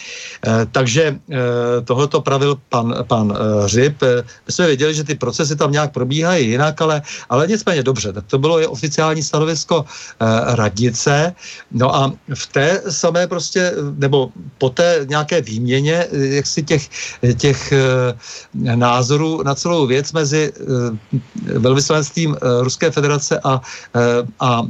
[0.46, 1.36] Eh, takže eh,
[1.84, 4.02] tohleto pravil pan, pan eh, Hřib.
[4.02, 8.12] Eh, my jsme věděli, že ty procesy tam nějak probíhají jinak, ale, ale nicméně dobře,
[8.12, 11.34] tak to bylo je oficiální stanovisko eh, radnice.
[11.70, 16.88] No a v té samé prostě, nebo po té nějaké výměně, eh, jak si těch,
[17.34, 20.52] těch eh, názorů na celou věc mezi
[21.42, 23.60] velvyslanectvím Ruské federace a,
[24.40, 24.62] a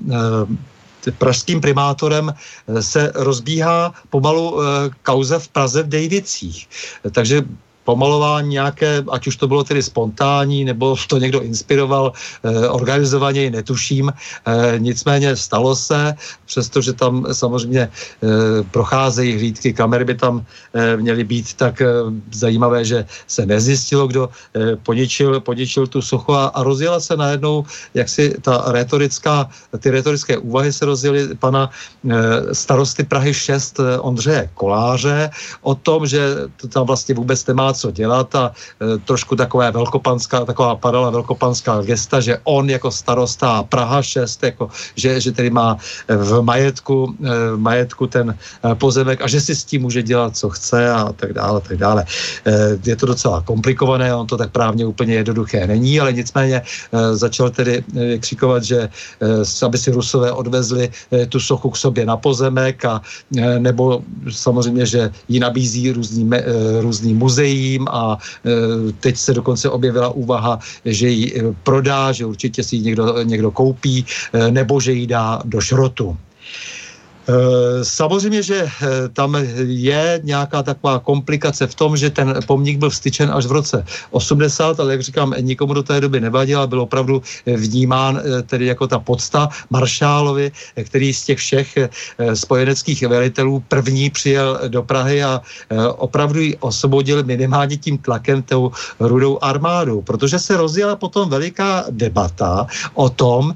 [1.18, 2.34] pražským primátorem
[2.80, 4.60] se rozbíhá pomalu
[5.02, 6.68] kauze v Praze v Dejvicích.
[7.10, 7.42] Takže
[7.88, 14.12] pomalování nějaké, ať už to bylo tedy spontánní, nebo to někdo inspiroval eh, organizovaně, netuším.
[14.12, 16.12] Eh, nicméně stalo se,
[16.44, 18.28] přestože tam samozřejmě eh,
[18.68, 21.88] procházejí hlídky, kamery by tam eh, měly být, tak eh,
[22.28, 27.64] zajímavé, že se nezjistilo, kdo eh, poničil, poničil tu sochu a, a rozjela se najednou,
[27.96, 29.48] jak si ta retorická,
[29.80, 35.30] ty retorické úvahy se rozjeli pana eh, starosty Prahy 6 eh, Ondřeje Koláře
[35.64, 40.44] o tom, že to tam vlastně vůbec nemá co dělat a e, trošku takové velkopanská,
[40.44, 44.68] taková padala velkopanská gesta, že on jako starosta Praha 6, jako,
[44.98, 49.54] že, že tedy má v majetku, e, v majetku ten e, pozemek a že si
[49.54, 52.04] s tím může dělat, co chce a tak dále, tak dále.
[52.46, 57.16] E, je to docela komplikované, on to tak právně úplně jednoduché není, ale nicméně e,
[57.16, 58.88] začal tedy e, křikovat, že
[59.22, 63.00] e, aby si Rusové odvezli e, tu sochu k sobě na pozemek a
[63.36, 66.42] e, nebo samozřejmě, že ji nabízí různý, e,
[66.80, 72.24] různý muzeí, předtím a e, teď se dokonce objevila úvaha, že ji e, prodá, že
[72.24, 76.16] určitě si ji někdo, někdo koupí, e, nebo že ji dá do šrotu.
[77.28, 82.90] Eh, samozřejmě, že eh, tam je nějaká taková komplikace v tom, že ten pomník byl
[82.90, 86.80] vstyčen až v roce 80, ale jak říkám, nikomu do té doby nevadil a byl
[86.80, 90.52] opravdu eh, vnímán tedy jako ta podsta Maršálovi,
[90.84, 91.78] který z těch všech
[92.34, 95.42] spojeneckých velitelů první přijel do Prahy a
[95.96, 102.66] opravdu ji osvobodil minimálně tím tlakem tou rudou armádu, protože se rozjela potom veliká debata
[102.94, 103.54] o tom,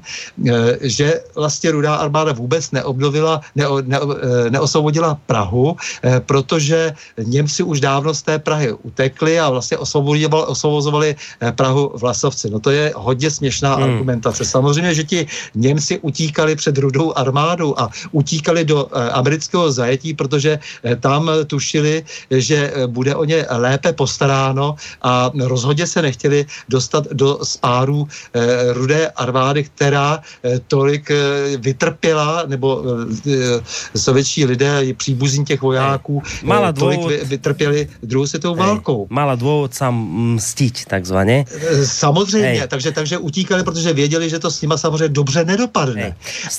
[0.81, 7.63] že vlastně rudá armáda vůbec neobnovila, ne ne, ne, eh, neosvobodila Prahu, eh, protože Němci
[7.63, 12.49] už dávno z té Prahy utekli a vlastně osvobozovali, osvobozovali eh, Prahu Vlasovci.
[12.49, 13.83] No to je hodně směšná hmm.
[13.83, 14.45] argumentace.
[14.45, 15.19] Samozřejmě, že ti
[15.55, 20.59] Němci utíkali před rudou armádou a utíkali do amerického zajetí, protože
[20.99, 28.07] tam tušili, že bude o ně lépe postaráno a rozhodně se nechtěli dostat do spáru
[28.73, 30.19] rudé armády, která
[30.67, 31.11] tolik
[31.57, 32.83] vytrpěla nebo
[33.95, 39.07] sovětští lidé, příbuzní těch vojáků, mala eh, tolik dôvod, vytrpěli druhou světovou válkou.
[39.09, 39.95] Mala důvod sám
[40.35, 41.45] mstiť, takzvaně.
[41.49, 42.67] Eh, samozřejmě, Hej.
[42.67, 46.01] takže, takže utíkali, protože věděli, že to s nima samozřejmě dobře nedopadne.
[46.01, 46.13] Hej.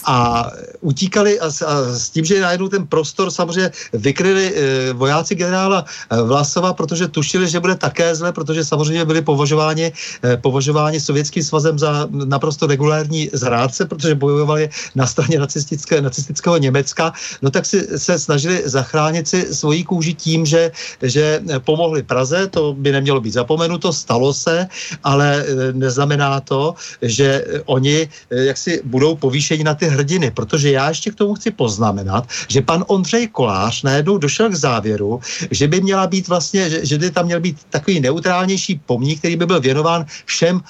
[0.05, 5.85] A utíkali a, a s tím, že najednou ten prostor samozřejmě vykryli e, vojáci generála
[6.11, 9.93] Vlasova, protože tušili, že bude také zle, protože samozřejmě byli považováni,
[10.25, 16.84] e, považováni sovětským svazem za naprosto regulární zrádce, protože bojovali na straně nacistické, nacistického Německa
[16.85, 17.13] Německa,
[17.43, 20.71] no tak si se snažili zachránit si svoji kůži tím, že,
[21.03, 24.69] že pomohli Praze, to by nemělo být zapomenuto, stalo se,
[25.01, 30.89] ale e, neznamená to, že oni e, jaksi budou povýšeni na ty hrdiny, protože já
[30.93, 35.21] ještě k tomu chci poznamenat, že pan Ondřej Kolář najednou došel k závěru,
[35.51, 39.47] že by měla být vlastně, že, by tam měl být takový neutrálnější pomník, který by
[39.47, 40.61] byl věnován všem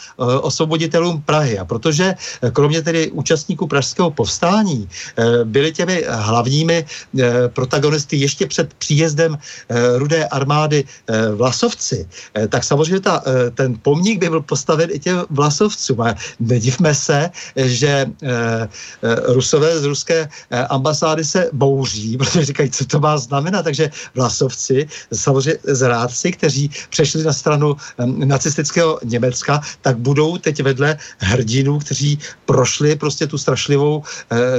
[0.47, 1.59] osvoboditelům Prahy.
[1.59, 2.15] A protože
[2.53, 4.89] kromě tedy účastníků pražského povstání
[5.45, 12.09] byli těmi hlavními eh, protagonisty ještě před příjezdem eh, rudé armády eh, Vlasovci,
[12.49, 13.23] tak samozřejmě ta,
[13.55, 16.01] ten pomník by byl postaven i těm Vlasovcům.
[16.01, 18.07] A nedivme se, že
[19.27, 20.29] Rusové z ruské
[20.69, 23.63] ambasády se bouří, protože říkají, co to má znamenat.
[23.63, 27.77] Takže Vlasovci, samozřejmě zrádci, kteří přešli na stranu
[28.07, 34.03] nacistického Německa, tak budou teď vedle hrdinů, kteří prošli prostě tu strašlivou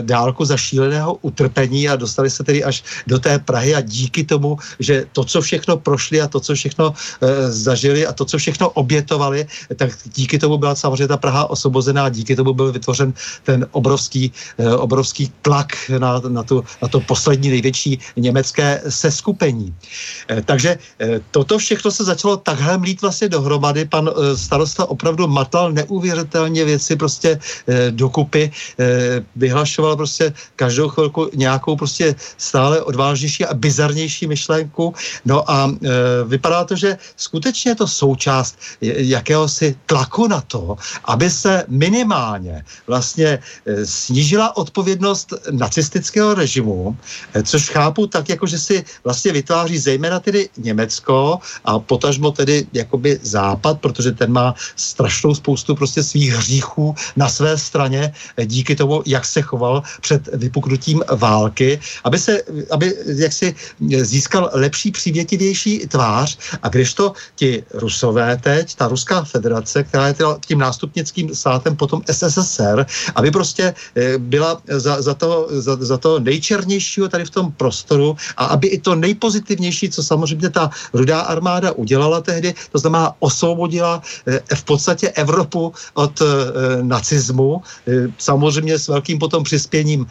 [0.01, 5.05] dálku zašíleného utrpení a dostali se tedy až do té Prahy a díky tomu, že
[5.11, 9.47] to, co všechno prošli a to, co všechno e, zažili a to, co všechno obětovali,
[9.75, 13.13] tak díky tomu byla samozřejmě ta Praha osvobozená, díky tomu byl vytvořen
[13.43, 19.73] ten obrovský, e, obrovský tlak na, na, tu, na to poslední největší německé seskupení.
[20.29, 23.85] E, takže e, toto všechno se začalo takhle mlít vlastně dohromady.
[23.85, 31.14] Pan e, starosta opravdu matal neuvěřitelně věci prostě e, dokupy, e, vyhlašoval prostě každou chvilku
[31.15, 34.93] nějakou, nějakou prostě stále odvážnější a bizarnější myšlenku.
[35.25, 35.89] No a e,
[36.27, 43.39] vypadá to, že skutečně je to součást jakéhosi tlaku na to, aby se minimálně vlastně
[43.65, 46.97] e, snížila odpovědnost nacistického režimu,
[47.33, 52.67] e, což chápu tak, jako že si vlastně vytváří zejména tedy Německo a potažmo tedy
[52.73, 58.13] jakoby Západ, protože ten má strašnou spoustu prostě svých hříchů na své straně
[58.45, 62.41] díky tomu, jak se choval před vypuknutím války, aby se,
[62.71, 63.55] aby jaksi
[64.01, 66.37] získal lepší, přívětivější tvář.
[66.63, 70.15] A když to ti rusové teď, ta Ruská federace, která je
[70.47, 72.85] tím nástupnickým státem potom SSSR,
[73.15, 78.15] aby prostě eh, byla za, za, to, za, za to nejčernějšího tady v tom prostoru
[78.37, 84.01] a aby i to nejpozitivnější, co samozřejmě ta rudá armáda udělala tehdy, to znamená osvobodila
[84.27, 86.25] eh, v podstatě Evropu od eh,
[86.81, 87.61] nacismu,
[88.17, 90.07] samozřejmě s velkým potom přispěním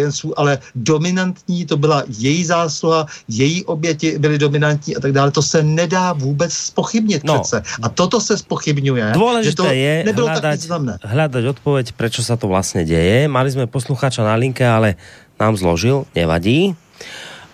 [0.00, 5.30] spojenců, ale dominantní to byla její zásluha, její oběti byly dominantní a tak dále.
[5.30, 7.40] To se nedá vůbec spochybnit no.
[7.40, 7.62] přece.
[7.82, 9.12] A toto se spochybňuje.
[9.12, 10.60] Důležité to je hľadať,
[11.04, 13.28] hľadať odpověď, proč se to vlastně děje.
[13.28, 14.94] Mali jsme posluchača na linke, ale
[15.40, 16.76] nám zložil, nevadí.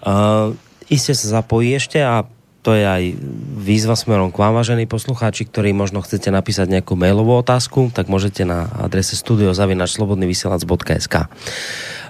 [0.07, 0.55] Uh,
[0.91, 2.23] iste sa zapojí ešte a
[2.67, 3.15] to je aj
[3.63, 8.43] výzva smerom k vám, vážení poslucháči, ktorí možno chcete napísať nejakú mailovú otázku, tak môžete
[8.43, 11.31] na adrese studiozavinačslobodnyvysielac.sk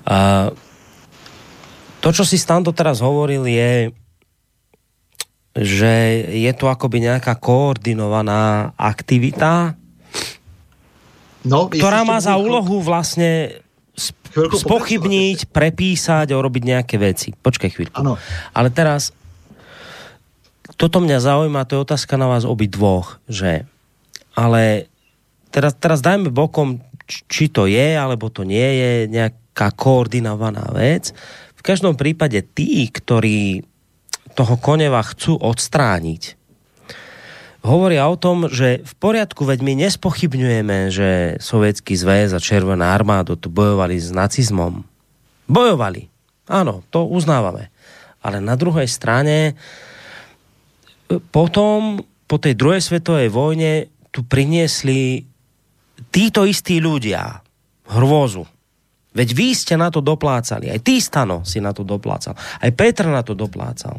[0.07, 0.55] uh,
[2.07, 3.91] To, čo si Stando teraz hovoril, je
[5.57, 5.93] že
[6.37, 9.73] je to akoby nejaká koordinovaná aktivita,
[11.49, 13.65] no, ktorá má za úlohu vlastne
[14.37, 17.33] spochybniť, prepísať a robiť nejaké veci.
[17.33, 17.97] Počkej chvíľku.
[17.97, 18.21] Ano.
[18.53, 19.17] Ale teraz,
[20.77, 23.65] toto mňa zaujíma, to je otázka na vás obi dvoch, že
[24.37, 24.93] ale
[25.49, 28.91] teraz, teraz dajme bokom, či to je, alebo to nie je
[29.57, 31.17] nejaká koordinovaná vec.
[31.57, 33.65] V každom prípade tí, ktorí
[34.37, 36.37] toho koneva chcú odstrániť,
[37.65, 43.33] hovoria o tom, že v poriadku, veď my nespochybňujeme, že Sovětský zväz a Červená armáda
[43.33, 44.85] tu bojovali s nacizmom.
[45.49, 46.13] Bojovali.
[46.53, 47.73] Áno, to uznávame.
[48.21, 49.57] Ale na druhej strane
[51.33, 55.25] potom, po tej druhej svetovej vojne tu priniesli
[56.13, 57.41] títo istí ľudia
[57.89, 58.56] hrôzu.
[59.17, 60.69] Veď vy ste na to doplácali.
[60.69, 62.37] Aj ty, Stano, si na to doplácal.
[62.37, 63.97] Aj Petr na to doplácal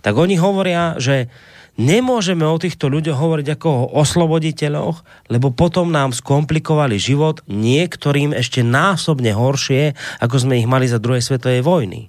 [0.00, 1.28] tak oni hovoria, že
[1.76, 8.64] nemôžeme o týchto ľuďoch hovoriť ako o osloboditeľoch, lebo potom nám skomplikovali život niektorým ešte
[8.64, 9.92] násobne horšie,
[10.24, 12.08] ako sme ich mali za druhej svetovej vojny.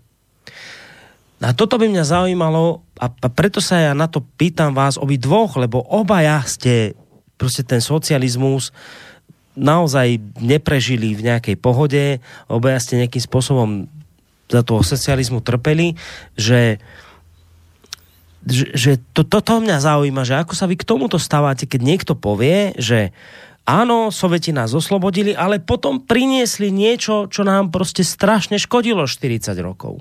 [1.38, 5.54] A toto by mňa zaujímalo a preto sa ja na to pýtam vás obi dvoch,
[5.54, 6.98] lebo obaja ste
[7.38, 8.74] prostě ten socializmus
[9.58, 13.70] naozaj neprežili v nejakej pohode, obaja ste nejakým spôsobom
[14.48, 15.98] za toho socializmu trpeli,
[16.38, 16.80] že
[18.48, 22.14] že, že to, toto mňa zaujíma, že ako sa vy k tomuto stávate, keď niekto
[22.16, 23.12] povie, že
[23.68, 30.00] áno, Sovieti nás oslobodili, ale potom priniesli niečo, čo nám prostě strašne škodilo 40 rokov.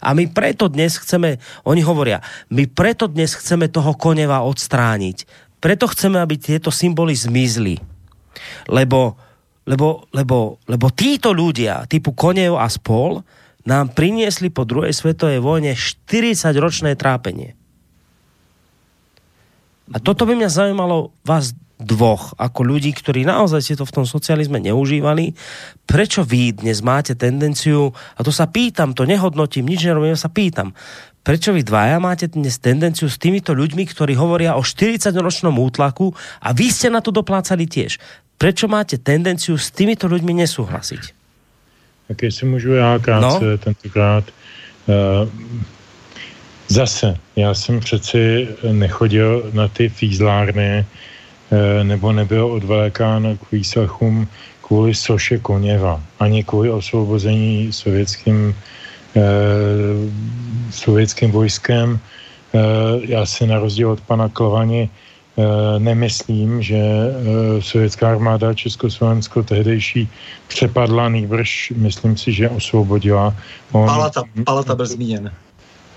[0.00, 2.20] A my preto dnes chceme, oni hovoria,
[2.52, 5.24] my preto dnes chceme toho koneva odstrániť.
[5.60, 7.80] Preto chceme, aby tieto symboly zmizli.
[8.68, 9.16] Lebo,
[9.66, 13.22] lebo, lebo, lebo títo ľudia, typu konev a spol,
[13.68, 17.54] nám priniesli po druhej svetovej vojne 40 ročné trápenie.
[19.90, 24.04] A toto by mě zajímalo vás dvoch, ako ľudí, ktorí naozaj si to v tom
[24.04, 25.32] socializme neužívali,
[25.88, 30.76] prečo vy dnes máte tendenciu, a to sa pýtam, to nehodnotím, nič nerobím, sa pýtam,
[31.24, 36.12] prečo vy dvaja máte dnes tendenciu s týmito ľuďmi, ktorí hovoria o 40-ročnom útlaku
[36.44, 37.96] a vy ste na to doplácali tiež.
[38.40, 41.12] Prečo máte tendenciu s týmito ľuďmi nesúhlasiť?
[42.08, 43.58] Tak jestli můžu já krátce no?
[43.58, 44.24] tentokrát.
[44.88, 45.28] Uh,
[46.70, 54.28] Zase, já jsem přeci nechodil na ty fízlárny, eh, nebo nebyl odvelekán k výslechům
[54.62, 58.54] kvůli soše Koněva, ani kvůli osvobození sovětským,
[59.16, 59.20] eh,
[60.70, 61.98] sovětským vojskem.
[61.98, 62.58] Eh,
[63.02, 65.09] já si na rozdíl od pana Klovani eh,
[65.78, 70.08] nemyslím, že eh, sovětská armáda Československo tehdejší
[70.48, 73.34] přepadla, nýbrž myslím si, že osvobodila.
[73.72, 75.32] On, palata, palata byl zmíněn.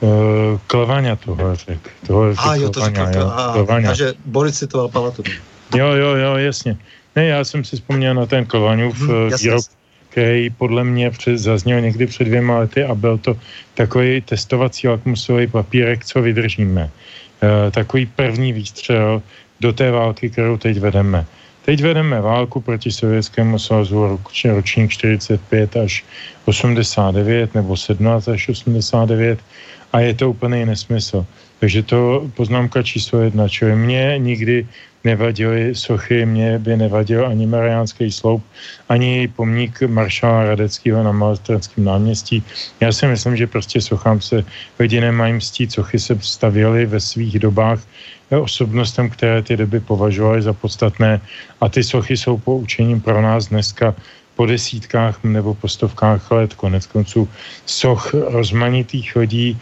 [0.03, 1.89] Uh, Klevaňa toho řekl.
[2.07, 3.01] Toho a jo, to řekl.
[3.01, 3.55] A,
[3.89, 5.23] a že Boris citoval Palatu.
[5.75, 6.77] Jo, jo, jo, jasně.
[7.15, 9.63] Ne, já jsem si vzpomněl na ten Klevaňův hmm, výrok,
[10.09, 13.37] který podle mě před, zazněl někdy před dvěma lety a byl to
[13.73, 16.89] takový testovací lakmusový papírek, co vydržíme.
[17.43, 19.21] Uh, takový první výstřel
[19.59, 21.25] do té války, kterou teď vedeme.
[21.65, 26.05] Teď vedeme válku proti Sovětskému svazu ročník 45 až
[26.45, 29.39] 89 nebo 17 až 89
[29.93, 31.25] a je to úplný nesmysl.
[31.64, 34.68] Takže to poznámka číslo jedna, čili mě nikdy
[35.03, 38.43] nevadily sochy, mě by nevadil ani Mariánský sloup,
[38.89, 42.43] ani pomník maršala Radeckého na Malostranském náměstí.
[42.84, 44.43] Já si myslím, že prostě sochám se
[44.80, 47.80] lidi nemají mstít, sochy se stavěly ve svých dobách
[48.28, 51.22] osobnostem, které ty doby považovali za podstatné
[51.61, 53.95] a ty sochy jsou poučením pro nás dneska
[54.36, 56.53] po desítkách nebo po stovkách let.
[56.53, 57.30] Konec konců
[57.66, 59.57] soch rozmanitých lidí,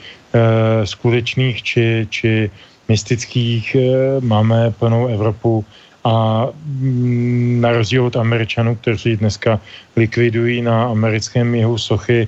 [0.86, 2.51] skutečných či, či
[2.91, 3.82] mystických, e,
[4.19, 5.65] máme plnou Evropu
[6.03, 9.59] a mm, na rozdíl od Američanů, kteří dneska
[9.95, 12.27] likvidují na americkém jihu sochy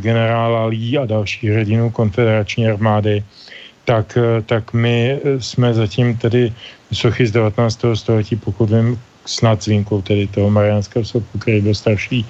[0.00, 3.24] generála Lee a dalších hrdinů konfederační armády,
[3.84, 6.52] tak, tak my jsme zatím tedy
[6.92, 7.94] sochy z 19.
[7.94, 12.26] století, pokud vím, snad s výjimkou tedy toho Mariánského sochu, který byl starší,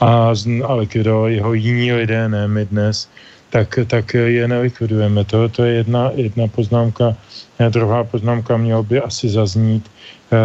[0.00, 0.32] a,
[0.64, 3.08] a likvidovali jeho jiní lidé, ne my dnes,
[3.50, 5.24] tak, tak je nelikvidujeme.
[5.24, 7.16] To, to je jedna, jedna poznámka.
[7.58, 9.90] A druhá poznámka měla by asi zaznít,
[10.32, 10.36] e,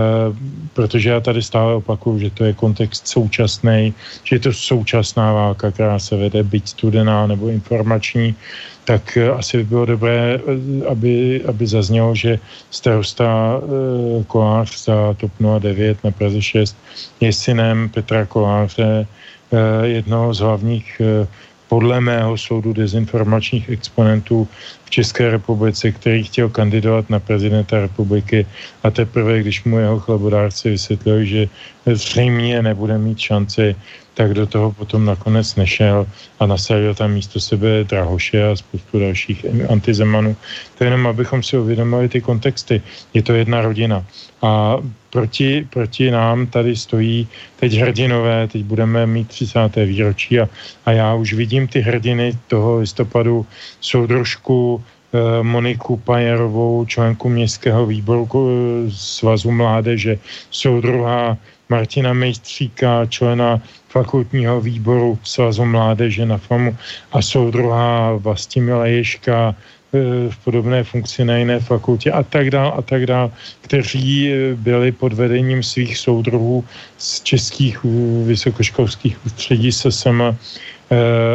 [0.74, 3.94] protože já tady stále opakuju, že to je kontext současný,
[4.24, 8.36] že je to současná válka, která se vede, byť studená nebo informační,
[8.84, 12.40] tak eh, asi by bylo dobré, eh, aby, aby zaznělo, že
[12.72, 16.78] starosta e, Kolář za TOP 09 na Praze 6
[17.20, 19.08] je synem Petra Koláře,
[19.52, 21.28] e, jednoho z hlavních e,
[21.74, 24.48] podle mého soudu dezinformačních exponentů
[24.86, 28.46] v České republice, který chtěl kandidovat na prezidenta republiky
[28.84, 31.42] a teprve, když mu jeho chlebodárci vysvětlili, že
[31.86, 33.76] zřejmě nebude mít šanci,
[34.14, 36.06] tak do toho potom nakonec nešel
[36.40, 40.36] a nasadil tam místo sebe Drahoše a spoustu dalších antizemanů.
[40.78, 42.82] To je jenom, abychom si uvědomili ty kontexty.
[43.14, 44.06] Je to jedna rodina.
[44.42, 44.78] A
[45.10, 47.28] proti, proti nám tady stojí
[47.60, 49.76] teď hrdinové, teď budeme mít 30.
[49.76, 50.50] výročí a,
[50.86, 53.46] a já už vidím ty hrdiny toho listopadu,
[53.82, 54.84] soudružku
[55.14, 60.18] eh, Moniku Pajerovou, členku městského výboru eh, Svazu mládeže,
[60.52, 61.38] soudruha
[61.70, 66.78] Martina Mejstříka, člena fakultního výboru Svazu mládeže na FAMu
[67.12, 69.56] a soudruhá Vlastimila Ješka,
[69.94, 69.98] e,
[70.30, 74.92] v podobné funkci na jiné fakultě a tak dál a tak dál, kteří e, byli
[74.92, 76.66] pod vedením svých soudruhů
[76.98, 77.84] z českých
[78.26, 80.22] vysokoškolských ústředí SSM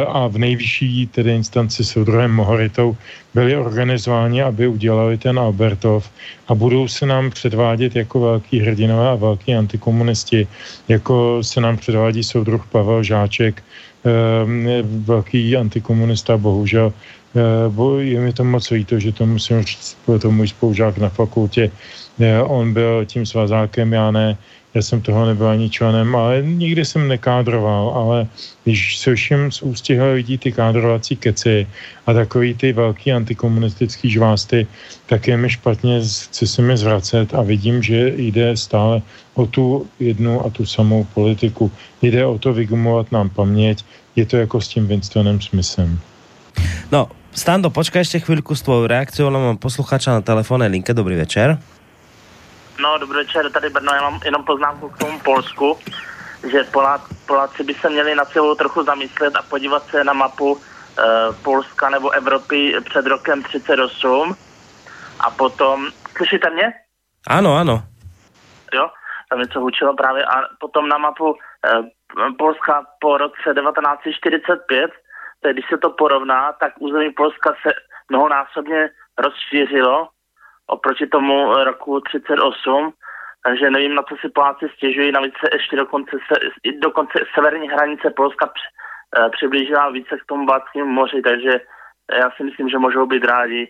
[0.07, 2.97] a v nejvyšší tedy instanci soudruhem Mohoritou
[3.33, 6.09] byli organizováni, aby udělali ten Albertov
[6.47, 10.47] a budou se nám předvádět jako velký hrdinové a velký antikomunisti,
[10.87, 13.63] jako se nám předvádí soudruh Pavel Žáček,
[14.05, 16.93] eh, velký antikomunista, bohužel.
[17.35, 21.09] Eh, je mi to moc líto, že to musím říct, byl to můj spolužák na
[21.09, 21.71] fakultě,
[22.43, 24.37] on byl tím svazákem, já ne,
[24.73, 28.27] já jsem toho nebyl ani členem, ale nikdy jsem nekádroval, ale
[28.63, 31.67] když slyším z ústěho lidí ty kádrovací keci
[32.05, 34.67] a takový ty velký antikomunistický žvásty,
[35.05, 39.01] tak je mi špatně, chci se mi zvracet a vidím, že jde stále
[39.33, 41.71] o tu jednu a tu samou politiku.
[42.01, 45.99] Jde o to vygumovat nám paměť, je to jako s tím Winstonem Smithem.
[46.91, 50.97] No, Stando, počkaj ešte chvíľku s tvojou reakciou, mám posluchača na telefónnej linke.
[50.97, 51.61] Dobrý večer.
[52.79, 55.77] No, dobrý večer, tady Brno, já mám jenom poznámku k tomu Polsku,
[56.51, 60.57] že Polá, Poláci by se měli na celou trochu zamyslet a podívat se na mapu
[60.57, 60.63] e,
[61.43, 64.35] Polska nebo Evropy před rokem 38
[65.19, 66.73] a potom, slyšíte mě?
[67.27, 67.83] Ano, ano.
[68.73, 68.89] Jo,
[69.29, 71.35] tam něco hučilo právě a potom na mapu e,
[72.37, 74.91] Polska po roce 1945,
[75.41, 77.73] tedy když se to porovná, tak území Polska se
[78.09, 80.07] mnohonásobně rozšířilo
[80.69, 82.93] oproti tomu roku 38,
[83.45, 86.35] takže nevím, na co si Poláci stěžují, navíc se ještě dokonce, se,
[86.81, 88.67] dokonce severní hranice Polska při,
[89.17, 91.53] eh, přiblížila více k tomu Baltskému moři, takže
[92.21, 93.63] já si myslím, že můžou být rádi,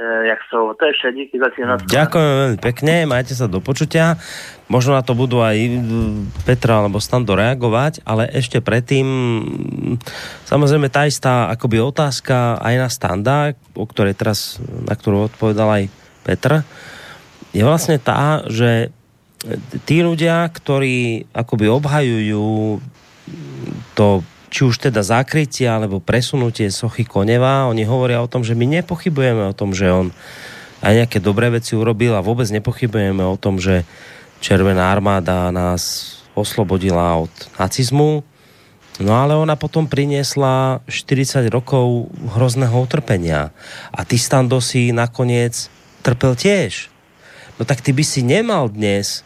[0.00, 0.74] eh, jak jsou.
[0.74, 1.66] To je vše, díky za tím.
[1.90, 4.16] Ďakujem veľmi pekne, majte sa do počutia.
[4.70, 5.56] Možno na to budú aj
[6.46, 9.06] Petra alebo Stando reagovať, ale ešte predtým
[10.46, 13.36] samozrejme tá istá akoby otázka aj na Standa,
[13.74, 16.62] o ktorej teraz, na ktorú odpovedal aj Petr,
[17.50, 18.94] je vlastne tá, že
[19.88, 22.78] tí ľudia, ktorí akoby obhajujú
[23.96, 24.06] to,
[24.52, 29.50] či už teda zakrytie alebo presunutie sochy Koneva, oni hovoria o tom, že my nepochybujeme
[29.50, 30.12] o tom, že on
[30.80, 33.84] aj nejaké dobré veci urobil a vôbec nepochybujeme o tom, že
[34.40, 38.24] Červená armáda nás oslobodila od nacizmu,
[39.00, 43.48] No ale ona potom priniesla 40 rokov hrozného utrpenia.
[43.88, 45.72] A ty Stando si nakoniec
[46.02, 46.88] trpel tiež.
[47.60, 49.22] No tak ty by si nemal dnes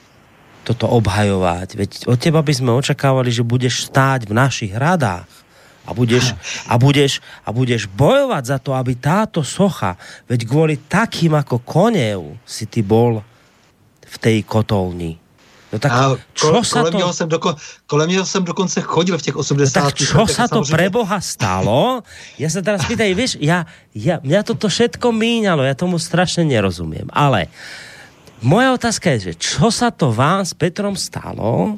[0.65, 1.69] toto obhajovať.
[1.77, 5.29] Veď od teba by sme očakávali, že budeš stáť v našich radách
[5.85, 6.33] a budeš,
[6.65, 12.41] a budeš, a budeš bojovať za to, aby táto socha, veď kvôli takým ako konev
[12.49, 13.21] si ty bol
[14.01, 15.24] v tej kotolni.
[15.75, 17.11] No tak a čo sa kolem to...
[17.11, 17.51] Jsem doko,
[17.91, 19.75] kolem něho jsem dokonce chodil v těch 80.
[19.75, 20.71] No tak čo sa to samozřejmě...
[20.71, 22.07] pre Boha stalo?
[22.39, 27.11] Ja sa teraz pýtaj, vieš, ja, ja, mňa toto všetko míňalo, ja tomu strašne nerozumiem,
[27.11, 27.51] ale
[28.39, 31.75] moja otázka je, že čo sa to vám s Petrom stalo,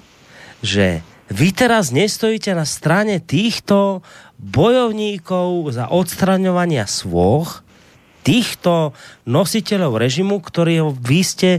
[0.61, 1.01] že
[1.33, 4.05] vy teraz nestojíte na strane týchto
[4.37, 7.66] bojovníkov za odstraňovania svoch,
[8.27, 8.91] týchto
[9.23, 11.51] nositeľov režimu, ktorý vy ste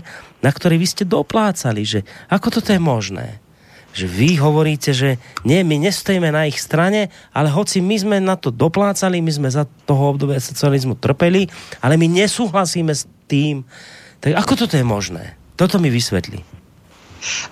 [0.42, 2.00] na ktorý vy ste doplácali, že
[2.30, 3.42] ako toto je možné?
[3.98, 8.38] Že vy hovoríte, že nie, my nestojíme na ich strane, ale hoci my sme na
[8.38, 11.50] to doplácali, my sme za toho obdobia socializmu trpeli,
[11.82, 13.66] ale my nesúhlasíme s tým.
[14.22, 15.34] Tak ako toto je možné?
[15.58, 16.46] Toto mi vysvětlí.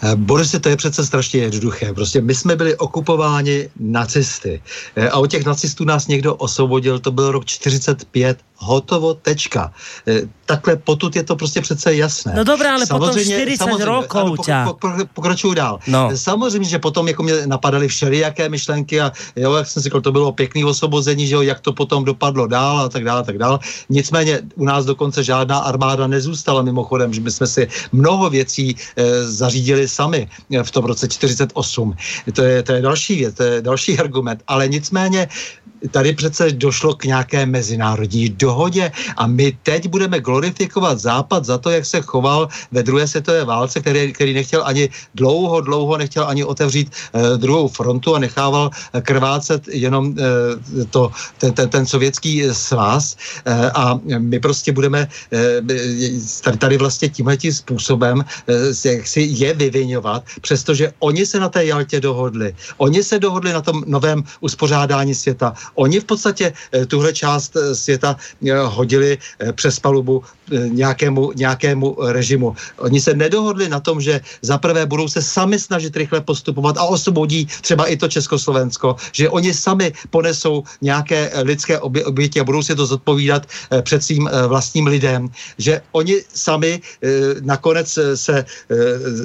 [0.03, 1.93] Eh, Boris, to je přece strašně jednoduché.
[1.93, 4.61] Prostě my jsme byli okupováni nacisty
[4.95, 9.73] eh, a od těch nacistů nás někdo osvobodil, to byl rok 45, hotovo, tečka.
[10.07, 12.33] Eh, takhle potud je to prostě přece jasné.
[12.37, 15.79] No dobré, ale samozřejmě, potom 40 samozřejmě, rokov ano, pokračuju dál.
[15.87, 16.09] No.
[16.15, 20.11] Samozřejmě, že potom jako mě napadaly všelijaké myšlenky a jo, jak jsem si říkal, to
[20.11, 23.37] bylo pěkný osvobození, že jo, jak to potom dopadlo dál a tak dále, a tak
[23.37, 23.59] dále.
[23.89, 29.23] Nicméně u nás dokonce žádná armáda nezůstala mimochodem, že my jsme si mnoho věcí e,
[29.23, 30.29] zařídili sami
[30.63, 31.95] v tom roce 48.
[32.33, 34.43] To je, to je další věc, to je další argument.
[34.47, 35.27] Ale nicméně
[35.91, 41.69] tady přece došlo k nějaké mezinárodní dohodě a my teď budeme glorifikovat Západ za to,
[41.69, 46.43] jak se choval ve druhé světové válce, který, který nechtěl ani dlouho, dlouho nechtěl ani
[46.43, 48.69] otevřít eh, druhou frontu a nechával
[49.01, 53.15] krvácet jenom eh, to, ten, ten, ten sovětský svaz
[53.45, 55.61] eh, a my prostě budeme eh,
[56.43, 61.65] tady, tady vlastně tímhletím způsobem eh, jak si je vyvinovat, přestože oni se na té
[61.65, 62.55] Jaltě dohodli.
[62.77, 65.53] Oni se dohodli na tom novém uspořádání světa.
[65.76, 68.15] Oni v podstatě eh, tuhle část eh, světa
[68.47, 69.17] eh, hodili
[69.55, 72.55] přes palubu nějakému, nějakému režimu.
[72.77, 76.83] Oni se nedohodli na tom, že za prvé budou se sami snažit rychle postupovat a
[76.83, 82.75] osvobodí třeba i to Československo, že oni sami ponesou nějaké lidské oběti a budou si
[82.75, 83.47] to zodpovídat
[83.81, 86.81] před svým vlastním lidem, že oni sami
[87.41, 88.45] nakonec se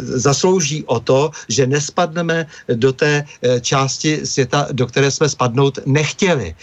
[0.03, 3.25] zaslouží o to, že nespadneme do té
[3.61, 6.55] části světa, do které jsme spadnout nechtěli.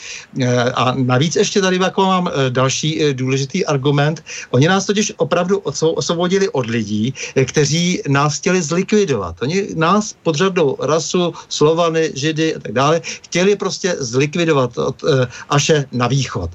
[0.41, 4.23] Eh, a navíc ještě tady jako mám eh, další eh, důležitý argument.
[4.51, 7.13] Oni nás totiž opravdu osvobodili od lidí,
[7.45, 9.35] kteří nás chtěli zlikvidovat.
[9.41, 15.03] Oni nás podřadnou rasu, Slovany, Židy a tak dále chtěli prostě zlikvidovat od
[15.49, 16.51] Aše na východ.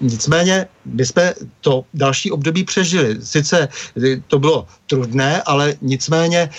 [0.00, 3.18] Nicméně my jsme to další období přežili.
[3.22, 3.68] Sice
[4.26, 6.50] to bylo trudné, ale nicméně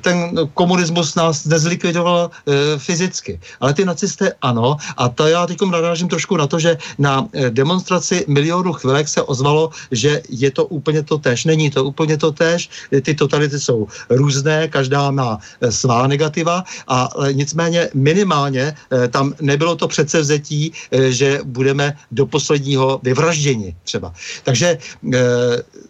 [0.00, 2.30] ten komunismus nás nezlikvidoval
[2.78, 3.40] fyzicky.
[3.60, 7.50] Ale ty nacisté ano a to já teď narážím trošku na to, že na eh,
[7.50, 11.44] demonstraci milionu chvilek se ozvalo, že je to úplně to tež.
[11.44, 12.70] Není to úplně to tež,
[13.02, 19.76] ty totality jsou různé, každá má eh, svá negativa a nicméně minimálně eh, tam nebylo
[19.76, 20.72] to vzetí,
[21.08, 23.51] že budeme do posledního vyvražděni
[23.84, 24.12] třeba.
[24.42, 24.78] Takže,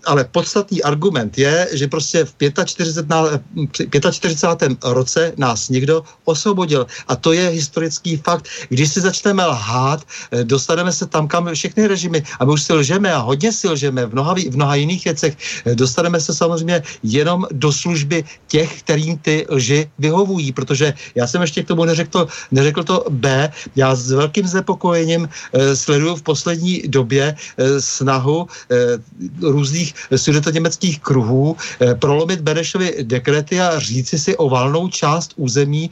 [0.04, 2.34] ale podstatný argument je, že prostě v
[2.64, 4.72] 45, na, 45.
[4.84, 8.48] roce nás někdo osvobodil a to je historický fakt.
[8.68, 12.62] Když si začne začneme lhát, eh, dostaneme se tam, kam všechny režimy, a my už
[12.62, 16.34] si lžeme a hodně si lžeme v mnoha, v mnoha jiných věcech, eh, dostaneme se
[16.34, 21.86] samozřejmě jenom do služby těch, kterým ty lži vyhovují, protože já jsem ještě k tomu
[21.86, 23.46] neřekl, neřekl to B,
[23.78, 27.38] já s velkým znepokojením eh, sleduju v poslední době
[27.78, 28.46] snahu
[29.42, 31.56] různých sudetoněmeckých kruhů
[31.98, 35.90] prolomit Benešovi dekrety a říci si o valnou část území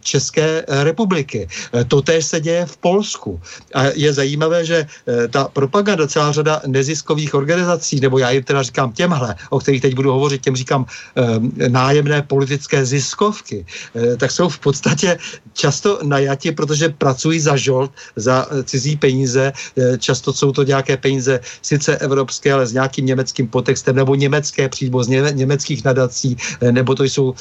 [0.00, 1.48] České republiky.
[1.88, 3.40] Totéž se děje v Polsku.
[3.74, 8.62] A je zajímavé, že eh, ta propaganda, celá řada neziskových organizací, nebo já jim teda
[8.62, 13.64] říkám těmhle, o kterých teď budu hovořit, těm říkám eh, nájemné politické ziskovky,
[13.94, 15.18] eh, tak jsou v podstatě
[15.52, 19.52] často najati, protože pracují za žolt, za cizí peníze.
[19.98, 25.04] Často jsou to nějaké peníze sice evropské, ale s nějakým německým potextem, nebo německé přímo
[25.04, 26.36] z německých nadací,
[26.70, 27.34] nebo to jsou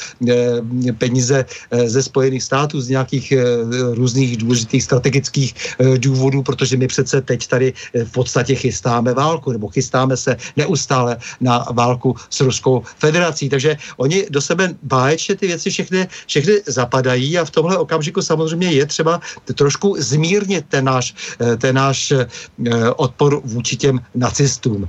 [0.98, 1.46] peníze
[1.86, 3.34] ze Spojených států, z nějakých
[3.94, 5.56] různých důležitých strategických
[5.98, 7.74] důvodů, protože my přece teď tady
[8.06, 13.50] v podstatě chystáme válku, nebo chystáme se neustále na válku s Ruskou federací.
[13.50, 18.72] Takže oni do sebe báječně ty věci všechny, všechny zapadají a v tomhle okamžiku samozřejmě
[18.72, 19.22] je třeba
[19.56, 21.16] trošku zmírnit ten náš,
[21.58, 22.14] ten náš
[22.96, 24.88] odpor vůči těm nacistům.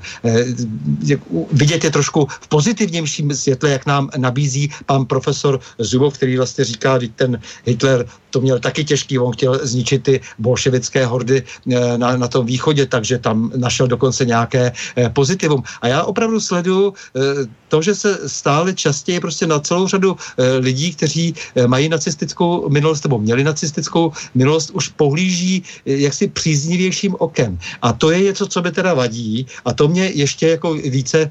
[1.53, 6.99] Vidět je trošku v pozitivnějším světle, jak nám nabízí pan profesor Zubov, který vlastně říká,
[6.99, 12.17] že ten Hitler to měl taky těžký, on chtěl zničit ty bolševické hordy eh, na,
[12.17, 15.63] na tom východě, takže tam našel dokonce nějaké eh, pozitivum.
[15.85, 17.21] A já opravdu sleduju eh,
[17.69, 20.17] to, že se stále častěji prostě na celou řadu
[20.61, 21.35] lidí, kteří
[21.67, 27.59] mají nacistickou minulost nebo měli nacistickou minulost, už pohlíží jaksi příznivějším okem.
[27.83, 31.31] A to je něco, co by teda vadí a to mě ještě jako více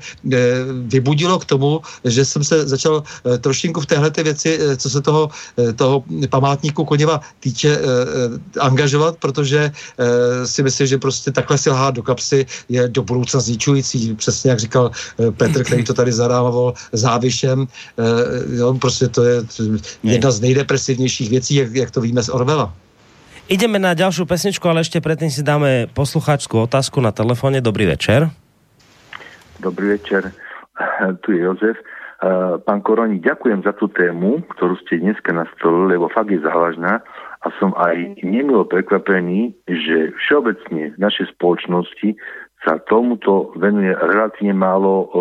[0.85, 3.03] vybudilo k tomu, že jsem se začal
[3.41, 5.29] trošinku v téhle věci, co se toho,
[5.75, 7.81] toho památníku Koněva týče,
[8.59, 9.71] angažovat, protože
[10.45, 14.13] si myslím, že prostě takhle si lhát do kapsy je do budoucna zničující.
[14.15, 14.91] Přesně jak říkal
[15.37, 17.67] Petr, který to tady zadával závišem.
[18.53, 19.43] Jo, prostě to je
[20.03, 22.73] jedna z nejdepresivnějších věcí, jak, jak to víme z Orvela.
[23.51, 27.59] Ideme na ďalšiu pesničku, ale ešte predtým si dáme poslucháčskú otázku na telefóne.
[27.59, 28.31] Dobrý večer.
[29.59, 30.31] Dobrý večer,
[31.19, 31.75] tu je Jozef.
[32.63, 37.03] Pán Koroni, ďakujem za tú tému, ktorú ste dneska nastolili, lebo fakt je závažná
[37.43, 42.15] a som aj nemilo prekvapený, že všeobecne v našej spoločnosti
[42.63, 45.11] sa tomuto venuje relatívne málo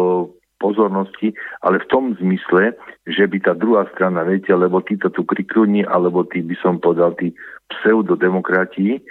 [0.62, 1.34] pozornosti,
[1.66, 2.78] ale v tom zmysle,
[3.10, 7.12] že by tá druhá strana, viete, lebo títo tu krikluni, alebo tí by som povedal,
[7.18, 7.34] tí
[7.68, 9.02] pseudodemokrati,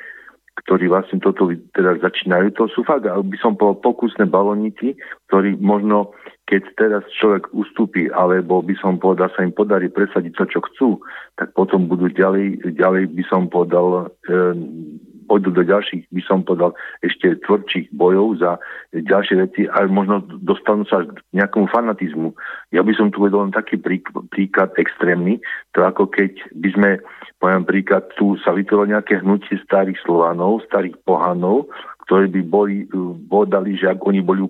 [0.66, 4.96] ktorí vlastne toto teda začínajú, to sú fakt, by som povedal, pokusné baloniky,
[5.32, 6.12] ktorí možno
[6.50, 10.90] keď teraz človek ustúpi, alebo by som povedal, sa im podarí presadiť to, čo chcú,
[11.38, 14.34] tak potom budú ďalej, ďalej by som povedal, e,
[15.30, 16.74] pôjdu do ďalších, by som povedal,
[17.06, 18.58] ešte tvrdších bojov za
[18.98, 22.34] ďalšie veci a možno dostanú sa k nejakému fanatizmu.
[22.74, 23.78] Ja by som tu vedol len taký
[24.34, 25.38] príklad extrémny,
[25.78, 26.90] to ako keď by sme,
[27.38, 31.70] poviem príklad, tu sa vytvorilo nejaké hnutie starých Slovanov, starých pohanov,
[32.10, 32.90] ktorí by boli,
[33.30, 34.42] bodali, že ak oni boli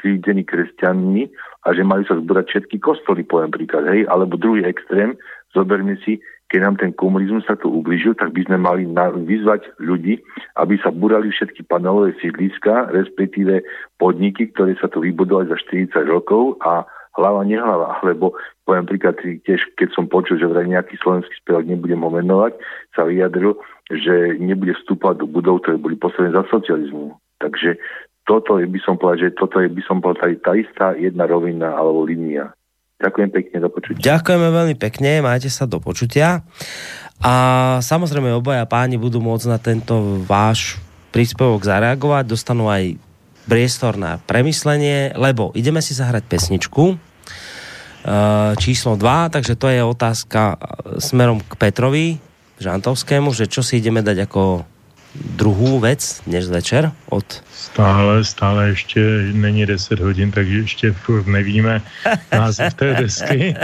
[0.00, 1.28] krivdení kresťanmi
[1.68, 5.12] a že majú sa zbúrať všetky kostoly, poviem príklad, hej, alebo druhý extrém,
[5.52, 6.16] zoberme si,
[6.46, 8.86] keď nám ten komunizmus sa tu ubližil, tak by sme mali
[9.26, 10.22] vyzvať ľudí,
[10.54, 13.66] aby sa burali všetky panelové sídliska, respektíve
[13.98, 16.86] podniky, ktoré sa tu vybudovali za 40 rokov a
[17.16, 18.36] hlava nehlava, lebo
[18.68, 22.60] poviem príklad tiež, keď som počul, že vraj nejaký slovenský spevák, nebudem ho menovať,
[22.92, 23.56] sa vyjadril,
[23.88, 27.16] že nebude vstúpať do budov, ktoré boli postavené za socializmu.
[27.40, 27.80] Takže
[28.28, 31.72] toto je, by som povedal, že toto je, by som povedal, tá istá jedna rovina
[31.72, 32.52] alebo linia.
[32.96, 34.00] Ďakujem pekne, do počutia.
[34.00, 36.40] Ďakujeme veľmi pekne, majte sa do počutia.
[37.20, 37.34] A
[37.84, 40.80] samozrejme obaja páni budú môcť na tento váš
[41.12, 42.96] príspevok zareagovať, dostanú aj
[43.48, 46.98] priestor na premyslenie, lebo ideme si zahrať pesničku,
[48.58, 50.60] číslo 2, takže to je otázka
[51.00, 52.06] smerom k Petrovi.
[52.56, 54.64] Žantovskému, že čo si ideme dať ako
[55.24, 57.42] druhou věc dnes večer od...
[57.52, 59.00] Stále, stále ještě
[59.32, 61.82] není 10 hodin, takže ještě furt nevíme
[62.32, 63.54] název té desky.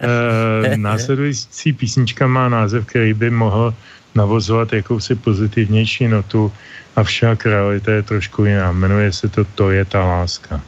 [0.00, 3.74] E, následující písnička má název, který by mohl
[4.14, 6.52] navozovat jakousi pozitivnější notu,
[6.96, 8.72] avšak realita je trošku jiná.
[8.72, 10.60] Jmenuje se to To je ta láska.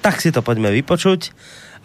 [0.00, 1.34] Tak si to pojďme vypočuť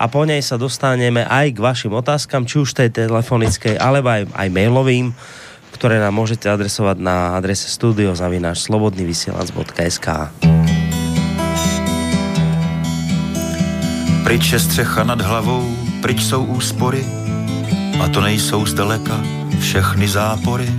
[0.01, 4.29] a po nej sa dostaneme aj k vašim otázkam, či už tej telefonickej, alebo aj,
[4.33, 5.13] aj mailovým,
[5.71, 10.07] ktoré nám môžete adresovať na adrese studiozavináč.slobodnyvysielac.sk
[14.23, 17.05] Pryč je střecha nad hlavou, pryč jsou úspory,
[18.03, 19.21] a to nejsou zdaleka
[19.59, 20.69] všechny zápory.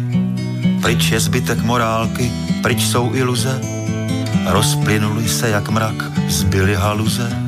[0.82, 2.32] Pryč je zbytek morálky,
[2.62, 3.60] pryč jsou iluze,
[4.46, 7.42] rozplynuli se jak mrak, zbyly haluze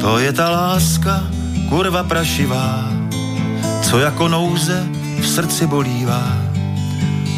[0.00, 1.20] to je ta láska,
[1.68, 2.88] kurva prašivá,
[3.82, 4.88] co jako nouze
[5.20, 6.38] v srdci bolívá.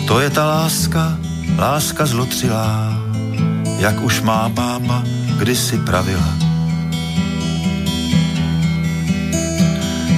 [0.07, 1.19] To je ta láska,
[1.59, 2.99] láska zlotřilá,
[3.79, 5.03] jak už má bába
[5.39, 6.35] kdysi pravila.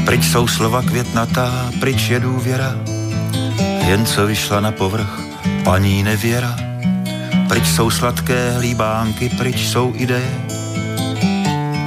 [0.04, 2.76] Pryč jsou slova květnatá, pryč je důvěra,
[3.86, 5.20] jen co vyšla na povrch,
[5.64, 6.56] paní nevěra.
[7.48, 10.44] Pryč jsou sladké hlíbánky, pryč jsou ideje,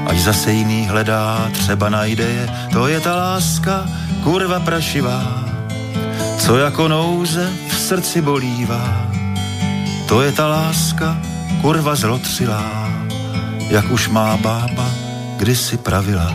[0.08, 3.86] Ať zase jiný hledá, třeba najde je, to je ta láska,
[4.24, 5.47] kurva prašivá,
[6.38, 9.12] co jako nouze v srdci bolívá.
[10.08, 11.18] To je ta láska,
[11.62, 12.90] kurva zlotřilá,
[13.70, 15.08] jak už má bába
[15.38, 16.34] kdysi pravila.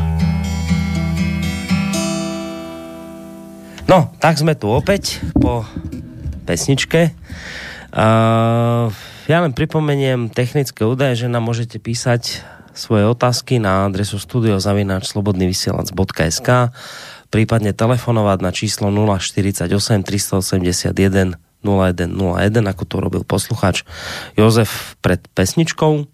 [3.89, 5.67] No, tak jsme tu opäť po
[6.47, 7.11] pesničke.
[7.93, 8.89] Uh,
[9.29, 12.41] ja len pripomeniem technické údaje, že nám môžete písať
[12.73, 16.49] svoje otázky na adresu studiozavináčslobodnyvysielac.sk
[17.33, 19.65] prípadne telefonovať na číslo 048
[20.05, 22.13] 381 0101,
[22.69, 23.87] ako to robil posluchač
[24.37, 26.05] Jozef pred pesničkou.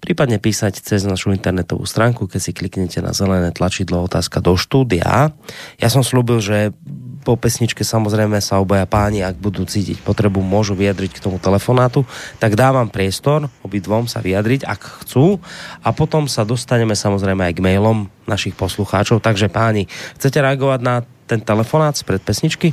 [0.00, 5.30] Prípadne písať cez našu internetovú stránku, keď si kliknete na zelené tlačidlo otázka do štúdia.
[5.78, 6.74] Ja som slúbil, že
[7.20, 12.08] po pesničke samozrejme sa obaja páni, ak budú cítiť potrebu, môžu vyjadriť k tomu telefonátu,
[12.40, 15.36] tak dávam priestor obidvom sa vyjadriť, ak chcú
[15.84, 19.20] a potom sa dostaneme samozrejme aj k mailom našich poslucháčov.
[19.20, 19.84] Takže páni,
[20.16, 22.72] chcete reagovať na ten telefonát z pesničky?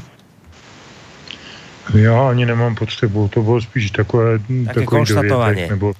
[1.95, 5.93] Já ani nemám potřebu, to bylo spíš takové, Také takové dovětek, nebo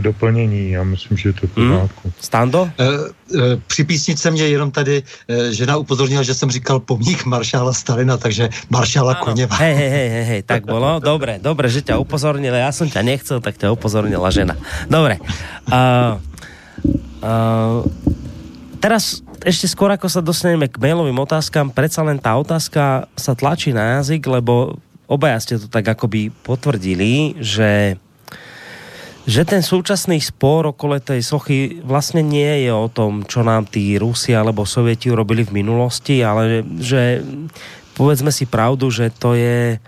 [0.00, 0.70] doplnění.
[0.70, 1.70] Já myslím, že je to v hmm.
[1.70, 2.00] pořádku.
[2.04, 2.12] Hmm.
[2.20, 2.60] Stando?
[2.78, 7.72] E, e, při písnice mě jenom tady e, žena upozornila, že jsem říkal pomník maršála
[7.72, 9.24] Stalina, takže maršála ano.
[9.24, 9.56] Koněva.
[9.56, 11.00] Hej, hej, hej, hej, tak bylo.
[11.00, 12.56] Dobre, dobre, že ťa upozornila.
[12.56, 14.56] Já jsem ťa nechcel, tak ťa upozornila žena.
[14.90, 15.18] Dobre.
[15.70, 16.18] Uh,
[17.22, 17.86] uh,
[18.82, 23.70] teraz ešte skôr, ako sa dostaneme k mailovým otázkam, predsa len tá otázka sa tlačí
[23.70, 28.00] na jazyk, lebo obaja ste to tak akoby potvrdili, že
[29.26, 33.98] že ten súčasný spor okolo tej sochy vlastne nie je o tom, čo nám tí
[33.98, 37.26] Rusi alebo Sovieti urobili v minulosti, ale že
[37.98, 39.82] povedzme si pravdu, že to je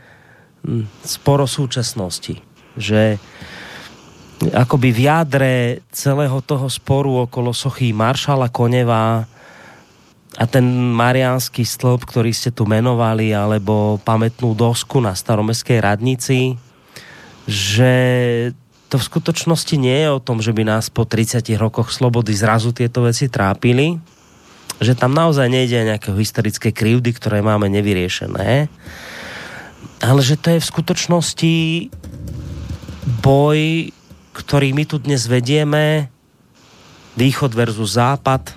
[0.67, 2.43] hm, spor o súčasnosti.
[2.75, 3.23] Že
[4.51, 5.55] akoby v jádre
[5.95, 9.23] celého toho sporu okolo sochy Maršala Koneva
[10.39, 16.59] a ten mariánsky stĺp, ktorý ste tu menovali, alebo pamätnú dosku na staromestskej radnici,
[17.47, 17.95] že
[18.89, 22.73] to v skutočnosti nie je o tom, že by nás po 30 rokoch slobody zrazu
[22.73, 24.01] tieto veci trápili,
[24.81, 28.73] že tam naozaj nejde nejaké historické krivdy, ktoré máme nevyriešené,
[30.01, 31.57] ale že to je v skutočnosti
[33.21, 33.93] boj,
[34.33, 36.09] ktorý my tu dnes vedieme,
[37.19, 38.55] východ versus západ,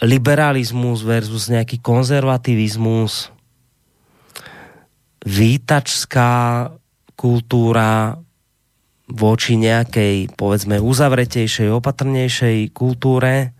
[0.00, 3.34] liberalizmus versus nejaký konzervativizmus,
[5.24, 6.32] výtačská
[7.14, 8.18] kultúra
[9.08, 13.52] voči nejakej, povedzme, uzavretejšej, opatrnejšej kultúre.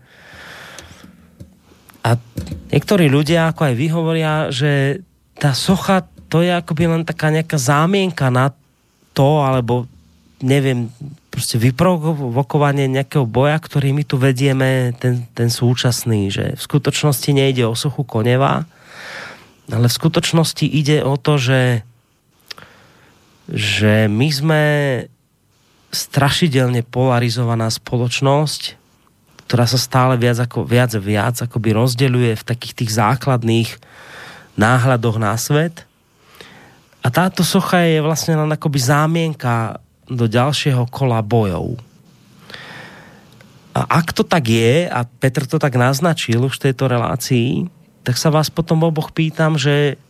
[2.05, 2.09] A
[2.73, 5.01] niektorí ľudia, ako aj vy, hovoria, že
[5.37, 8.53] tá socha, to je akoby len taká nejaká zámienka na
[9.13, 9.87] to, alebo
[10.41, 10.91] neviem,
[11.29, 17.67] prostě vyprovokovanie nejakého boja, ktorý my tu vedieme, ten, ten súčasný, že v skutočnosti nejde
[17.67, 18.63] o sochu Koneva,
[19.67, 21.59] ale v skutočnosti ide o to, že
[23.49, 24.63] že my sme
[25.93, 28.75] strašidelne polarizovaná spoločnosť,
[29.45, 33.69] ktorá sa stále viac, ako, viac a viac akoby rozdeľuje v takých tých základných
[34.57, 35.85] náhľadoch na svet.
[37.05, 39.77] A táto socha je vlastne len akoby zámienka
[40.09, 41.77] do ďalšieho kola bojov.
[43.75, 47.67] A ak to tak je, a Petr to tak naznačil už v tejto relácii,
[48.01, 50.01] tak sa vás potom oboch pýtam, že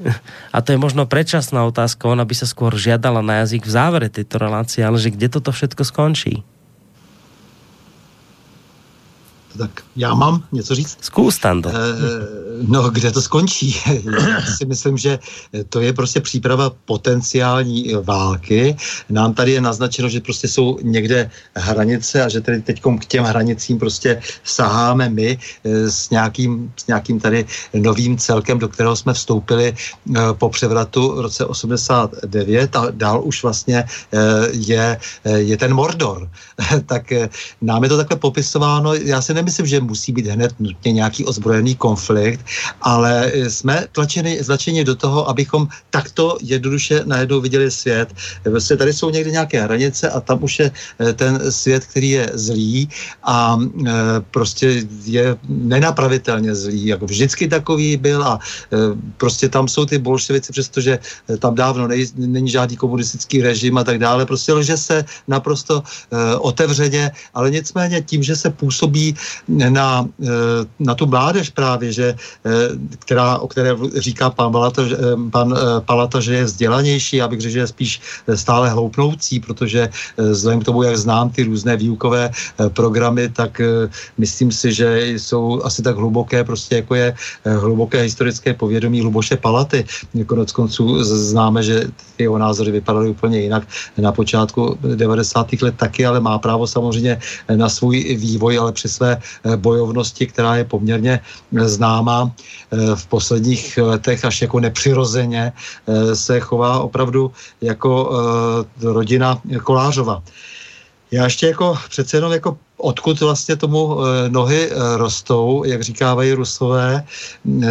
[0.54, 4.08] a to je možno predčasná otázka, ona by sa skôr žiadala na jazyk v závere
[4.08, 6.46] tejto relácie, ale že kde toto všetko skončí?
[9.58, 10.98] tak já mám něco říct.
[11.00, 11.70] Zkus tam to.
[12.58, 13.76] Eh, no, kde to skončí?
[14.30, 15.18] já si myslím, že
[15.68, 18.76] to je prostě příprava potenciální války.
[19.10, 23.24] Nám tady je naznačeno, že prostě jsou někde hranice a že tedy teď k těm
[23.24, 29.14] hranicím prostě saháme my eh, s nějakým, s nějakým tady novým celkem, do kterého jsme
[29.14, 33.84] vstoupili eh, po převratu v roce 89 a dál už vlastně
[34.52, 36.30] je, je ten Mordor.
[36.86, 37.12] tak
[37.62, 38.94] nám je to takhle popisováno.
[38.94, 42.47] Já si nemyslím, že musí být hned nutně nějaký ozbrojený konflikt,
[42.82, 48.14] ale jsme tlačeni, tlačeni do toho, abychom takto jednoduše najednou viděli svět.
[48.44, 52.30] Vlastně tady jsou někde nějaké hranice a tam už je eh, ten svět, který je
[52.34, 52.88] zlý
[53.24, 53.92] a e,
[54.30, 56.86] prostě je nenapravitelně zlý.
[56.86, 58.76] Jako vždycky takový byl a e,
[59.16, 60.98] prostě tam jsou ty bolševici, přestože
[61.38, 64.26] tam dávno nej, není žádný komunistický režim a tak dále.
[64.26, 65.82] Prostě lže se naprosto
[66.40, 69.14] otevřeně, ale nicméně tím, že se působí
[69.48, 70.28] na, eh,
[70.78, 72.18] na tu mládež právě, že, eh,
[72.98, 74.96] která, o které říká pan Palata, eh,
[75.30, 75.54] pan
[75.84, 78.00] Palata, že je vzdělanější, já bych řekl, že je spíš
[78.34, 82.30] stále hloupnoucí, protože vzhledem k tomu, jak znám ty různé výukové
[82.72, 83.60] programy, tak
[84.18, 87.14] myslím si, že jsou asi tak hluboké, prostě jako je
[87.44, 89.84] hluboké historické povědomí Luboše Palaty.
[90.26, 93.68] Konec konců známe, že jeho názory vypadaly úplně jinak
[93.98, 95.52] na počátku 90.
[95.62, 97.20] let taky, ale má právo samozřejmě
[97.56, 99.20] na svůj vývoj, ale při své
[99.56, 101.20] bojovnosti, která je poměrně
[101.52, 102.30] známá
[102.94, 105.52] v posledních letech až jako nepřirozeně,
[106.14, 108.10] se chová opravdu jako
[108.82, 110.22] rodina Kolářova.
[111.10, 116.32] Já ještě jako přece jenom jako odkud vlastně tomu eh, nohy eh, rostou, jak říkávají
[116.32, 117.04] rusové,
[117.62, 117.68] eh,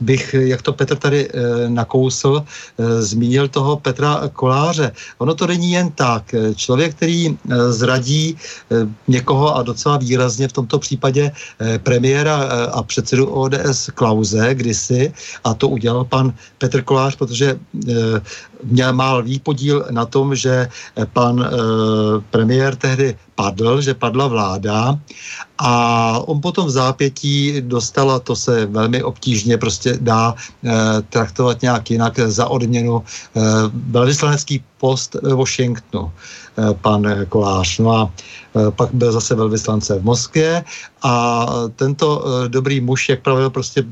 [0.00, 1.28] bych, jak to Petr tady
[1.68, 2.44] nakousl,
[2.98, 4.92] zmínil toho Petra Koláře.
[5.18, 6.34] Ono to není jen tak.
[6.56, 7.38] Člověk, který
[7.68, 8.36] zradí
[9.08, 11.30] někoho a docela výrazně v tomto případě
[11.82, 12.36] premiéra
[12.72, 15.12] a předsedu ODS Klauze kdysi,
[15.44, 17.58] a to udělal pan Petr Kolář, protože
[18.64, 20.68] měl mal podíl na tom, že
[21.12, 21.50] pan
[22.30, 24.98] premiér tehdy padl, že padla vláda
[25.58, 25.70] a
[26.26, 31.90] on potom v zápětí dostal, a to se velmi obtížně prostě dá e, traktovat nějak
[31.90, 33.40] jinak za odměnu, e,
[33.72, 37.78] velvyslanecký post ve Washingtonu, e, pan Kolář.
[37.78, 40.64] No a e, pak byl zase velvyslance v Moskvě
[41.02, 41.46] a
[41.78, 43.86] tento e, dobrý muž, jak pravil prostě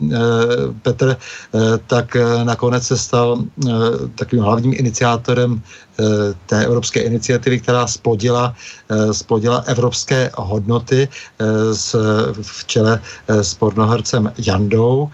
[0.82, 1.16] Petr,
[1.86, 3.38] tak nakonec se stal
[4.14, 5.62] takovým hlavním iniciátorem
[6.00, 8.54] Eh, té evropské iniciativy, která splodila,
[8.88, 11.92] eh, splodila evropské hodnoty eh, s,
[12.42, 15.10] v čele s pornohercem Jandou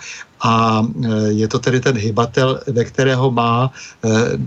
[0.47, 0.87] a
[1.29, 3.71] je to tedy ten hybatel, ve kterého má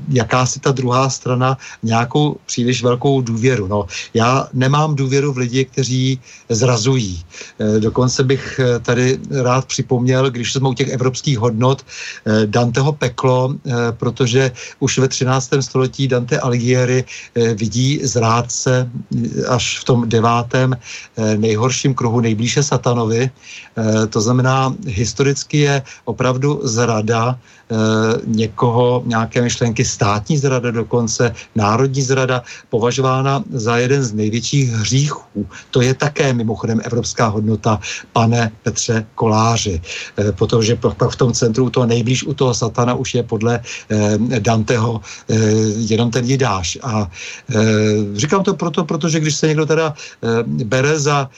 [0.10, 3.68] jakási ta druhá strana nějakou příliš velkou důvěru.
[3.68, 6.20] No, já nemám důvěru v lidi, kteří
[6.50, 7.24] zrazují.
[7.80, 11.86] Dokonce bych tady rád připomněl, když jsme u těch evropských hodnot,
[12.46, 13.56] Danteho peklo,
[13.92, 15.50] protože už ve 13.
[15.60, 17.04] století Dante Alighieri
[17.36, 18.90] vidí zrádce
[19.48, 20.78] až v tom devátém
[21.36, 23.30] nejhorším kruhu nejblíže satanovi.
[24.10, 27.40] To znamená, historicky je opravdu zrada
[28.26, 35.46] někoho, nějaké myšlenky, státní zrada dokonce, národní zrada, považována za jeden z největších hříchů.
[35.72, 37.80] To je také mimochodem evropská hodnota,
[38.14, 39.82] pane Petře Koláři.
[40.32, 43.60] Protože pak v tom centru toho nejblíž u toho satana už je podle
[44.40, 45.02] Danteho
[45.78, 46.78] jenom ten jidáš.
[46.84, 47.12] A
[48.14, 49.94] říkám to proto, protože když se někdo teda
[50.46, 51.30] bere za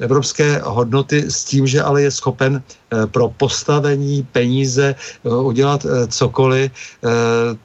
[0.00, 2.62] evropské hodnoty s tím, že ale je schopen
[3.06, 4.94] pro postavení peníze
[5.28, 7.08] udělat e, cokoliv, e,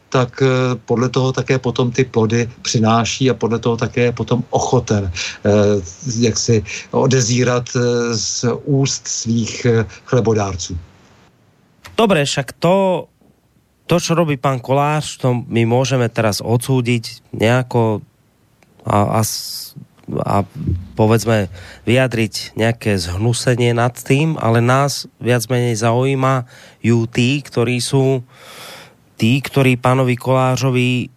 [0.10, 0.44] tak
[0.86, 5.12] podle toho také potom ty plody přináší a podle toho také je potom ochoten
[6.22, 7.66] jak si odezírat
[8.14, 9.68] z úst svých
[10.06, 10.78] chlebodárců.
[11.98, 13.08] Dobre, však to
[13.88, 18.00] to, čo robí pán Kolář, to my môžeme teraz odsúdiť nejako
[18.88, 19.22] a, a,
[20.24, 20.44] a
[21.00, 21.48] povedzme
[21.88, 26.44] vyjadriť nejaké zhnusenie nad tým, ale nás viac menej zaujíma
[26.84, 28.24] ju tí, ktorí sú
[29.16, 31.08] tí, ktorí pánovi Kolářovi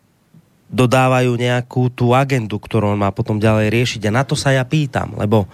[0.71, 4.03] dodávajú nejakú tú agendu, ktorú on má potom ďalej riešiť.
[4.07, 5.47] A na to sa ja pýtam, lebo,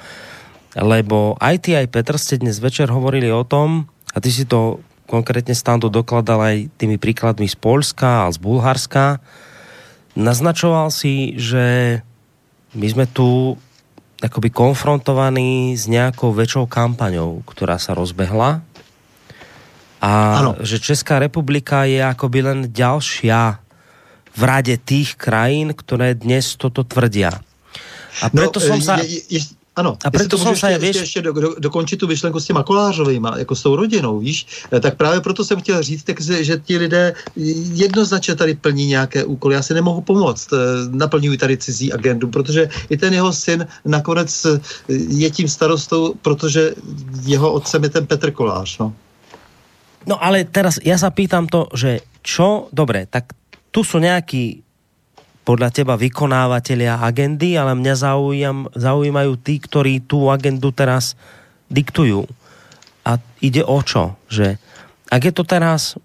[0.77, 4.85] lebo aj ty, aj Petr ste dnes večer hovorili o tom, a ty si to
[5.09, 9.21] konkrétne Stando dokladal aj tými príkladmi z Polska a z Bulharska.
[10.17, 12.01] Naznačoval si, že
[12.73, 13.57] my sme tu
[14.23, 18.63] akoby konfrontovaní s nejakou väčšou kampaňou, ktorá sa rozbehla
[20.03, 20.11] a
[20.43, 20.53] ano.
[20.63, 23.63] že Česká republika je akoby len ďalšia
[24.33, 27.39] v rade tých krajín, ktoré dnes toto tvrdia.
[28.23, 28.99] A preto no, som sa...
[28.99, 29.41] Je, je,
[29.77, 32.63] ano, a proto jsem se ještě, ještě, ještě do, do, dokončit tu myšlenku s těma
[32.63, 36.61] kolářovými, jako s tou rodinou, víš, eh, tak právě proto jsem chtěl říct, tak, že
[36.65, 37.15] ti lidé
[37.73, 39.55] jednoznačně tady plní nějaké úkoly.
[39.55, 40.57] Já si nemohu pomoct, eh,
[40.91, 44.61] naplňují tady cizí agendu, protože i ten jeho syn nakonec eh,
[45.09, 46.75] je tím starostou, protože
[47.25, 48.93] jeho otcem je ten Petr Kolář, no.
[50.03, 53.31] No ale teraz ja sa pýtam to, že čo, dobre, tak
[53.71, 54.67] tu sú nejakí
[55.43, 61.19] podľa teba vykonávateľia agendy, ale mňa zaujímam, zaujímajú tí, ktorí tú agendu teraz
[61.67, 62.27] diktujú.
[63.03, 64.15] A ide o čo?
[64.31, 64.59] Že
[65.11, 65.99] ak je to teraz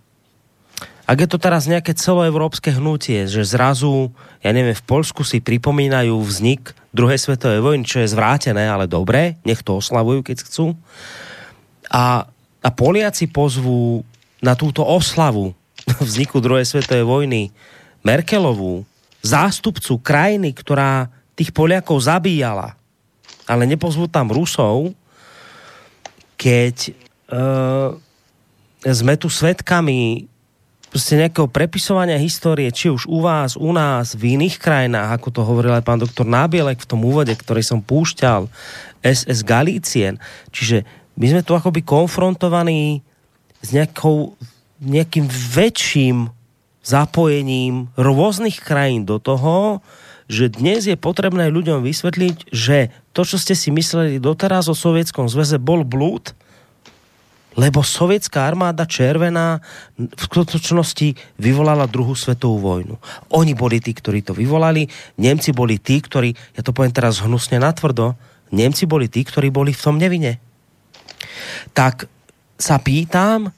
[1.07, 4.11] ak je to teraz nejaké celoevropské hnutie, že zrazu,
[4.43, 9.39] ja neviem, v Polsku si pripomínajú vznik druhej svetovej vojny, čo je zvrátené, ale dobré,
[9.47, 10.75] nech to oslavujú, keď chcú.
[11.87, 12.27] A,
[12.59, 14.03] a Poliaci pozvú
[14.43, 15.55] na túto oslavu
[16.03, 17.55] vzniku druhej svetovej vojny
[18.03, 18.83] Merkelovú,
[19.27, 22.73] zástupcu krajiny, ktorá tých Poliakov zabíjala,
[23.45, 24.95] ale nepozvú tam Rusov,
[26.39, 26.95] keď
[27.29, 27.93] uh,
[28.81, 30.27] sme tu svetkami
[30.89, 35.41] prostě nejakého prepisovania histórie, či už u vás, u nás, v iných krajinách, ako to
[35.43, 38.47] hovoril aj pán doktor Nábielek v tom úvode, ktorý som púšťal,
[39.03, 40.15] SS Galicien.
[40.55, 40.87] Čiže
[41.19, 43.03] my sme tu akoby konfrontovaní
[43.59, 44.39] s nejakou,
[44.79, 46.31] nejakým väčším
[46.87, 49.83] zapojením rôznych krajín do toho,
[50.31, 55.27] že dnes je potrebné ľuďom vysvetliť, že to, čo ste si mysleli doteraz o Sovietskom
[55.27, 56.31] zväze, bol blúd,
[57.57, 59.59] lebo sovietská armáda červená
[59.97, 62.95] v skutočnosti vyvolala druhú svetovú vojnu.
[63.33, 64.85] Oni boli tí, ktorí to vyvolali,
[65.17, 68.13] Nemci boli tí, ktorí, ja to poviem teraz hnusne natvrdo,
[68.53, 70.37] Nemci boli tí, ktorí boli v tom nevine.
[71.73, 72.05] Tak
[72.61, 73.49] sa pýtam,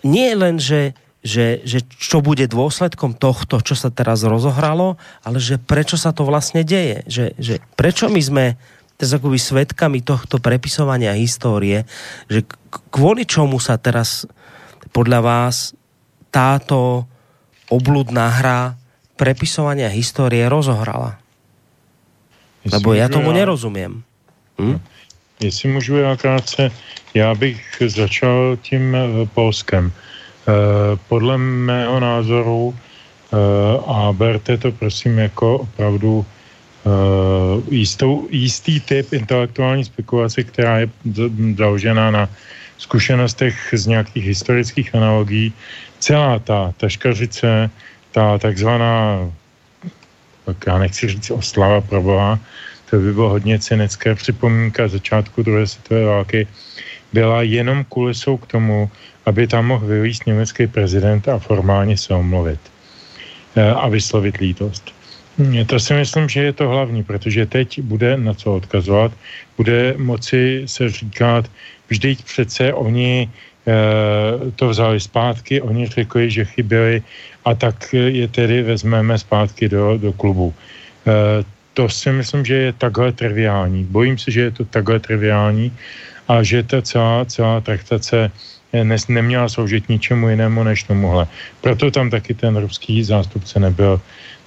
[0.00, 0.96] nie len, že,
[1.26, 4.94] že, že čo bude dôsledkom tohto, čo sa teraz rozohralo,
[5.26, 7.02] ale že prečo sa to vlastne deje.
[7.10, 8.44] Že, že prečo my sme
[8.94, 11.82] teraz akoby svetkami tohto prepisovania histórie,
[12.30, 12.46] že
[12.94, 14.24] kvôli čomu sa teraz
[14.94, 15.74] podľa vás
[16.30, 17.04] táto
[17.66, 18.78] obludná hra
[19.18, 21.18] prepisovania histórie rozohrala?
[22.66, 24.02] Lebo já tomu nerozumím.
[24.58, 24.78] Hm?
[25.40, 26.70] Jestli můžu já krátce,
[27.14, 29.92] já bych začal tím uh, Polskem.
[30.46, 39.12] Uh, podle mého názoru uh, a berte to prosím jako opravdu uh, jistou, jistý typ
[39.12, 40.88] intelektuální spekulace, která je
[41.58, 42.28] založená na
[42.78, 45.52] zkušenostech z nějakých historických analogií.
[45.98, 47.70] Celá ta taškařice,
[48.12, 49.26] ta takzvaná,
[50.44, 52.38] tak já nechci říct oslava pro boha,
[52.90, 56.46] to by bylo hodně cynické připomínka začátku druhé světové války,
[57.12, 58.90] byla jenom kulisou k tomu,
[59.26, 62.60] aby tam mohl vyvíjet německý prezident a formálně se omluvit
[63.56, 64.96] eh, a vyslovit lítost.
[65.66, 69.12] To si myslím, že je to hlavní, protože teď bude na co odkazovat,
[69.56, 71.44] bude moci se říkat,
[71.88, 73.30] vždyť přece oni e,
[74.56, 77.02] to vzali zpátky, oni řekli, že chyběli
[77.44, 80.54] a tak je tedy vezmeme zpátky do, do klubu.
[81.04, 81.44] E,
[81.74, 83.84] to si myslím, že je takhle triviální.
[83.84, 85.72] Bojím se, že je to takhle triviální
[86.28, 88.32] a že ta celá, celá traktace
[88.72, 91.26] ne, neměla sloužit ničemu jinému než tomuhle.
[91.60, 94.00] Proto tam taky ten ruský zástupce nebyl,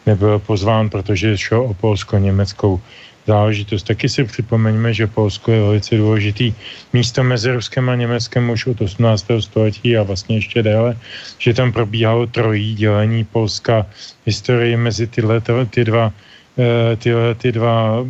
[0.06, 2.82] nebyl pozván, protože šlo o polsko-německou
[3.30, 3.84] záležitost.
[3.86, 6.54] Taky si připomeňme, že Polsko je velice důležitý
[6.94, 9.38] místo mezi Ruskem a Německem už od 18.
[9.40, 10.98] století a vlastně ještě déle,
[11.38, 13.86] že tam probíhalo trojí dělení Polska
[14.26, 16.10] historii mezi tyhle, ty dva
[16.58, 18.02] eh, ty, ty dva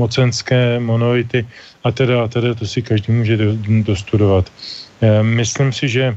[0.00, 1.46] mocenské monolity
[1.84, 3.36] a teda, a teda to si každý může
[3.84, 4.48] dostudovat.
[4.48, 4.85] Eh,
[5.22, 6.16] myslím si, že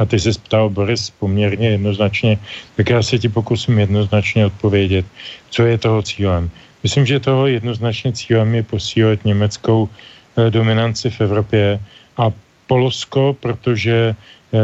[0.00, 2.38] a ty se ptal Boris poměrně jednoznačně,
[2.76, 5.06] tak já se ti pokusím jednoznačně odpovědět,
[5.50, 6.50] co je toho cílem.
[6.82, 11.80] Myslím, že toho jednoznačně cílem je posílit německou eh, dominanci v Evropě
[12.16, 12.32] a
[12.66, 14.58] Polsko, protože eh,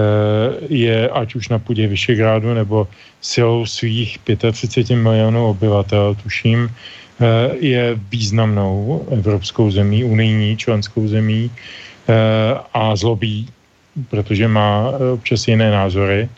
[0.69, 2.89] je ať už na půdě Vyšegrádu nebo
[3.21, 4.19] silou svých
[4.53, 7.25] 35 milionů obyvatel, tuším, eh,
[7.61, 11.86] je významnou evropskou zemí, unijní členskou zemí eh,
[12.75, 13.49] a zlobí
[14.09, 16.29] protože má eh, občas jiné názory.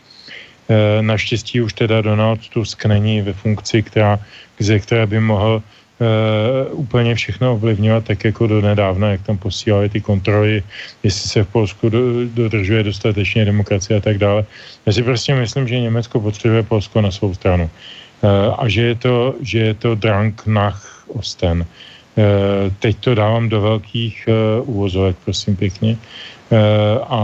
[0.69, 4.19] Eh, naštěstí už teda Donald Tusk není ve funkci, která,
[4.59, 5.61] ze které by mohl
[5.99, 10.63] Uh, úplně všechno ovlivňovat, tak jako do nedávna, jak tam posílali ty kontroly,
[11.03, 14.45] jestli se v Polsku do, dodržuje dostatečně demokracie a tak dále.
[14.85, 17.69] Já si prostě myslím, že Německo potřebuje Polsko na svou stranu.
[18.23, 21.67] Uh, a že je to, že je to drang nach Osten.
[22.19, 24.27] Uh, teď to dávám do velkých
[24.65, 25.97] úvozovek, prosím pěkně.
[26.49, 27.21] Eh, a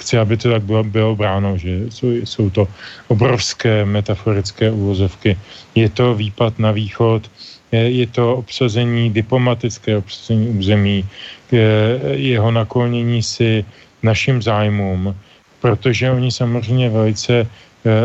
[0.00, 2.68] chci, aby to tak bylo, bylo bráno, že jsou, jsou to
[3.08, 5.36] obrovské metaforické úvozovky.
[5.74, 7.30] Je to výpad na východ,
[7.72, 11.04] je to obsazení, diplomatické obsazení území,
[12.14, 13.64] jeho naklonění si
[14.02, 15.16] našim zájmům,
[15.60, 17.46] protože oni samozřejmě velice Eh,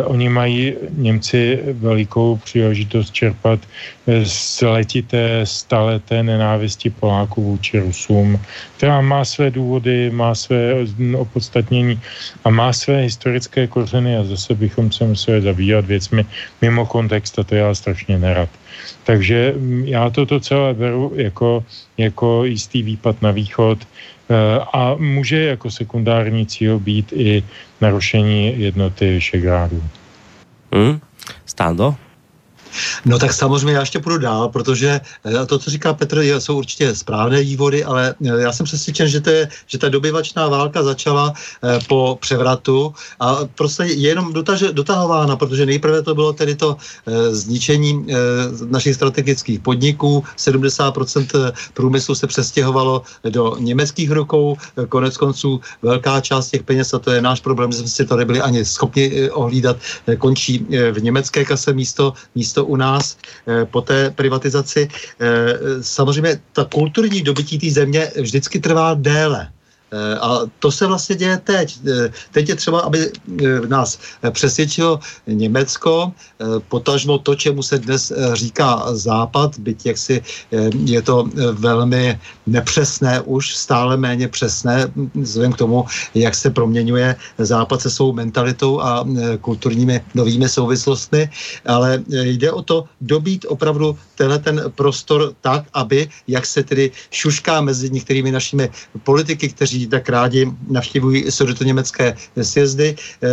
[0.06, 3.60] oni mají Němci velikou příležitost čerpat
[4.08, 8.40] eh, z letité, staleté nenávisti Poláků vůči Rusům,
[8.78, 10.74] která má své důvody, má své
[11.18, 12.00] opodstatnění
[12.44, 16.26] a má své historické kořeny a zase bychom se museli zabývat věcmi
[16.62, 18.50] mimo kontext a to já strašně nerad.
[19.04, 21.64] Takže mm, já toto celé beru jako,
[21.98, 24.19] jako jistý výpad na východ, Eh,
[24.74, 27.44] a může jako sekundární cíl být i
[27.82, 29.84] narušení jednoty Vyšegrádu.
[30.74, 31.00] Hmm.
[31.46, 31.96] Stando?
[33.06, 36.96] No tak samozřejmě já ještě půjdu dál, protože eh, to, co říká Petr, jsou určitě
[36.96, 41.34] správné vývody, ale eh, já jsem přesvědčen, že, to je, že ta dobyvačná válka začala
[41.34, 42.94] eh, po převratu.
[43.20, 46.78] A prostě je jenom dotaž, dotahována, protože nejprve to bylo tedy to
[47.32, 48.08] zničení
[48.66, 54.58] našich strategických podniků, 70% průmyslu se přestěhovalo do německých rukou,
[54.90, 58.16] konec konců velká část těch peněz, a to je náš problém, že jsme si to
[58.16, 59.78] nebyli ani schopni ohlídat,
[60.18, 63.18] končí v německé kase místo, místo u nás
[63.48, 64.88] eh, po té privatizaci.
[65.20, 65.28] Eh,
[65.82, 69.52] samozřejmě ta kulturní dobytí té země vždycky trvá déle
[70.22, 71.80] A to se vlastně děje teď.
[72.32, 73.12] Teď je třeba, aby
[73.68, 74.00] nás
[74.32, 76.12] přesvědčilo Německo,
[76.68, 80.22] potažmo to, čemu se dnes říká Západ, byť jaksi
[80.86, 85.86] je to velmi nepřesné už, stále méně přesné, vzhledem k tomu,
[86.16, 89.08] jak se proměňuje Západ se svou mentalitou a
[89.42, 91.30] kulturními novými souvislostmi,
[91.66, 97.62] ale jde o to dobít opravdu tenhle ten prostor tak, aby, jak se tedy šušká
[97.62, 98.70] mezi některými našimi
[99.04, 101.26] politiky, kteří tak rádi navštěvují
[101.66, 103.28] německé sjezdy, eh,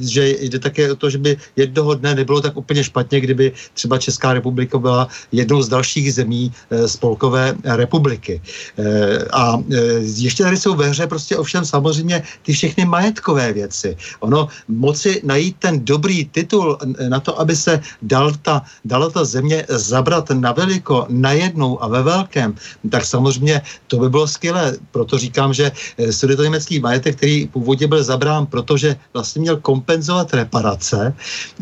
[0.00, 3.98] že jde také o to, že by jednoho dne nebylo tak úplně špatně, kdyby třeba
[3.98, 8.42] Česká republika byla jednou z dalších zemí eh, spolkové republiky.
[8.78, 9.58] Eh, a
[10.00, 13.96] ještě tady jsou ve hře prostě ovšem samozřejmě ty všechny majetkové věci.
[14.20, 16.78] Ono moci najít ten dobrý titul
[17.08, 22.02] na to, aby se dal ta, dala ta země zabrat na veliko, najednou a ve
[22.02, 22.54] velkém,
[22.90, 24.76] tak samozřejmě to by bylo skvělé.
[24.90, 31.14] Proto říkám, že eh, německý majetek, který původně byl zabrán, protože vlastně měl kompenzovat reparace,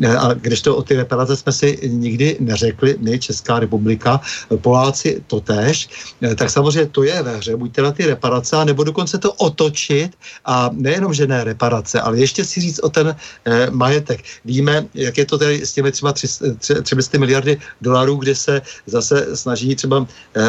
[0.02, 4.20] eh, a když to o ty reparace jsme si nikdy neřekli, my, Česká republika,
[4.60, 5.88] Poláci totéž,
[6.22, 10.14] eh, tak samozřejmě to je ve hře, buď teda ty reparace, nebo dokonce to otočit
[10.44, 13.16] a nejenom, že ne reparace, ale ještě si říct o ten
[13.70, 14.22] majetek.
[14.44, 19.74] Víme, jak je to tady s těmi třeba 300 miliardy dolarů, kde se zase snaží
[19.74, 20.06] třeba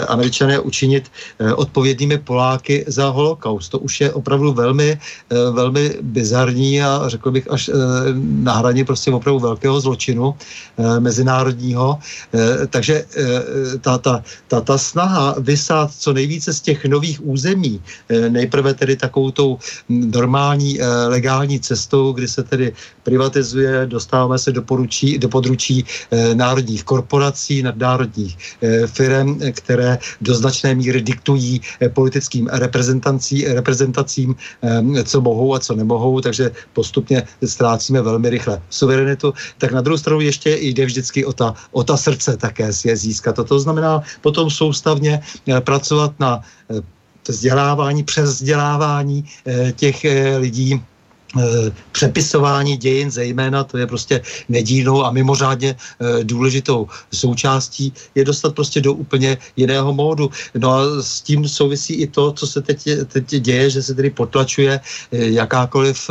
[0.08, 3.57] američané učinit eh, odpovědnými Poláky za holokaust.
[3.70, 7.74] To už je opravdu velmi, eh, velmi bizarní a řekl bych až eh,
[8.18, 12.00] na hraně prostě opravdu velkého zločinu eh, mezinárodního.
[12.70, 13.06] Takže
[13.82, 17.82] ta, ta, ta, ta snaha vysát co nejvíce z těch nových území,
[18.30, 19.58] nejprve tedy takovou tou
[19.90, 22.74] normální eh, legální cestou, kdy se tedy
[23.04, 25.86] privatizuje, dostáváme se do, poručí, do područí
[26.34, 28.38] národních korporací, nadnárodních
[28.86, 31.62] firm, které do značné míry diktují
[31.94, 32.50] politickým
[33.54, 34.36] reprezentacím,
[35.04, 39.34] co mohou a co nemohou, takže postupně ztrácíme velmi rychle suverenitu.
[39.58, 42.98] Tak na druhou stranu ještě jde vždycky o ta, o ta srdce také si je
[42.98, 43.36] získat.
[43.36, 46.82] To, to znamená potom soustavně eh, pracovat na eh,
[47.28, 50.06] vzdělávání, přes vzdělávání eh, těch
[50.38, 50.82] lidí,
[51.92, 58.82] přepisování dějin zejména, to je prostě nedílnou a mimořádně eh, důležitou součástí, je dostat prostě
[58.82, 60.30] do úplně jiného módu.
[60.56, 64.10] No a s tím souvisí i to, co se teď, teď děje, že se tedy
[64.10, 66.10] potlačuje eh, jakákoliv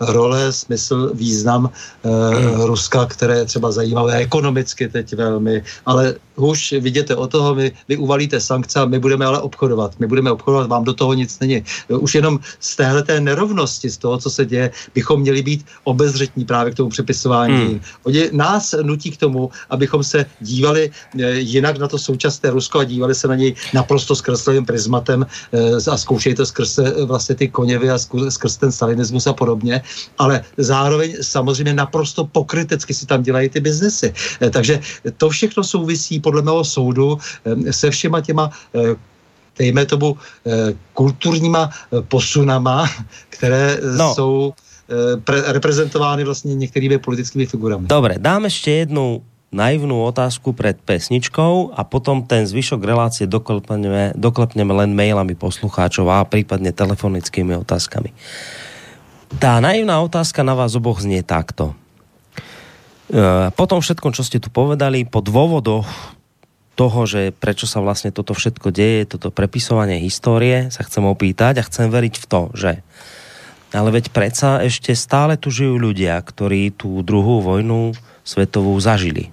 [0.00, 1.70] role, smysl, význam
[2.04, 2.60] hmm.
[2.64, 7.96] Ruska, které je třeba zajímavé ekonomicky teď velmi, ale už vidíte o toho, vy, vy
[7.96, 10.00] uvalíte sankce a my budeme ale obchodovat.
[10.00, 11.64] My budeme obchodovat, vám do toho nic není.
[11.88, 14.59] Už jenom z téhle nerovnosti, z toho, co se děje,
[14.94, 17.54] bychom měli být obezřetní právě k tomu přepisování.
[17.54, 17.80] Hmm.
[18.02, 22.84] Oni nás nutí k tomu, abychom se dívali eh, jinak na to současné Rusko a
[22.84, 27.48] dívali se na něj naprosto zkresleným prismatem eh, a zkoušeli to skrz eh, vlastně ty
[27.48, 29.82] koněvy a skrz ten stalinismus a podobně,
[30.18, 34.12] ale zároveň samozřejmě naprosto pokrytecky si tam dělají ty biznesy.
[34.50, 34.80] Takže
[35.16, 37.18] to všechno souvisí podle mého soudu
[37.70, 38.50] se všema těma
[39.60, 42.88] dejme tomu, eh, kulturníma eh, posunama,
[43.34, 44.14] které eh, no.
[44.16, 44.34] jsou
[45.22, 47.86] pre- reprezentovány vlastně některými politickými figurami.
[47.86, 54.70] Dobre, dám ještě jednu naivnú otázku pred pesničkou a potom ten zvyšok relácie doklepneme, doklepneme
[54.70, 58.14] len mailami poslucháčov a prípadne telefonickými otázkami.
[59.42, 61.74] Tá naivná otázka na vás oboch znie takto.
[63.58, 65.86] Po tom všetkom, čo ste tu povedali, po dôvodoch
[66.80, 71.66] toho, že prečo sa vlastne toto všetko deje, toto prepisovanie histórie, sa chcem opýtať a
[71.68, 72.72] chcem veriť v to, že
[73.70, 77.94] ale veď predsa ešte stále tu žijú ľudia, ktorí tú druhú vojnu
[78.26, 79.30] svetovú zažili.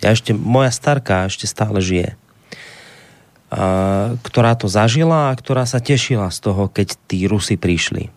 [0.00, 2.16] Ja ešte, moja starka ešte stále žije.
[3.52, 8.08] A, ktorá to zažila a ktorá sa tešila z toho, keď tí Rusy prišli.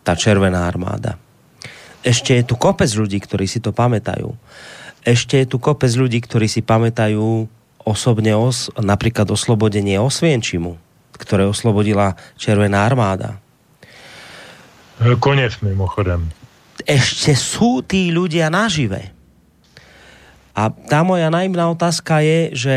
[0.00, 1.20] Tá červená armáda.
[2.00, 4.32] Ešte je tu kopec ľudí, ktorí si to pamätajú.
[5.04, 10.76] Ešte je tu kopec ľudí, ktorí si pamätajú osobne os, napríklad oslobodenie Osvienčimu,
[11.16, 13.40] ktoré oslobodila Červená armáda.
[15.00, 16.28] Konec mimochodem.
[16.84, 19.12] Ešte sú tí ľudia nažive.
[20.52, 22.76] A tá moja naivná otázka je, že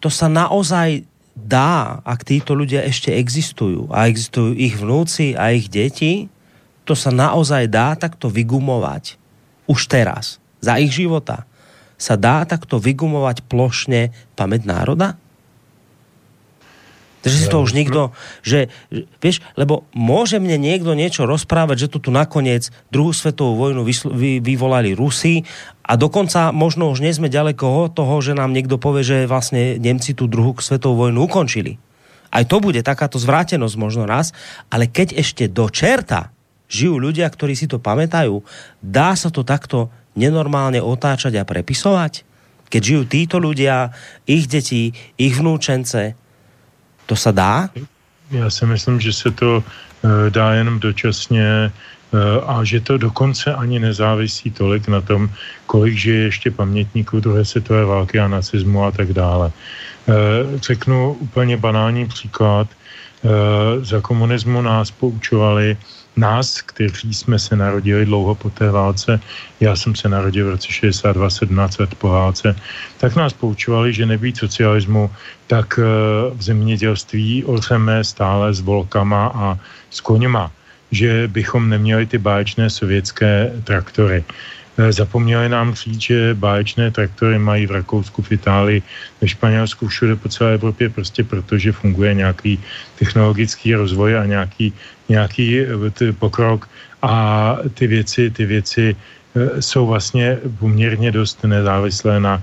[0.00, 5.68] to sa naozaj dá, ak títo ľudia ešte existujú a existujú ich vnúci a ich
[5.68, 6.28] deti,
[6.84, 9.16] to sa naozaj dá takto vygumovať
[9.68, 11.44] už teraz, za ich života
[11.96, 15.16] sa dá takto vygumovať plošne pamäť národa?
[17.26, 18.14] Že si to už nikto,
[18.46, 18.70] že,
[19.18, 24.38] vieš, lebo môže mne niekto niečo rozprávať, že tu tu nakoniec druhú svetovú vojnu vy,
[24.38, 25.42] vyvolali Rusi
[25.82, 30.14] a dokonca možno už nie sme ďaleko toho, že nám niekto povie, že vlastne Nemci
[30.14, 31.82] tú druhú svetovú vojnu ukončili.
[32.30, 34.30] Aj to bude takáto zvrátenosť možno raz,
[34.70, 36.30] ale keď ešte do čerta
[36.70, 38.38] žijú ľudia, ktorí si to pamätajú,
[38.78, 42.24] dá sa to takto nenormálne otáčať a prepisovať?
[42.66, 43.94] Keď žijú títo ľudia,
[44.26, 46.18] ich deti, ich vnúčence,
[47.06, 47.70] to sa dá?
[48.30, 53.54] Já si myslím, že se to uh, dá jenom dočasně uh, a že to dokonce
[53.54, 55.30] ani nezávisí tolik na tom,
[55.66, 59.52] kolik žije ještě pamětníků druhé světové války a nacismu a tak dále.
[60.06, 60.14] Uh,
[60.58, 62.68] řeknu úplně banální příklad.
[63.82, 65.76] Za komunismu nás poučovali
[66.16, 69.20] nás, kteří jsme se narodili dlouho po té válce,
[69.60, 72.56] já jsem se narodil v roce 62, 17 let po válce,
[72.98, 75.10] tak nás poučovali, že nebýt socialismu,
[75.46, 75.82] tak eh,
[76.34, 79.58] v zemědělství ořeme stále s volkama a
[79.90, 80.50] s koněma
[80.90, 84.24] že bychom neměli ty báječné sovětské traktory.
[84.78, 88.82] Eh, zapomněli nám říct, že báječné traktory mají v Rakousku, v Itálii,
[89.20, 92.60] ve Španělsku, všude po celé Evropě, prostě protože funguje nějaký
[92.98, 94.72] technologický rozvoj a nějaký,
[95.08, 96.68] nějaký eh, pokrok
[97.02, 98.96] a ty věci, ty věci
[99.36, 102.42] eh, jsou vlastně poměrně dost nezávislé na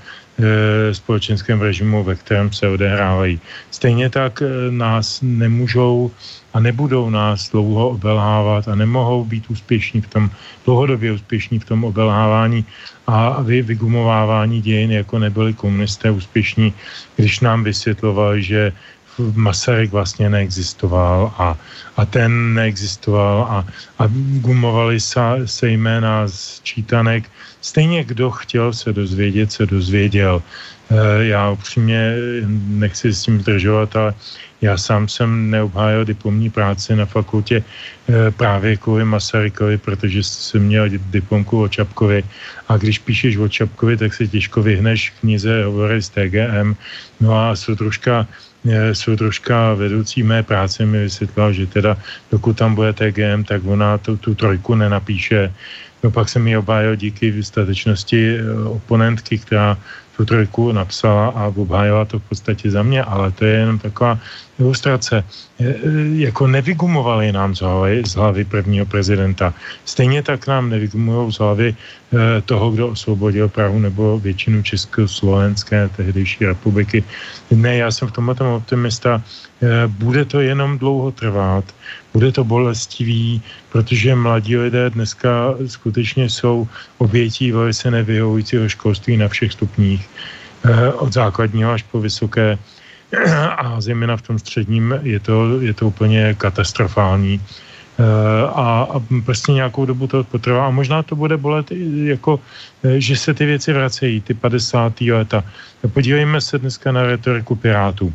[0.91, 3.37] společenském režimu, ve kterém se odehrávají.
[3.71, 6.11] Stejně tak nás nemůžou
[6.53, 10.29] a nebudou nás dlouho obelhávat a nemohou být úspěšní v tom,
[10.65, 12.65] dlouhodobě úspěšní v tom obelhávání
[13.07, 16.73] a vy, vygumovávání dějin, jako nebyli komunisté úspěšní,
[17.15, 18.71] když nám vysvětlovali, že
[19.19, 21.57] Masaryk vlastně neexistoval a,
[21.97, 23.65] a ten neexistoval a,
[23.99, 24.03] a
[24.41, 27.29] gumovali se, se jména z čítanek.
[27.61, 30.41] Stejně kdo chtěl se dozvědět, se dozvěděl.
[30.89, 32.15] E, já upřímně
[32.67, 34.13] nechci s tím zdržovat, ale
[34.61, 40.89] já sám jsem neobhájil diplomní práci na fakultě e, právě kvůli Masarykovi, protože jsem měl
[40.89, 42.23] diplomku o Čapkovi
[42.67, 46.75] a když píšeš o Čapkovi, tak se těžko vyhneš knize Hovory z TGM.
[47.19, 48.27] No a jsou troška
[48.65, 51.97] jsou troška vedoucí mé práce mi vysvětlila, že teda
[52.31, 55.53] dokud tam bude TGM, tak ona tu, tu trojku nenapíše.
[56.03, 59.77] No pak jsem mi obhájil díky statečnosti e, oponentky, která
[60.17, 64.19] tu trojku napsala a obhájila to v podstatě za mě, ale to je jenom taková
[64.59, 65.23] ilustrace.
[66.13, 69.53] Jako nevygumovali nám z hlavy, z hlavy prvního prezidenta.
[69.85, 76.45] Stejně tak nám nevygumují z hlavy eh, toho, kdo osvobodil Prahu nebo většinu Československé tehdejší
[76.45, 77.03] republiky.
[77.51, 79.23] Ne, já jsem v tomhle tom optimista.
[79.87, 81.63] Bude to jenom dlouho trvat,
[82.13, 86.67] bude to bolestivý, protože mladí lidé dneska skutečně jsou
[86.97, 90.09] obětí velice nevyhovujícího školství na všech stupních,
[90.99, 92.57] od základního až po vysoké
[93.57, 97.41] a zejména v tom středním je to, je to úplně katastrofální.
[97.93, 98.03] Eh,
[98.49, 101.71] a, a prostě nějakou dobu to potrvá a možná to bude bolet
[102.03, 102.39] jako,
[102.83, 105.13] eh, že se ty věci vracejí, ty 50.
[105.13, 105.43] leta.
[105.93, 108.13] Podívejme se dneska na retoriku Pirátů.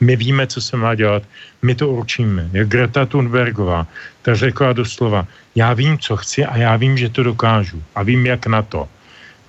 [0.00, 1.22] My víme, co se má dělat,
[1.62, 2.48] my to určíme.
[2.52, 3.86] Jak Greta Thunbergová,
[4.22, 8.26] ta řekla doslova, já vím, co chci a já vím, že to dokážu a vím,
[8.26, 8.88] jak na to.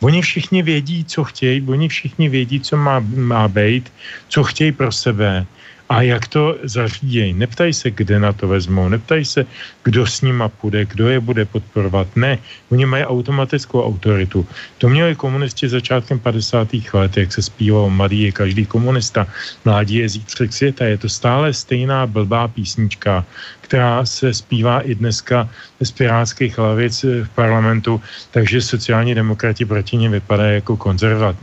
[0.02, 3.94] Oni všichni vědí, co chtějí, oni všichni vědí, co má, má být,
[4.30, 5.46] co chtějí pro sebe
[5.90, 7.34] a jak to zařídějí.
[7.34, 9.46] Neptají se, kde na to vezmou, neptají se,
[9.84, 12.08] kdo s nima půjde, kdo je bude podporovat.
[12.16, 12.38] Ne,
[12.72, 14.48] oni mají automatickou autoritu.
[14.78, 16.68] To měli komunisti začátkem 50.
[16.94, 19.28] let, jak se zpívalo, mladý je každý komunista,
[19.66, 20.86] mládí je zítřek světa.
[20.86, 23.26] Je to stále stejná blbá písnička,
[23.68, 25.50] která se zpívá i dneska
[25.84, 30.78] z pirátských hlavic v parlamentu, takže sociální demokrati proti ně vypadají jako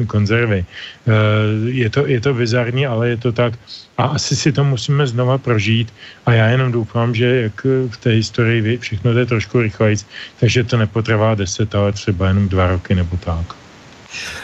[0.07, 0.65] konzervy.
[0.65, 1.13] Eh,
[1.71, 3.55] je to, je to bizarní, ale je to tak.
[3.99, 5.93] A asi si to musíme znova prožít
[6.27, 9.97] a já jenom doufám, že jak v té historii všechno jde trošku rychleji,
[10.41, 13.55] takže to nepotrvá deset, ale třeba jenom dva roky nebo tak.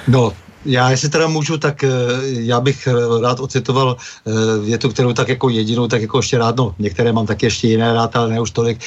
[0.09, 0.32] No,
[0.65, 1.89] já, jestli teda můžu, tak eh,
[2.23, 6.57] já bych eh, rád ocitoval eh, větu, kterou tak jako jedinou, tak jako ještě rád,
[6.57, 8.81] no některé mám taky ještě jiné rád, ale ne už tolik,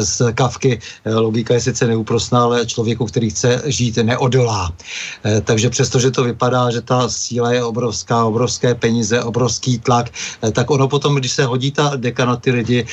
[0.00, 0.80] z Kavky.
[1.04, 4.72] Logika je sice neúprosná, ale člověku, který chce žít, neodolá.
[5.44, 10.10] Takže přestože to vypadá, že ta síla je obrovská, obrovské peníze, obrovský tlak,
[10.52, 12.86] tak ono potom, když se hodí ta deka na ty lidi,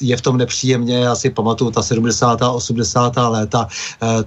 [0.00, 2.42] je v tom nepříjemně, já si pamatuju ta 70.
[2.42, 3.16] 80.
[3.16, 3.68] léta,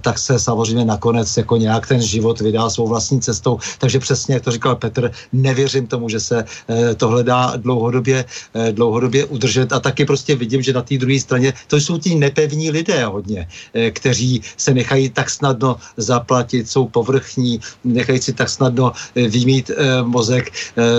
[0.00, 3.58] tak se samozřejmě nakonec jako nějak ten život vydá svou vlastní cestou cestou.
[3.78, 8.24] Takže přesně, jak to říkal Petr, nevěřím tomu, že se eh, tohle dá dlouhodobě,
[8.54, 12.14] eh, dlouhodobě udržet a taky prostě vidím, že na té druhé straně to jsou ti
[12.14, 18.48] nepevní lidé hodně, eh, kteří se nechají tak snadno zaplatit, jsou povrchní, nechají si tak
[18.48, 19.70] snadno vymít
[20.04, 20.52] mozek,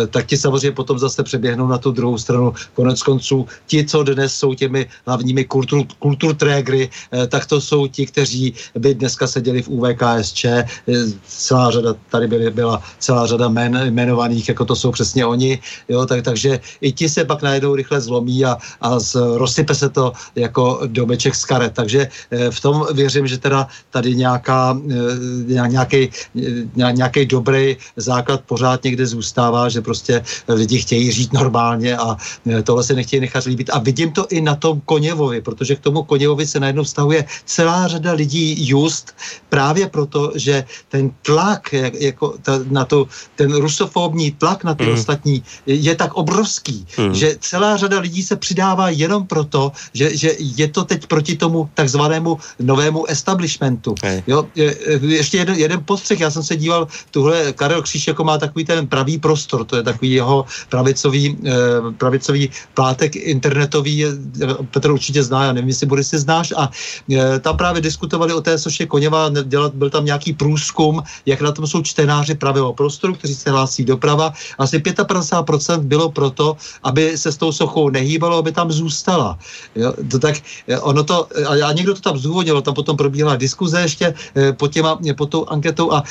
[0.10, 2.54] tak ti samozřejmě potom zase přeběhnou na tu druhou stranu.
[2.74, 6.90] Konec konců ti, co dnes jsou těmi hlavními kultur, kulturtrégry,
[7.30, 10.46] tak to jsou ti, kteří by dneska seděli v UVKSČ,
[11.28, 15.60] celá řada tady tady byly, byla celá řada men, jmenovaných, jako to jsou přesně oni,
[15.90, 19.90] jo, tak, takže i ti se pak najednou rychle zlomí a, a z, rozsype se
[19.90, 21.74] to jako domeček z karet.
[21.74, 26.10] Takže eh, v tom věřím, že teda tady nějaká, eh, nějaký,
[26.74, 32.18] nějaký dobrý základ pořád někde zůstává, že prostě lidi chtějí žít normálně a
[32.64, 33.70] tohle se nechtějí nechat líbit.
[33.74, 37.88] A vidím to i na tom Koněvovi, protože k tomu Koněvovi se najednou vztahuje celá
[37.88, 39.14] řada lidí just
[39.50, 41.76] právě proto, že ten tlak
[42.16, 44.94] jako ta, na to, ten rusofobní tlak na ty mm.
[44.96, 47.14] ostatní je tak obrovský, mm.
[47.14, 51.68] že celá řada lidí se přidává jenom proto, že, že je to teď proti tomu
[51.76, 53.96] takzvanému novému establishmentu.
[54.00, 54.24] Hey.
[54.28, 58.38] Jo, je, ještě jeden, jeden postřeh, já jsem se díval, tuhle Karel Kříž jako má
[58.38, 61.52] takový ten pravý prostor, to je takový jeho pravicový, eh,
[61.98, 64.06] pravicový plátek internetový,
[64.72, 66.72] Petr určitě zná, já nevím, jestli si znáš, a
[67.12, 71.52] eh, tam právě diskutovali o té soše Koněva, dělat, byl tam nějaký průzkum, jak na
[71.52, 72.05] tom jsou čtenáři
[72.36, 74.34] pravého prostoru, kteří se hlásí doprava.
[74.58, 79.40] Asi 55% bylo proto, aby se s tou sochou nehýbalo, aby tam zůstala.
[79.76, 80.36] Jo, to tak,
[80.68, 84.72] eh, ono to, a někdo to tam zdůvodnilo, tam potom probíhala diskuze ještě eh, pod,
[84.72, 86.04] těma, pod tou anketou a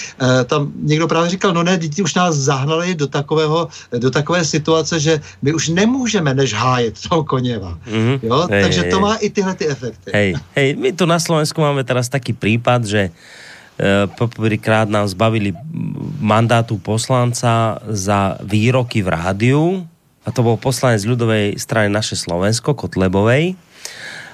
[0.47, 3.69] tam někdo právě říkal, no ne, děti už nás zahnali do takového,
[3.99, 7.79] do takové situace, že my už nemůžeme než hájet toho Koněva.
[7.87, 8.19] Mm-hmm.
[8.23, 8.47] Jo?
[8.51, 10.11] Hej, Takže hej, to má i tyhle ty efekty.
[10.15, 13.11] Hej, hej, my tu na Slovensku máme teraz taký prípad, že
[14.15, 15.51] poprvýkrát nám zbavili
[16.23, 19.63] mandátu poslanca za výroky v rádiu
[20.25, 23.59] a to bol poslanec ľudovej strany naše Slovensko, Kotlebovej.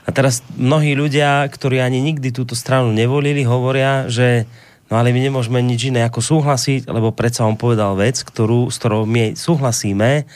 [0.05, 4.45] A teraz mnohí ľudia, ktorí ani nikdy túto stranu nevolili, hovoria, že
[4.93, 8.77] no ale my nemôžeme nič iné ako súhlasiť, lebo predsa on povedal vec, ktorú, s
[8.77, 10.27] ktorou my súhlasíme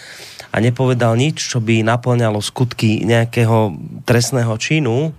[0.55, 3.75] a nepovedal nič, čo by naplňalo skutky nejakého
[4.07, 5.11] trestného činu,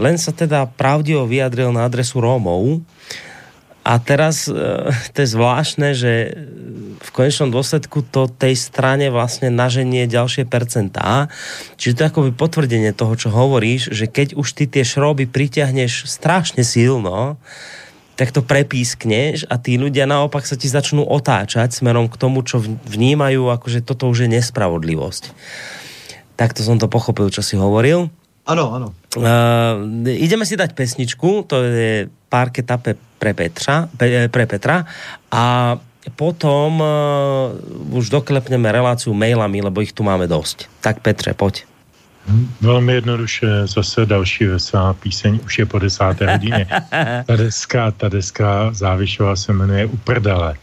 [0.00, 2.80] len sa teda pravdivo vyjadril na adresu Rómov
[3.82, 4.54] a teraz e,
[5.10, 6.12] to je zvláštne, že
[7.02, 11.26] v konečnom dôsledku to tej strane vlastne naženie ďalšie percentá.
[11.74, 16.06] Čiže to je akoby potvrdenie toho, čo hovoríš, že keď už ty tie šroby pritiahneš
[16.06, 17.42] strašne silno,
[18.14, 22.62] tak to prepískneš a tí ľudia naopak sa ti začnú otáčať smerom k tomu, čo
[22.86, 25.34] vnímajú, akože toto už je nespravodlivosť.
[26.38, 28.14] Takto som to pochopil, čo si hovoril.
[28.46, 28.94] Ano, ano.
[29.12, 34.88] Uh, ideme si dať pesničku, to je párketa pe, pre, Petra, pe, pre Petra
[35.28, 35.76] a
[36.16, 36.88] potom uh,
[37.92, 40.66] už doklepneme reláciu mailami, lebo ich tu máme dosť.
[40.80, 41.68] Tak Petře, poď.
[42.60, 46.66] Velmi jednoduše, zase další veselá píseň, už je po desáté hodině.
[47.26, 50.54] Ta deska, ta deska Závišová se jmenuje Uprdale.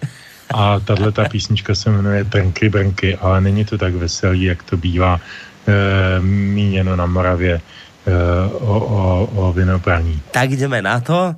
[0.54, 4.78] A tahle ta písnička se jmenuje Trnky Brnky, ale není to tak veselý, jak to
[4.78, 5.20] bývá
[5.68, 7.62] e, míněno na Moravě
[8.60, 10.22] o, o, o vinobraní.
[10.32, 11.36] Tak jdeme na to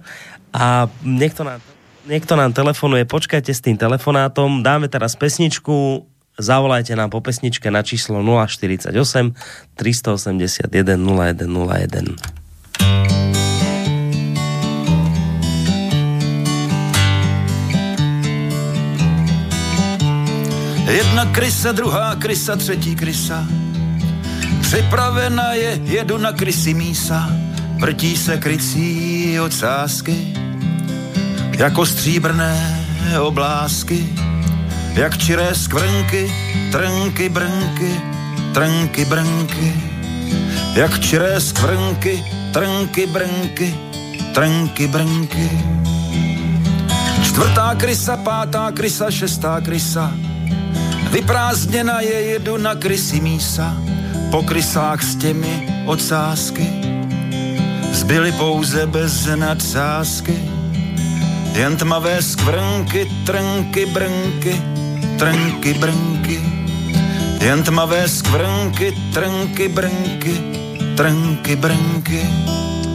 [0.53, 1.61] a někdo nám,
[2.07, 6.05] někdo nám telefonuje, počkajte s tým telefonátom, dáme teraz pesničku,
[6.39, 9.33] zavolajte nám po pesničke na číslo 048
[9.75, 12.15] 381 0101.
[20.91, 23.47] Jedna krysa, druhá krysa, třetí krysa
[24.71, 27.29] Připravena je, jedu na krysy mísa,
[27.79, 30.33] vrtí se krycí ocásky,
[31.57, 32.85] jako stříbrné
[33.21, 34.09] oblásky,
[34.93, 36.31] jak čiré skvrnky,
[36.71, 38.01] trnky, brnky,
[38.53, 39.73] trnky, brnky,
[40.75, 42.23] jak čiré skvrnky,
[42.53, 43.75] trnky, brnky,
[44.33, 45.51] trnky, brnky.
[47.23, 50.11] Čtvrtá krysa, pátá krysa, šestá krysa,
[51.11, 53.77] vyprázdněna je, jedu na krysy mísa,
[54.31, 56.63] po krysách s těmi ocásky
[57.91, 60.39] zbyly pouze bez nadsázky.
[61.53, 64.55] Jen tmavé skvrnky, trnky, brnky,
[65.19, 66.39] trnky, brnky.
[67.43, 70.33] Jen tmavé skvrnky, trnky, brnky,
[70.95, 72.21] trnky, brnky.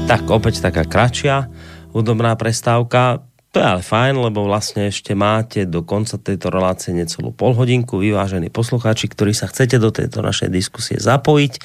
[0.08, 1.52] Tak opäť taká kratšia
[1.92, 3.20] hudobná prestávka.
[3.56, 8.52] To je ale fajn, lebo vlastne ešte máte do konca tejto relácie necelú polhodinku, vyvážení
[8.52, 11.56] poslucháči, ktorí sa chcete do tejto našej diskusie zapojiť.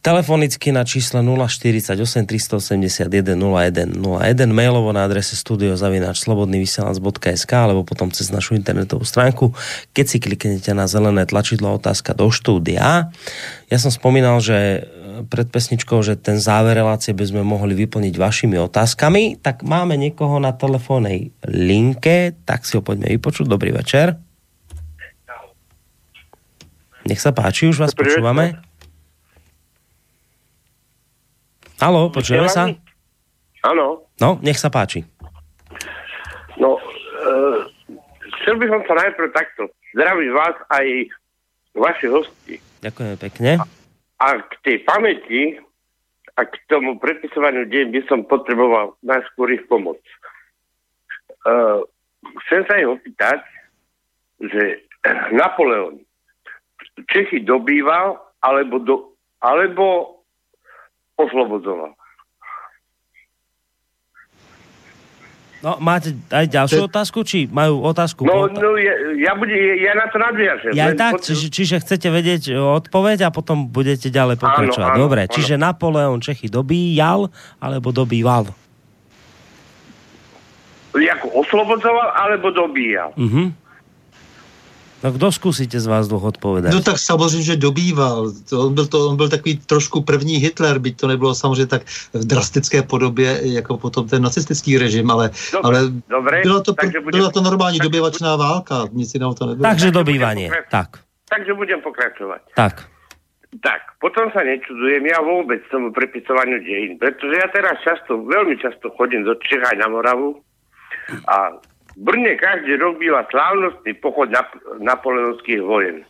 [0.00, 4.00] Telefonicky na čísle 048 381 0101,
[4.48, 9.52] mailovo na adrese studiozavináč.slobodnyvysielac.sk alebo potom cez našu internetovú stránku.
[9.92, 13.12] Keď si kliknete na zelené tlačidlo otázka do štúdia.
[13.68, 14.88] Ja som spomínal, že
[15.26, 20.40] pred pesničkou, že ten záver relácie by sme mohli vyplniť vašimi otázkami, tak máme niekoho
[20.40, 23.46] na telefónnej linke, tak si ho poďme vypočuť.
[23.50, 24.16] Dobrý večer.
[27.04, 28.60] Nech sa páči, už vás Dobrý počúvame.
[31.80, 32.68] Halo, počujeme sa?
[33.64, 34.04] Áno.
[34.20, 35.08] No, nech sa páči.
[36.60, 37.32] No, e,
[38.40, 40.86] chcel by som sa najprv takto zdraviť vás aj
[41.72, 42.54] vaši hosti.
[42.84, 43.50] Ďakujem pekne.
[43.60, 43.79] A
[44.20, 45.56] k tej pamäti
[46.36, 50.00] a k tomu predpisovaniu deň by som potreboval najskôr ich pomoc.
[51.48, 51.80] Uh,
[52.44, 53.40] chcem sa ich opýtať,
[54.44, 54.84] že
[55.40, 56.00] Napoleon
[57.08, 58.96] Čechy dobýval alebo, do,
[59.40, 60.20] alebo
[61.16, 61.96] oslobodzoval.
[65.60, 68.24] No, máte aj ďalšiu otázku, či majú otázku?
[68.24, 70.72] No, no ja, ja, bude, ja na to nadviažem.
[70.72, 71.26] Ja tak, potrebu...
[71.28, 74.88] čiže, čiže chcete vedieť odpoveď a potom budete ďalej pokračovať.
[74.88, 75.32] Áno, áno, Dobre, áno.
[75.36, 77.28] čiže Napoleon Čechy dobíjal
[77.60, 78.48] alebo dobýval?
[80.96, 83.12] Jako oslobodzoval alebo dobíjal?
[83.20, 83.52] Uh-huh.
[85.04, 86.70] No kdo zkusíte z vás dvoch odpovědět?
[86.72, 88.32] No tak samozřejmě, že dobýval.
[88.50, 91.82] To, on, byl to, on byl takový trošku první Hitler, byť to nebylo samozřejmě tak
[92.12, 97.00] v drastické podobě, jako potom ten nacistický režim, ale, Dobre, ale Dobre, byla, to, takže
[97.00, 99.68] budem, byla to normální dobývačná válka, nic jiného to nebylo.
[99.68, 100.88] Takže dobývanie, tak.
[101.30, 102.40] Takže budem pokračovať.
[102.54, 102.90] Tak.
[103.50, 108.94] Tak, potom sa nečudujem ja vôbec tomu prepisovaniu dejín, pretože ja teraz často, veľmi často
[108.94, 110.38] chodím do Čech aj na Moravu
[111.26, 111.58] a
[112.00, 114.40] v Brne každý rok býva slávnostný pochod na,
[114.80, 116.00] napoleonských vojen.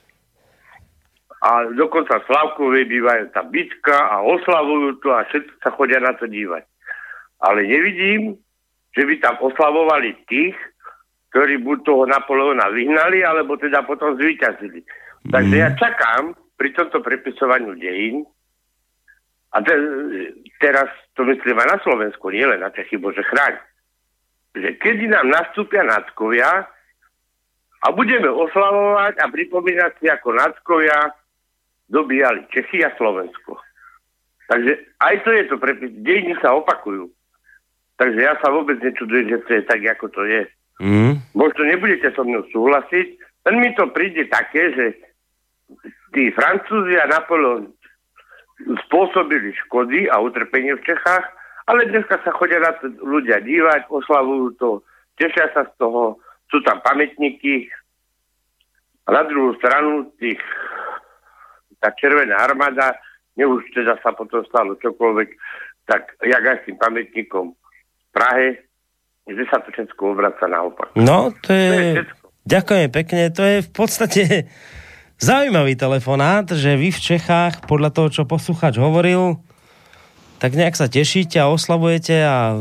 [1.42, 6.30] A dokonca Slavkové bývajú tá bitka a oslavujú to a všetci sa chodia na to
[6.30, 6.62] dívať.
[7.42, 8.38] Ale nevidím,
[8.94, 10.54] že by tam oslavovali tých,
[11.34, 14.86] ktorí buď toho Napoleona vyhnali, alebo teda potom zvíťazili.
[15.26, 15.30] Mm.
[15.34, 18.28] Takže ja čakám pri tomto prepisovaniu dejín,
[19.50, 19.74] a te,
[20.62, 20.86] teraz
[21.18, 23.58] to myslím aj na Slovensku, nie len na Čechy, Bože chráň,
[24.54, 26.66] že kedy nám nastúpia nadkovia
[27.80, 31.14] a budeme oslavovať a pripomínať si, ako nadkovia
[31.90, 33.58] dobíjali Čechy a Slovensko.
[34.50, 35.94] Takže aj to je to prepis.
[36.02, 37.06] Dejiny sa opakujú.
[37.96, 40.42] Takže ja sa vôbec nečudujem, že to je tak, ako to je.
[40.80, 41.20] Mm.
[41.36, 43.06] Možno nebudete so mnou súhlasiť,
[43.46, 44.86] len mi to príde také, že
[46.16, 47.70] tí Francúzi a Napoleon
[48.88, 51.24] spôsobili škody a utrpenie v Čechách
[51.70, 54.70] ale dneska sa chodia na to ľudia dívať, oslavujú to,
[55.14, 56.18] tešia sa z toho,
[56.50, 57.70] sú tam pamätníky.
[59.06, 60.42] A na druhú stranu tých,
[61.78, 62.98] tá červená armáda,
[63.38, 65.28] ne už teda sa potom stalo čokoľvek,
[65.86, 68.66] tak jak aj s tým pamätníkom v Prahe,
[69.30, 70.90] že sa to všetko obraca naopak.
[70.98, 71.70] No, to je...
[71.70, 74.22] To je Ďakujem pekne, to je v podstate
[75.28, 79.38] zaujímavý telefonát, že vy v Čechách, podľa toho, čo posluchač hovoril,
[80.40, 82.56] tak nejak sa tešíte a oslavujete a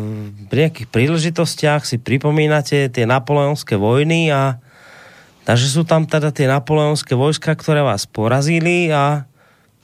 [0.51, 4.59] pri nejakých príležitostiach si pripomínate tie napoleonské vojny a
[5.47, 9.23] takže sú tam teda tie napoleonské vojska, ktoré vás porazili a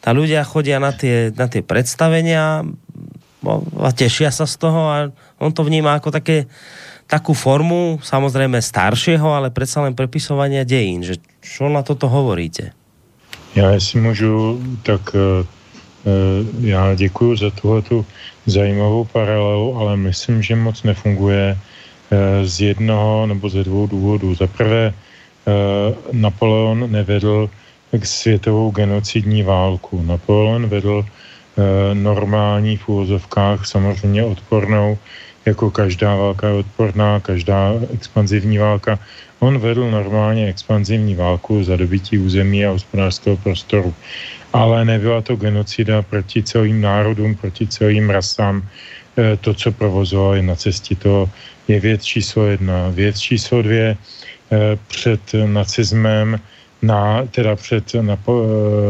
[0.04, 2.68] tá ľudia chodia na tie, na tie predstavenia
[3.80, 4.98] a tešia sa z toho a
[5.40, 6.52] on to vníma ako také,
[7.08, 11.06] takú formu, samozrejme staršieho, ale predsa len prepisovania dejín.
[11.06, 12.76] Že čo na toto hovoríte?
[13.56, 15.46] Já si můžu, tak Eh,
[16.61, 18.06] já děkuji za tuhletu
[18.45, 24.36] zajímavou paralelu, ale myslím, že moc nefunguje eh, z jednoho nebo ze dvou důvodů.
[24.36, 25.52] Za prvé, eh,
[26.11, 27.49] Napoleon nevedl
[27.91, 30.02] k světovou genocidní válku.
[30.06, 31.06] Napoleon vedl
[31.94, 34.98] normální v úvozovkách, samozřejmě odpornou,
[35.45, 38.99] jako každá válka je odporná, každá expanzivní válka.
[39.40, 43.94] On vedl normálně expanzivní válku za dobytí území a hospodářského prostoru
[44.56, 48.64] ale nebyla to genocida proti celým národům, proti celým rasám.
[49.19, 51.30] E, to, co provozovali na cestě, to
[51.68, 52.90] je věc číslo jedna.
[52.90, 53.98] Věc číslo dvě, e,
[54.88, 56.40] před nacismem,
[56.82, 58.48] na, teda před Napo, e,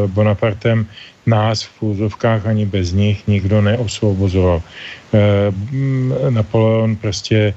[0.08, 0.86] Bonapartem
[1.26, 4.62] nás v úzovkách ani bez nich nikdo neosvobozoval.
[6.30, 7.54] Napoleon prostě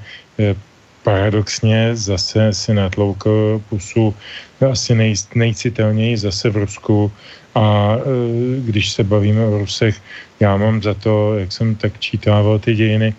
[1.03, 4.15] paradoxně zase si natloukl pusu
[4.71, 7.11] asi nej, nejcitelněji zase v Rusku
[7.59, 8.01] a e,
[8.63, 9.99] když se bavíme o Rusech,
[10.39, 13.13] já mám za to, jak jsem tak čítával ty dějiny,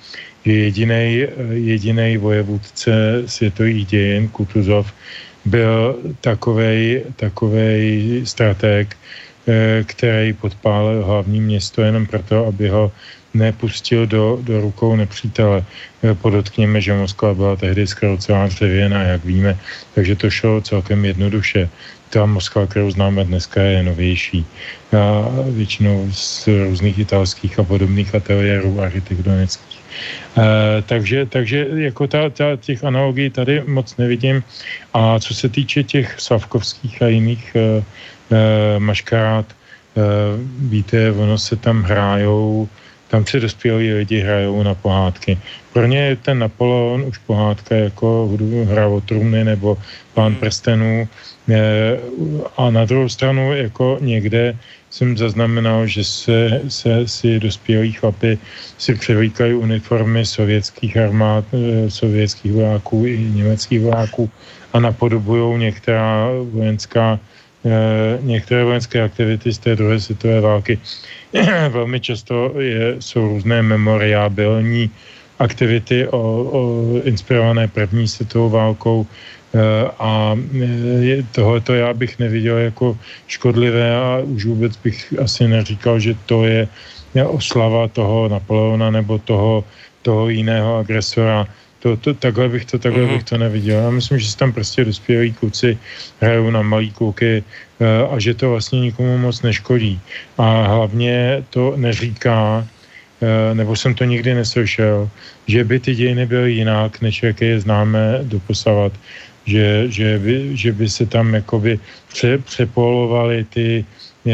[0.45, 4.89] že jediný jedinej vojevůdce světových dějin, Kutuzov,
[5.45, 8.97] byl takovej, takovej strateg,
[9.49, 12.93] e, který podpálil hlavní město jenom proto, aby ho
[13.35, 15.65] nepustil do, do rukou nepřítele.
[16.01, 19.59] E, podotkněme, že Moskva byla tehdy skoro celá dřevěná, jak víme,
[19.95, 21.69] takže to šlo celkem jednoduše
[22.11, 24.47] ta Moskva, kterou známe dneska, je novější.
[24.93, 29.81] A většinou z různých italských a podobných ateliérů architektonických.
[30.39, 34.43] E, takže, takže jako ta, ta, těch analogií tady moc nevidím.
[34.95, 39.55] A co se týče těch Slavkovských a jiných e, e, maškarád, e,
[40.59, 42.69] víte, ono se tam hrájou
[43.11, 45.39] tam si dospělí lidi hrajou na pohádky.
[45.73, 48.31] Pro ně je ten Napoleon už pohádka jako
[48.65, 49.79] hra o trumny nebo
[50.15, 51.09] pán prstenů
[52.57, 54.57] a na druhou stranu jako někde
[54.91, 58.39] jsem zaznamenal, že se, se si dospělí chlapy
[58.79, 64.31] si převlíkají uniformy sovětských armád, eh, sovětských vojáků i německých vojáků
[64.73, 67.19] a napodobují některá vojenská
[67.65, 70.79] eh, některé vojenské aktivity z té druhé světové války.
[71.69, 74.91] Velmi často je, jsou různé memoriábilní
[75.39, 76.19] aktivity o,
[76.53, 76.61] o
[77.05, 79.07] inspirované první světovou válkou,
[79.51, 85.99] Eh, a eh, tohleto já bych neviděl jako škodlivé a už vůbec bych asi neříkal,
[85.99, 86.69] že to je
[87.27, 89.65] oslava toho Napoleona nebo toho,
[90.03, 91.47] toho jiného agresora.
[91.81, 93.13] To, to, takhle bych to, takhle mm-hmm.
[93.13, 93.85] bych to neviděl.
[93.85, 95.79] Já myslím, že se tam prostě dospělí kluci
[96.21, 97.45] hrajou na malý kluky
[97.81, 100.01] eh, a že to vlastně nikomu moc neškodí.
[100.39, 102.67] A hlavně to neříká,
[103.53, 105.11] nebo jsem to nikdy neslyšel,
[105.47, 108.93] že by ty dějiny byly jinak, než jaké je známe doposavat
[109.47, 113.85] že, že, by, že by se tam jakoby pře, přepolovaly ty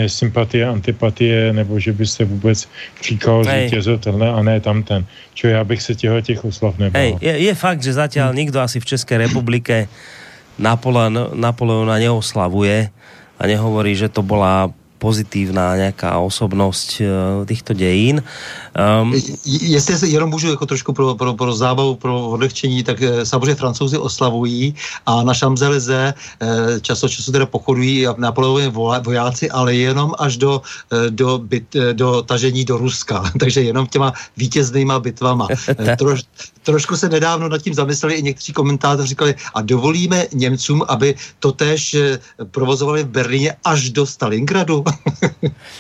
[0.06, 2.68] sympatie, antipatie, nebo že by se vůbec
[3.02, 5.06] říkalo zvítězil tenhle a ne tamten.
[5.34, 7.02] Čo já bych se těho těch oslav nebál.
[7.02, 8.36] Hej, je, je fakt, že zatím hmm.
[8.36, 9.88] nikdo asi v České republike
[10.58, 12.90] Napoleon, Napoleona neoslavuje
[13.38, 18.23] a nehovorí, že to byla pozitívna nějaká osobnosť eh, těchto dějin.
[19.02, 19.14] Um,
[19.44, 23.55] Jestli se jenom můžu jako trošku pro, pro, pro zábavu, pro odlehčení, tak eh, samozřejmě
[23.55, 24.74] francouzi oslavují
[25.06, 28.68] a na Šamzelize eh, čas od času teda pochodují Napoleonovi
[29.05, 30.62] vojáci, ale jenom až do,
[31.10, 35.48] do, byt, do tažení do Ruska, takže jenom těma vítěznýma bitvama.
[35.98, 36.20] Troš,
[36.62, 41.52] trošku se nedávno nad tím zamysleli i někteří komentátoři říkali, a dovolíme Němcům, aby to
[41.52, 41.97] tež
[42.51, 44.85] provozovali v Berlíně až do Stalingradu.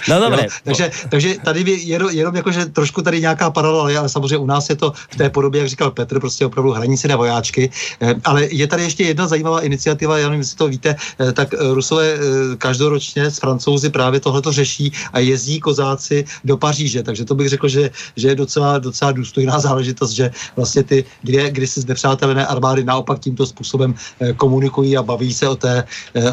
[0.08, 0.42] No dobré.
[0.42, 0.48] Jo?
[0.64, 4.70] Takže, takže tady by jenom, jenom jakože trošku tady nějaká paralela, ale samozřejmě u nás
[4.70, 7.70] je to v té podobě, jak říkal Petr, prostě opravdu hranice na vojáčky.
[8.00, 11.54] Eh, ale je tady ještě jedna zajímavá iniciativa, já nevím, jestli to víte, eh, tak
[11.54, 12.16] eh, Rusové
[12.58, 17.68] každoročně s Francouzi právě tohleto řeší a jezdí kozáci do Paříže, takže to bych řekl,
[17.68, 23.18] že, že je docela, docela důstojná záležitost, že vlastně ty dvě kdysi znepřátelené armády naopak
[23.18, 23.94] tímto způsobem
[24.36, 25.84] komunikují a baví se o té,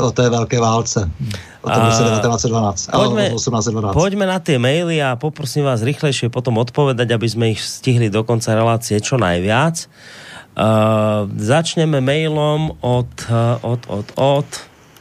[0.02, 1.12] o té velké válce.
[1.64, 2.63] O tom roce 1912.
[2.72, 3.92] Poďme, 1812.
[3.92, 8.24] poďme na tie maily a poprosím vás rýchlejšie potom odpovedať, aby sme ich stihli do
[8.24, 9.92] konca relácie čo najviac.
[10.54, 13.10] Uh, začneme mailom od,
[13.66, 14.48] od, od, od,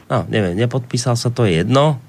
[0.09, 2.01] no, neviem, nepodpísal sa to jedno.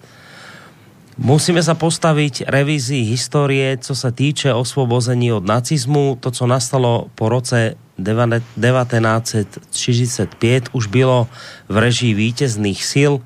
[1.15, 6.19] Musíme sa postaviť revízii histórie, co sa týče osvobození od nacizmu.
[6.19, 11.31] To, co nastalo po roce 1945, už bylo
[11.71, 13.23] v režii vítězných sil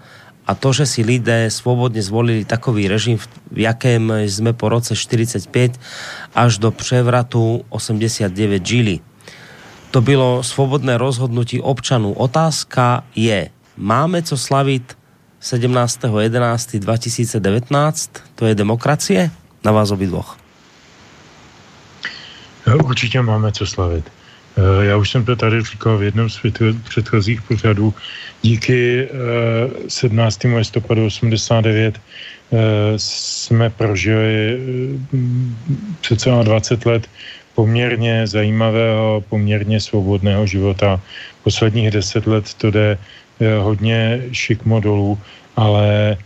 [0.49, 3.19] a to, že si lidé svobodně zvolili takový režim,
[3.53, 5.81] v jakém jsme po roce 45
[6.35, 9.01] až do převratu 89 žili.
[9.91, 12.12] To bylo svobodné rozhodnutí občanů.
[12.12, 14.99] Otázka je, máme co slavit
[15.43, 18.09] 17.11.2019?
[18.35, 19.31] To je demokracie?
[19.65, 20.37] Na vás obidvoch.
[22.85, 24.05] Určitě máme co slavit.
[24.59, 26.41] Eh, já už jsem to tady říkal v jednom z
[26.89, 27.95] předchozích pořadů.
[28.43, 29.09] Díky
[29.89, 30.44] 17.
[30.44, 32.59] Eh, listopadu 89 eh,
[32.97, 34.59] jsme prožili
[36.01, 37.09] přece 20 let
[37.55, 41.01] poměrně zajímavého, poměrně svobodného života.
[41.44, 42.98] Posledních deset let to jde
[43.59, 45.19] hodně šikmo dolů,
[45.56, 46.16] ale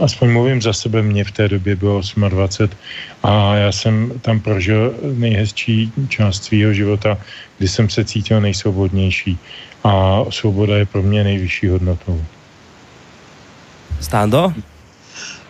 [0.00, 2.76] aspoň mluvím za sebe, mě v té době bylo 28
[3.22, 7.18] a já jsem tam prožil nejhezčí část svého života,
[7.58, 9.38] kdy jsem se cítil nejsvobodnější
[9.84, 12.24] a svoboda je pro mě nejvyšší hodnotou.
[14.00, 14.52] Stando?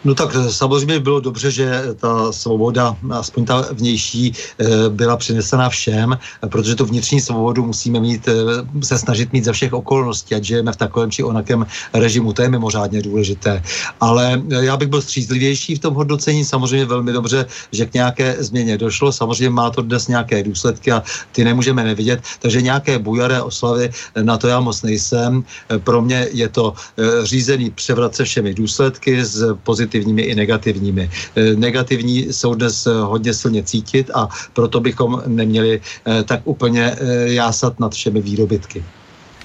[0.05, 5.69] No tak eh, samozřejmě bylo dobře, že ta svoboda, aspoň ta vnější, eh, byla přinesena
[5.69, 6.19] všem,
[6.49, 8.35] protože tu vnitřní svobodu musíme mít, eh,
[8.83, 12.49] se snažit mít za všech okolností, ať žijeme v takovém či onakém režimu, to je
[12.49, 13.63] mimořádně důležité.
[14.01, 18.79] Ale já bych byl střízlivější v tom hodnocení, samozřejmě velmi dobře, že k nějaké změně
[18.79, 21.03] došlo, samozřejmě má to dnes nějaké důsledky a
[21.33, 23.91] ty nemůžeme nevidět, takže nějaké bujaré oslavy,
[24.23, 25.45] na to já moc nejsem.
[25.85, 26.75] Pro mě je to
[27.23, 31.11] řízený převrat se všemi důsledky z pozitivní pozitivními i negativními.
[31.37, 36.97] Eh, negativní jsou dnes eh, hodně silně cítit a proto bychom neměli eh, tak úplně
[37.25, 38.85] jásat nad všemi výrobytky.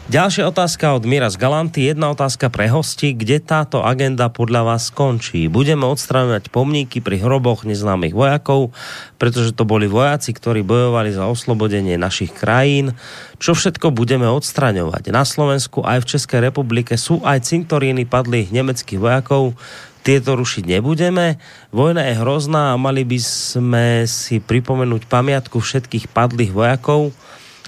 [0.07, 1.91] Ďalšia otázka od Mira z Galanty.
[1.91, 3.11] Jedna otázka pre hosti.
[3.11, 5.51] Kde táto agenda podľa vás skončí?
[5.51, 8.71] Budeme odstraňovať pomníky pri hroboch neznámych vojakov,
[9.19, 12.95] pretože to boli vojaci, ktorí bojovali za oslobodenie našich krajín.
[13.43, 15.11] Čo všetko budeme odstraňovať?
[15.11, 19.59] Na Slovensku aj v Českej republike sú aj cintoríny padlých nemeckých vojakov,
[20.07, 21.35] tieto rušiť nebudeme.
[21.75, 27.11] Vojna je hrozná a mali by sme si pripomenúť pamiatku všetkých padlých vojakov,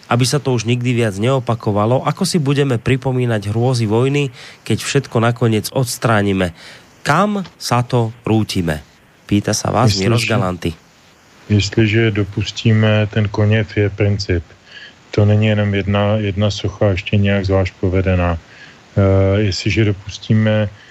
[0.07, 2.07] aby sa to už nikdy viac neopakovalo.
[2.07, 4.31] Ako si budeme pripomínať hrôzy vojny,
[4.63, 6.55] keď všetko nakoniec odstránime?
[7.03, 8.79] Kam sa to rútime?
[9.27, 10.71] Pýta sa vás Miroš Galanty.
[11.51, 14.43] Jestliže dopustíme ten koněv je princip.
[15.11, 18.37] To není jenom jedna, jedna socha ještě nějak zvlášť povedená.
[18.97, 20.88] Uh, jestliže dopustíme Eh,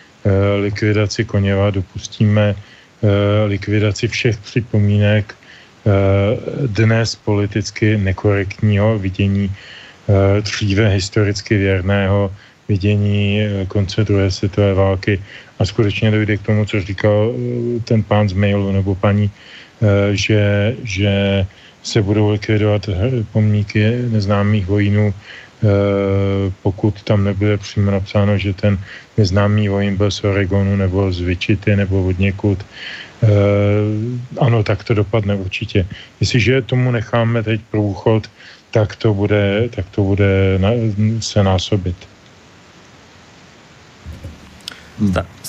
[0.60, 5.90] likvidaci Koněva, dopustíme eh, likvidaci všech připomínek eh,
[6.66, 9.52] dnes politicky nekorektního vidění
[10.40, 12.32] dříve historicky věrného
[12.68, 15.20] vidění konce druhé světové války.
[15.58, 17.34] A skutečně dojde k tomu, co říkal
[17.84, 19.30] ten pán z mailu nebo paní,
[20.12, 21.44] že, že
[21.82, 22.88] se budou likvidovat
[23.32, 25.47] pomníky neznámých vojínů Eh,
[26.62, 28.78] pokud tam nebude přímo napsáno, že ten
[29.16, 32.58] neznámý vojín byl z Oregonu nebo z Vyčity nebo od někud,
[33.22, 33.28] eh,
[34.38, 35.86] ano, tak to dopadne určitě.
[36.20, 38.30] Jestliže tomu necháme teď průchod,
[38.70, 40.58] tak to bude, tak to bude
[41.20, 41.96] se násobit.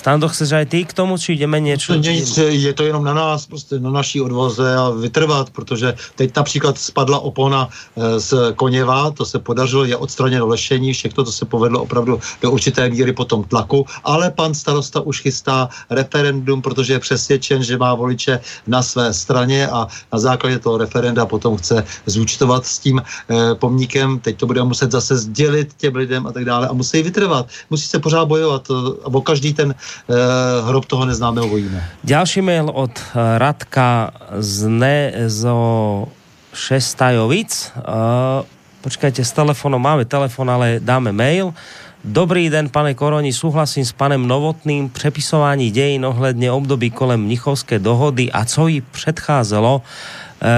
[0.00, 1.92] Stando, chceš aj ty k tomu, či jdeme něco?
[1.92, 6.36] To nic, je to jenom na nás, prostě na naší odvoze a vytrvat, protože teď
[6.36, 11.44] například spadla opona eh, z Koněva, to se podařilo, je odstraněno lešení, všechno to se
[11.44, 16.98] povedlo opravdu do určité míry potom tlaku, ale pan starosta už chystá referendum, protože je
[16.98, 22.66] přesvědčen, že má voliče na své straně a na základě toho referenda potom chce zúčtovat
[22.66, 26.68] s tím eh, pomníkem, teď to bude muset zase sdělit těm lidem a tak dále
[26.68, 28.70] a musí vytrvat, musí se pořád bojovat
[29.04, 29.74] a o každý ten
[30.10, 31.78] Eh, hrob toho neznámého vojína.
[32.02, 36.08] Ďalší mail od eh, Radka z Nezo
[36.50, 37.72] Šestajovic.
[37.78, 38.42] Uh,
[38.82, 41.54] počkajte, s telefónom máme telefon, ale dáme mail.
[42.02, 44.90] Dobrý den, pane Koroni, súhlasím s panem Novotným.
[44.90, 50.50] Přepisování dějin ohledně období kolem Mnichovské dohody a co jí předcházelo, uh, uh,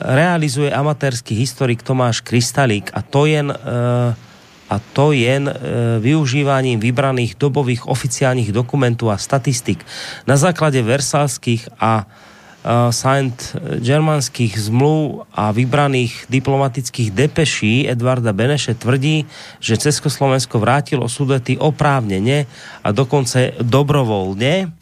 [0.00, 4.14] realizuje amatérský historik Tomáš Kristalík a to jen uh,
[4.70, 5.54] a to jen e,
[6.00, 9.86] využívaním vybraných dobových oficiálních dokumentů a statistik.
[10.26, 19.26] Na základě versalských a e, Saint germanských zmluv a vybraných diplomatických depeší Edvarda Beneše tvrdí,
[19.60, 22.46] že Československo vrátilo sudety oprávněně
[22.84, 24.72] a dokonce dobrovolně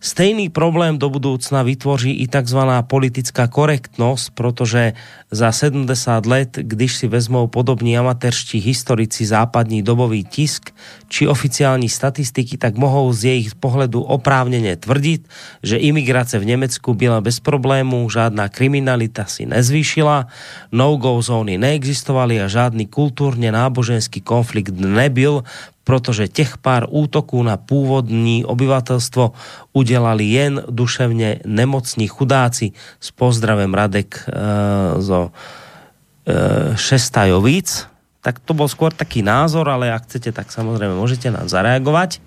[0.00, 4.92] Stejný problém do budoucna vytvoří i takzvaná politická korektnost, protože
[5.30, 10.70] za 70 let, když si vezmou podobní amatérští historici západní dobový tisk
[11.08, 15.28] či oficiální statistiky, tak mohou z jejich pohledu oprávněně tvrdit,
[15.62, 20.26] že imigrace v Německu byla bez problémů, žádná kriminalita si nezvýšila,
[20.72, 25.42] no-go zóny neexistovaly a žádný kulturně náboženský konflikt nebyl,
[25.88, 29.32] protože těch pár útoků na původní obyvatelstvo
[29.72, 32.76] udělali jen duševně nemocní chudáci.
[33.00, 37.88] S pozdravem Radek uh, zo uh, Šestajovic.
[38.20, 42.20] Tak to byl skôr taký názor, ale ak chcete, tak samozřejmě můžete nám zareagovat.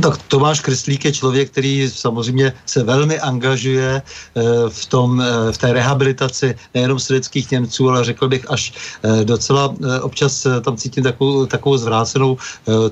[0.00, 5.58] Tak Tomáš Kreslík je člověk, který samozřejmě se velmi angažuje eh, v, tom, eh, v
[5.58, 8.72] té rehabilitaci nejenom svědeckých Němců, ale řekl bych až
[9.02, 12.36] eh, docela občas tam cítím takovou, takovou zvrácenou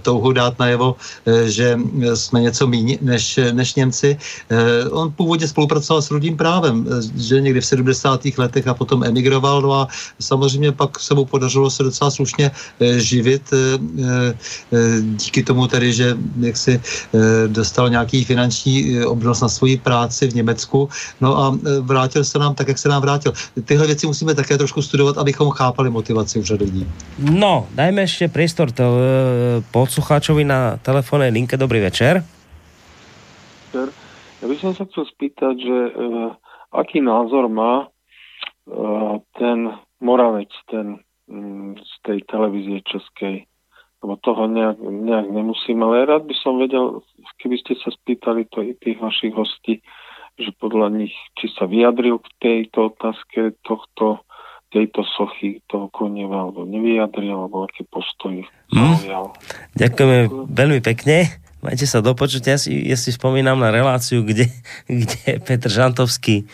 [0.02, 0.96] touhu dát najevo,
[1.44, 1.78] že
[2.14, 4.16] jsme něco méně než, než Němci.
[4.90, 8.20] On původně spolupracoval s rudým právem, že někdy v 70.
[8.38, 9.88] letech a potom emigroval, no a
[10.20, 12.50] samozřejmě pak se mu podařilo se docela slušně
[12.96, 13.42] živit
[15.02, 16.91] díky tomu tedy, že jak si Eh,
[17.46, 20.88] dostal nějaký finanční eh, obnos na svoji práci v Německu,
[21.20, 23.32] no a eh, vrátil se nám tak, jak se nám vrátil.
[23.64, 26.86] Tyhle věci musíme také trošku studovat, abychom chápali motivaci už lidí.
[27.18, 28.96] No, dajme ještě priestor to,
[29.70, 31.56] poslucháčovi na telefonné linke.
[31.56, 32.24] Dobrý večer.
[34.42, 36.34] Ja by som sa chcel spýtať, že uh,
[36.74, 39.70] aký názor má uh, ten
[40.02, 40.98] Moravec, ten
[41.30, 43.46] um, z tej televízie českej,
[44.02, 47.06] lebo toho nejak, nejak nemusím, ale rád by som vedel,
[47.38, 49.78] keby ste sa spýtali to i tých vašich hostí,
[50.34, 54.26] že podľa nich, či sa vyjadril k tejto otázke tohto,
[54.74, 58.42] tejto sochy, toho konieva, alebo nevyjadril, alebo aký postoj
[58.72, 58.96] hmm.
[59.76, 60.18] Ďakujeme
[60.50, 61.38] veľmi pekne.
[61.62, 62.58] Majte sa do počutia.
[62.58, 64.50] Ja si, ja si spomínam na reláciu, kde,
[64.90, 66.48] kde Petr Žantovský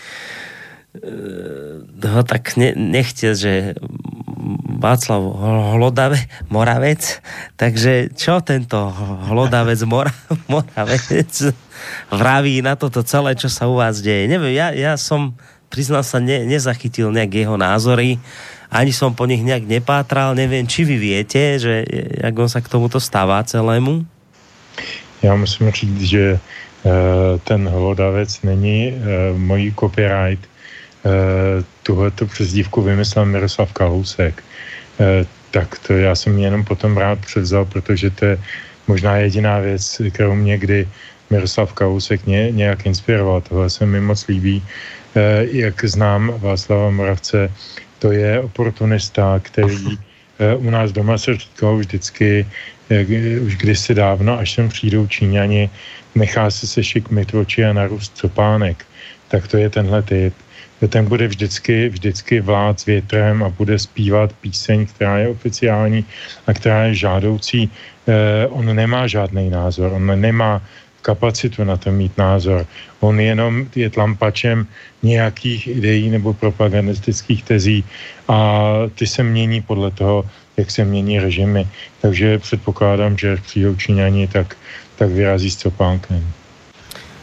[2.03, 3.53] ho tak ne, nechce, že
[4.79, 5.21] Václav
[5.75, 7.21] Hlodave, Moravec.
[7.59, 8.79] Takže čo tento
[9.29, 10.15] Hlodavec Mora,
[10.53, 11.53] Moravec
[12.09, 14.31] vraví na toto celé, čo sa u vás deje?
[14.31, 15.35] Neviem, ja, ja som,
[15.69, 18.17] priznal sa, ne, nezachytil nejak jeho názory,
[18.69, 21.89] ani som po nich nejak nepátral, neviem, či vy viete, že
[22.21, 24.05] jak on sa k tomuto stáva celému?
[25.23, 26.39] Já musím říct, že
[27.45, 28.95] ten hlodavec není
[29.37, 30.49] můj copyright.
[31.83, 34.45] Tuhle tu přezdívku vymyslel Miroslav Kalousek.
[35.51, 38.39] Tak to já jsem jenom potom rád převzal, protože to je
[38.89, 40.89] možná jediná věc, kterou mě kdy
[41.31, 43.41] Miroslav Kalousek ně, nějak inspiroval.
[43.41, 44.63] Tohle se mi moc líbí.
[45.53, 47.53] Jak znám Václava Moravce,
[47.99, 49.99] to je oportunista, který
[50.57, 52.47] u nás doma se říkal vždycky,
[53.47, 55.71] už kdysi dávno, až sem přijdou Číňani,
[56.15, 58.87] nechá se sešikmit oči a narůst copánek.
[59.29, 60.35] Tak to je tenhle typ.
[60.89, 66.05] Ten bude vždycky, vždycky vlád s větrem a bude zpívat píseň, která je oficiální
[66.47, 67.71] a která je žádoucí.
[68.07, 70.63] Eh, on nemá žádný názor, on nemá
[71.03, 72.67] kapacitu na to mít názor.
[73.01, 74.67] On jenom je tlampačem
[75.03, 77.85] nějakých ideí nebo propagandistických tezí
[78.29, 78.39] a
[78.95, 80.25] ty se mění podle toho,
[80.57, 81.67] jak se mění režimy.
[82.01, 84.57] Takže předpokládám, že až přijdou Číňani, tak,
[84.97, 86.38] tak vyrazí s copánkem.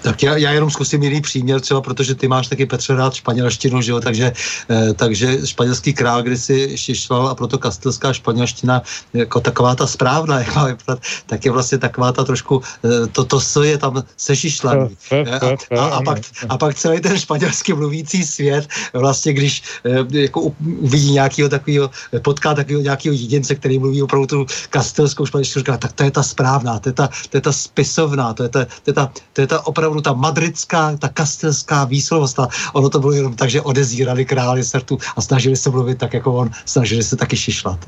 [0.06, 3.82] Tak já, já jenom zkusím jiný příměr, třeba protože ty máš taky Petře rád španělštinu,
[3.82, 4.34] že jo, takže,
[4.70, 8.82] eh, takže španělský král kdysi šišval a proto kastelská španělština
[9.14, 13.26] jako taková ta správná, jak má vypadat, tak je vlastně taková ta trošku, eh, to,
[13.26, 14.94] to co je tam sešišlaný.
[15.12, 15.40] Eh,
[15.74, 16.18] a, a, a, pak,
[16.50, 21.90] a pak celý ten španělský mluvící svět, vlastně když eh, jako uvidí nějakého takového,
[22.22, 26.24] potká takového nějakého jedince, který mluví opravdu tu kastelskou španělštinu, říká, tak to je ta
[26.24, 29.42] správná, to je ta, to je ta spisovná, to je ta, to je ta, to
[29.42, 32.40] je ta opravdu opravdu ta madridská, ta kastelská výslovost.
[32.40, 36.14] A ono to bylo jenom tak, že odezírali králi sertu a snažili se mluvit tak,
[36.14, 37.80] jako on, snažili se taky šišlat.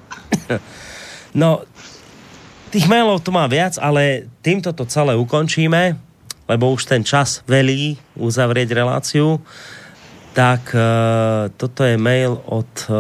[1.38, 1.62] No,
[2.74, 5.94] tých mailov tu má viac, ale týmto to celé ukončíme,
[6.50, 9.38] lebo už ten čas velí uzavrieť reláciu.
[10.34, 10.82] Tak uh,
[11.54, 12.96] toto je mail od uh,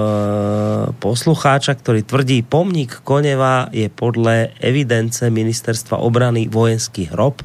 [1.01, 7.41] poslucháča, ktorý tvrdí, pomník Koneva je podle evidence ministerstva obrany vojenský hrob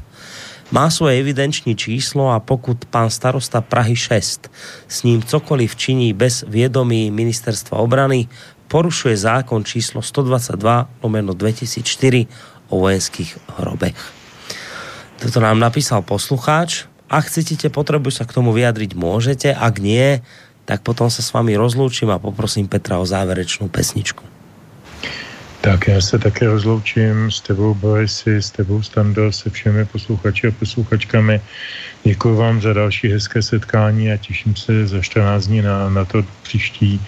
[0.73, 4.49] má svoje evidenční číslo a pokud pán starosta Prahy 6
[4.89, 8.27] s ním cokoliv činí bez vědomí ministerstva obrany,
[8.67, 12.25] porušuje zákon číslo 122 lomeno 2004
[12.73, 13.93] o vojenských hrobech.
[15.21, 16.89] Toto nám napísal poslucháč.
[17.05, 19.53] Ak chcete, potrebujú sa k tomu vyjadriť, môžete.
[19.53, 20.25] Ak nie,
[20.65, 24.32] tak potom sa s vami rozlúčim a poprosím Petra o záverečnú pesničku.
[25.63, 30.51] Tak já se také rozloučím s tebou, Borisy, s tebou, Stando, se všemi posluchači a
[30.51, 31.41] posluchačkami.
[32.03, 36.23] Děkuji vám za další hezké setkání a těším se za 14 dní na, na to
[36.43, 37.01] příští.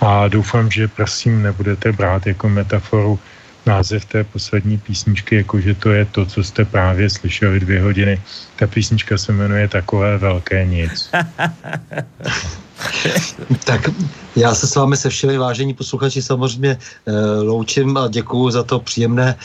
[0.00, 3.18] A doufám, že prosím nebudete brát jako metaforu
[3.66, 8.20] název té poslední písničky, jakože to je to, co jste právě slyšeli dvě hodiny.
[8.56, 11.10] Ta písnička se jmenuje Takové velké nic.
[13.64, 13.90] tak
[14.36, 16.78] já se s vámi se všemi vážení posluchači samozřejmě e,
[17.42, 19.36] loučím a děkuju za to příjemné e,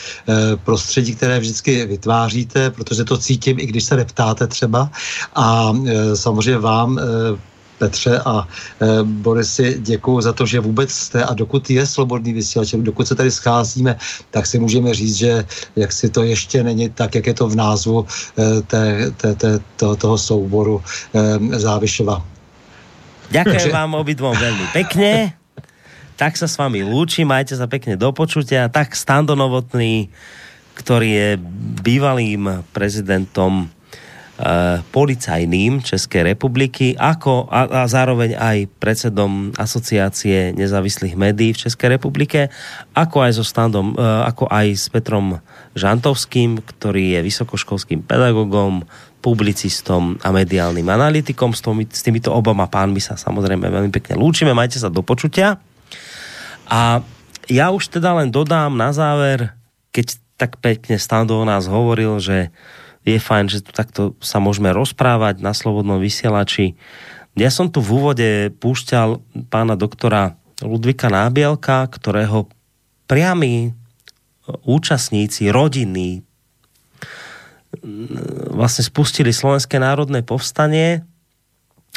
[0.56, 4.90] prostředí, které vždycky vytváříte, protože to cítím, i když se neptáte třeba.
[5.36, 7.02] A e, samozřejmě vám e,
[7.78, 8.48] Petře a
[8.82, 13.16] e, Borisi, děkuji za to, že vůbec jste a dokud je slobodný vysílač, dokud se
[13.16, 13.96] tady scházíme,
[14.32, 15.46] tak si můžeme říct, že
[15.76, 18.06] jak si to ještě není tak, jak je to v názvu
[18.38, 20.82] e, té, té, té, toho, toho souboru
[21.14, 22.26] e, Závišova.
[23.28, 25.36] Ďakujem vám obidvom veľmi pekne.
[26.16, 28.72] Tak sa s vami lúči, majte sa pekne do počutia.
[28.72, 30.10] Tak Stando Novotný,
[30.80, 31.30] ktorý je
[31.84, 33.70] bývalým prezidentom
[34.94, 42.54] policajným Českej republiky, ako a, a zároveň aj predsedom asociácie nezávislých médií v Českej republike,
[42.94, 45.42] ako aj so Standom, uh, ako aj s Petrom
[45.74, 48.86] Žantovským, ktorý je vysokoškolským pedagogom,
[49.26, 51.58] publicistom a mediálnym analytikom.
[51.58, 54.54] S, tomi, s týmito oboma pánmi sa samozrejme veľmi pekne lúčime.
[54.54, 55.58] Majte sa do počutia.
[56.70, 57.02] A
[57.50, 59.50] ja už teda len dodám na záver,
[59.90, 62.54] keď tak pekne Stando o nás hovoril, že
[63.08, 66.76] je fajn, že tu takto sa môžeme rozprávať na Slobodnom vysielači.
[67.40, 68.30] Ja som tu v úvode
[68.60, 72.52] púšťal pána doktora Ludvika Nábielka, ktorého
[73.08, 73.72] priami
[74.68, 76.28] účastníci, rodiny,
[78.52, 81.04] vlastne spustili Slovenské národné povstanie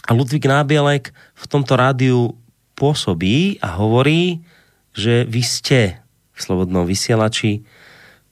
[0.06, 2.34] a Ludvík Nábielek v tomto rádiu
[2.74, 4.42] pôsobí a hovorí,
[4.94, 5.80] že vy ste
[6.34, 7.62] v Slobodnom vysielači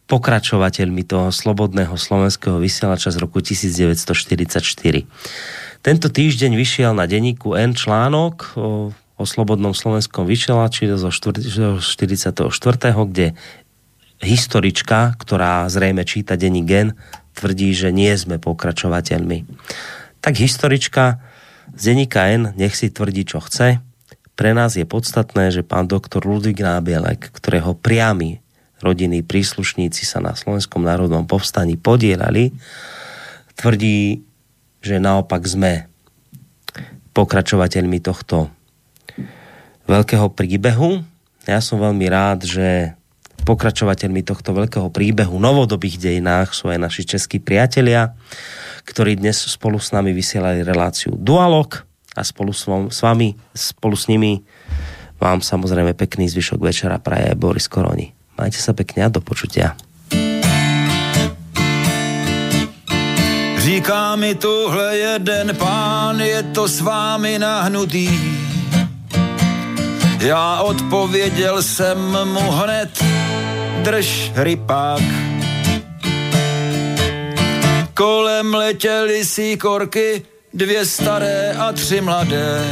[0.08, 5.04] pokračovateľmi toho slobodného slovenského vysielača z roku 1944.
[5.84, 11.78] Tento týždeň vyšiel na denníku N článok o, o slobodnom slovenskom vysielači zo 44.,
[13.04, 13.26] kde
[14.24, 16.96] historička, ktorá zrejme číta denní gen,
[17.36, 19.46] tvrdí, že nie sme pokračovateľmi.
[20.24, 21.22] Tak historička
[21.76, 23.78] z denníka N nech si tvrdí, čo chce.
[24.34, 28.42] Pre nás je podstatné, že pán doktor Ludvík Nábielek, ktorého priamy
[28.82, 32.54] rodiny, príslušníci sa na Slovenskom národnom povstaní podielali,
[33.58, 34.22] tvrdí,
[34.78, 35.90] že naopak sme
[37.10, 38.46] pokračovateľmi tohto
[39.90, 41.02] veľkého príbehu.
[41.48, 42.94] Ja som veľmi rád, že
[43.42, 48.12] pokračovateľmi tohto veľkého príbehu novodobých dejinách sú aj naši českí priatelia,
[48.84, 51.82] ktorí dnes spolu s nami vysielali reláciu Dualog
[52.12, 52.68] a spolu s,
[53.00, 54.44] vami, spolu s nimi
[55.18, 58.17] vám samozrejme pekný zvyšok večera praje Boris Koroni.
[58.38, 59.74] Majte sa pekne a do počutia.
[63.58, 68.08] Říká mi tuhle jeden pán, je to s vámi nahnutý.
[70.20, 73.04] Já odpověděl jsem mu hned,
[73.82, 75.02] drž rypák.
[77.94, 80.22] Kolem letěly si korky,
[80.54, 82.64] dvě staré a tři mladé.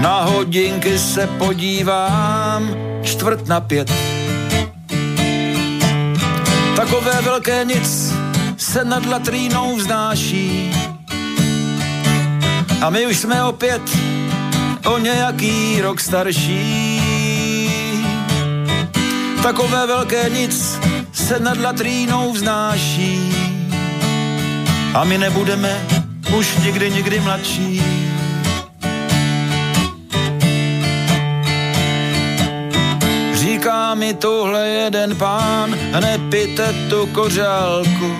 [0.00, 3.92] Na hodinky se podívám, čtvrt na pět.
[6.76, 8.12] Takové velké nic
[8.56, 10.74] se nad latrínou vznáší.
[12.82, 13.82] A my už jsme opět
[14.86, 17.00] o nějaký rok starší.
[19.42, 20.78] Takové velké nic
[21.12, 23.34] se nad latrínou vznáší.
[24.94, 25.86] A my nebudeme
[26.38, 27.82] už nikdy, nikdy mladší.
[33.94, 38.16] Mi tohle jeden pán, nepijte tu kořálku.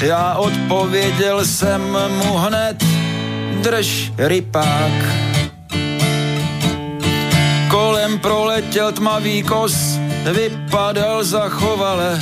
[0.00, 2.84] Já odpověděl jsem mu hned,
[3.62, 4.92] drž rypák.
[7.70, 9.98] Kolem proletěl tmavý kos,
[10.32, 12.20] vypadal zachovale.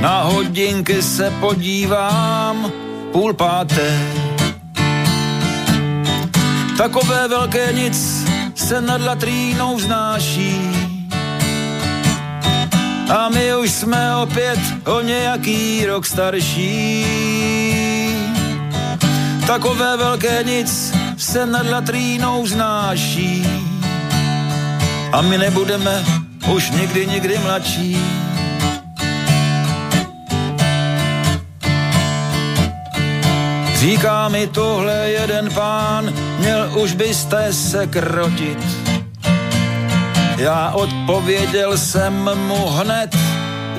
[0.00, 2.72] Na hodinky se podívám,
[3.12, 4.00] půl páté.
[6.76, 8.33] Takové velké nic
[8.64, 10.56] se nad latrínou vznáší.
[13.16, 17.06] A my už jsme opět o nějaký rok starší.
[19.46, 23.46] Takové velké nic se nad latrínou vznáší.
[25.12, 26.04] A my nebudeme
[26.54, 28.23] už nikdy, nikdy mladší.
[33.84, 38.58] Říká mi tohle jeden pán, měl už byste se krotit.
[40.36, 43.16] Já odpověděl jsem mu hned,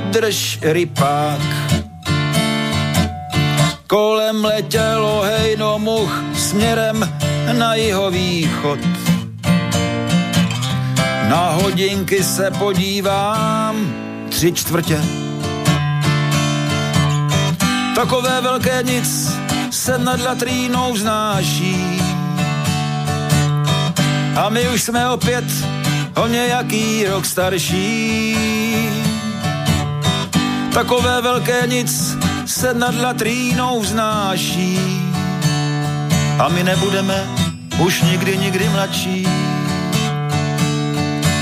[0.04, 1.40] drž rypák.
[3.88, 7.18] Kolem letělo hejno much směrem
[7.54, 8.80] na jeho východ.
[11.30, 13.94] Na hodinky se podívám,
[14.30, 15.02] tři čtvrtě.
[17.96, 19.45] Takové velké nic
[19.86, 22.02] se nad latrínou vznáší.
[24.36, 25.46] A my už jsme opět
[26.16, 28.38] o nějaký rok starší.
[30.74, 34.80] Takové velké nic se nad latrínou vznáší.
[36.40, 37.28] A my nebudeme
[37.78, 39.28] už nikdy, nikdy mladší.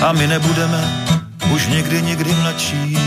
[0.01, 1.07] A my nebudeme
[1.53, 3.02] už nikdy, nikdy mladší.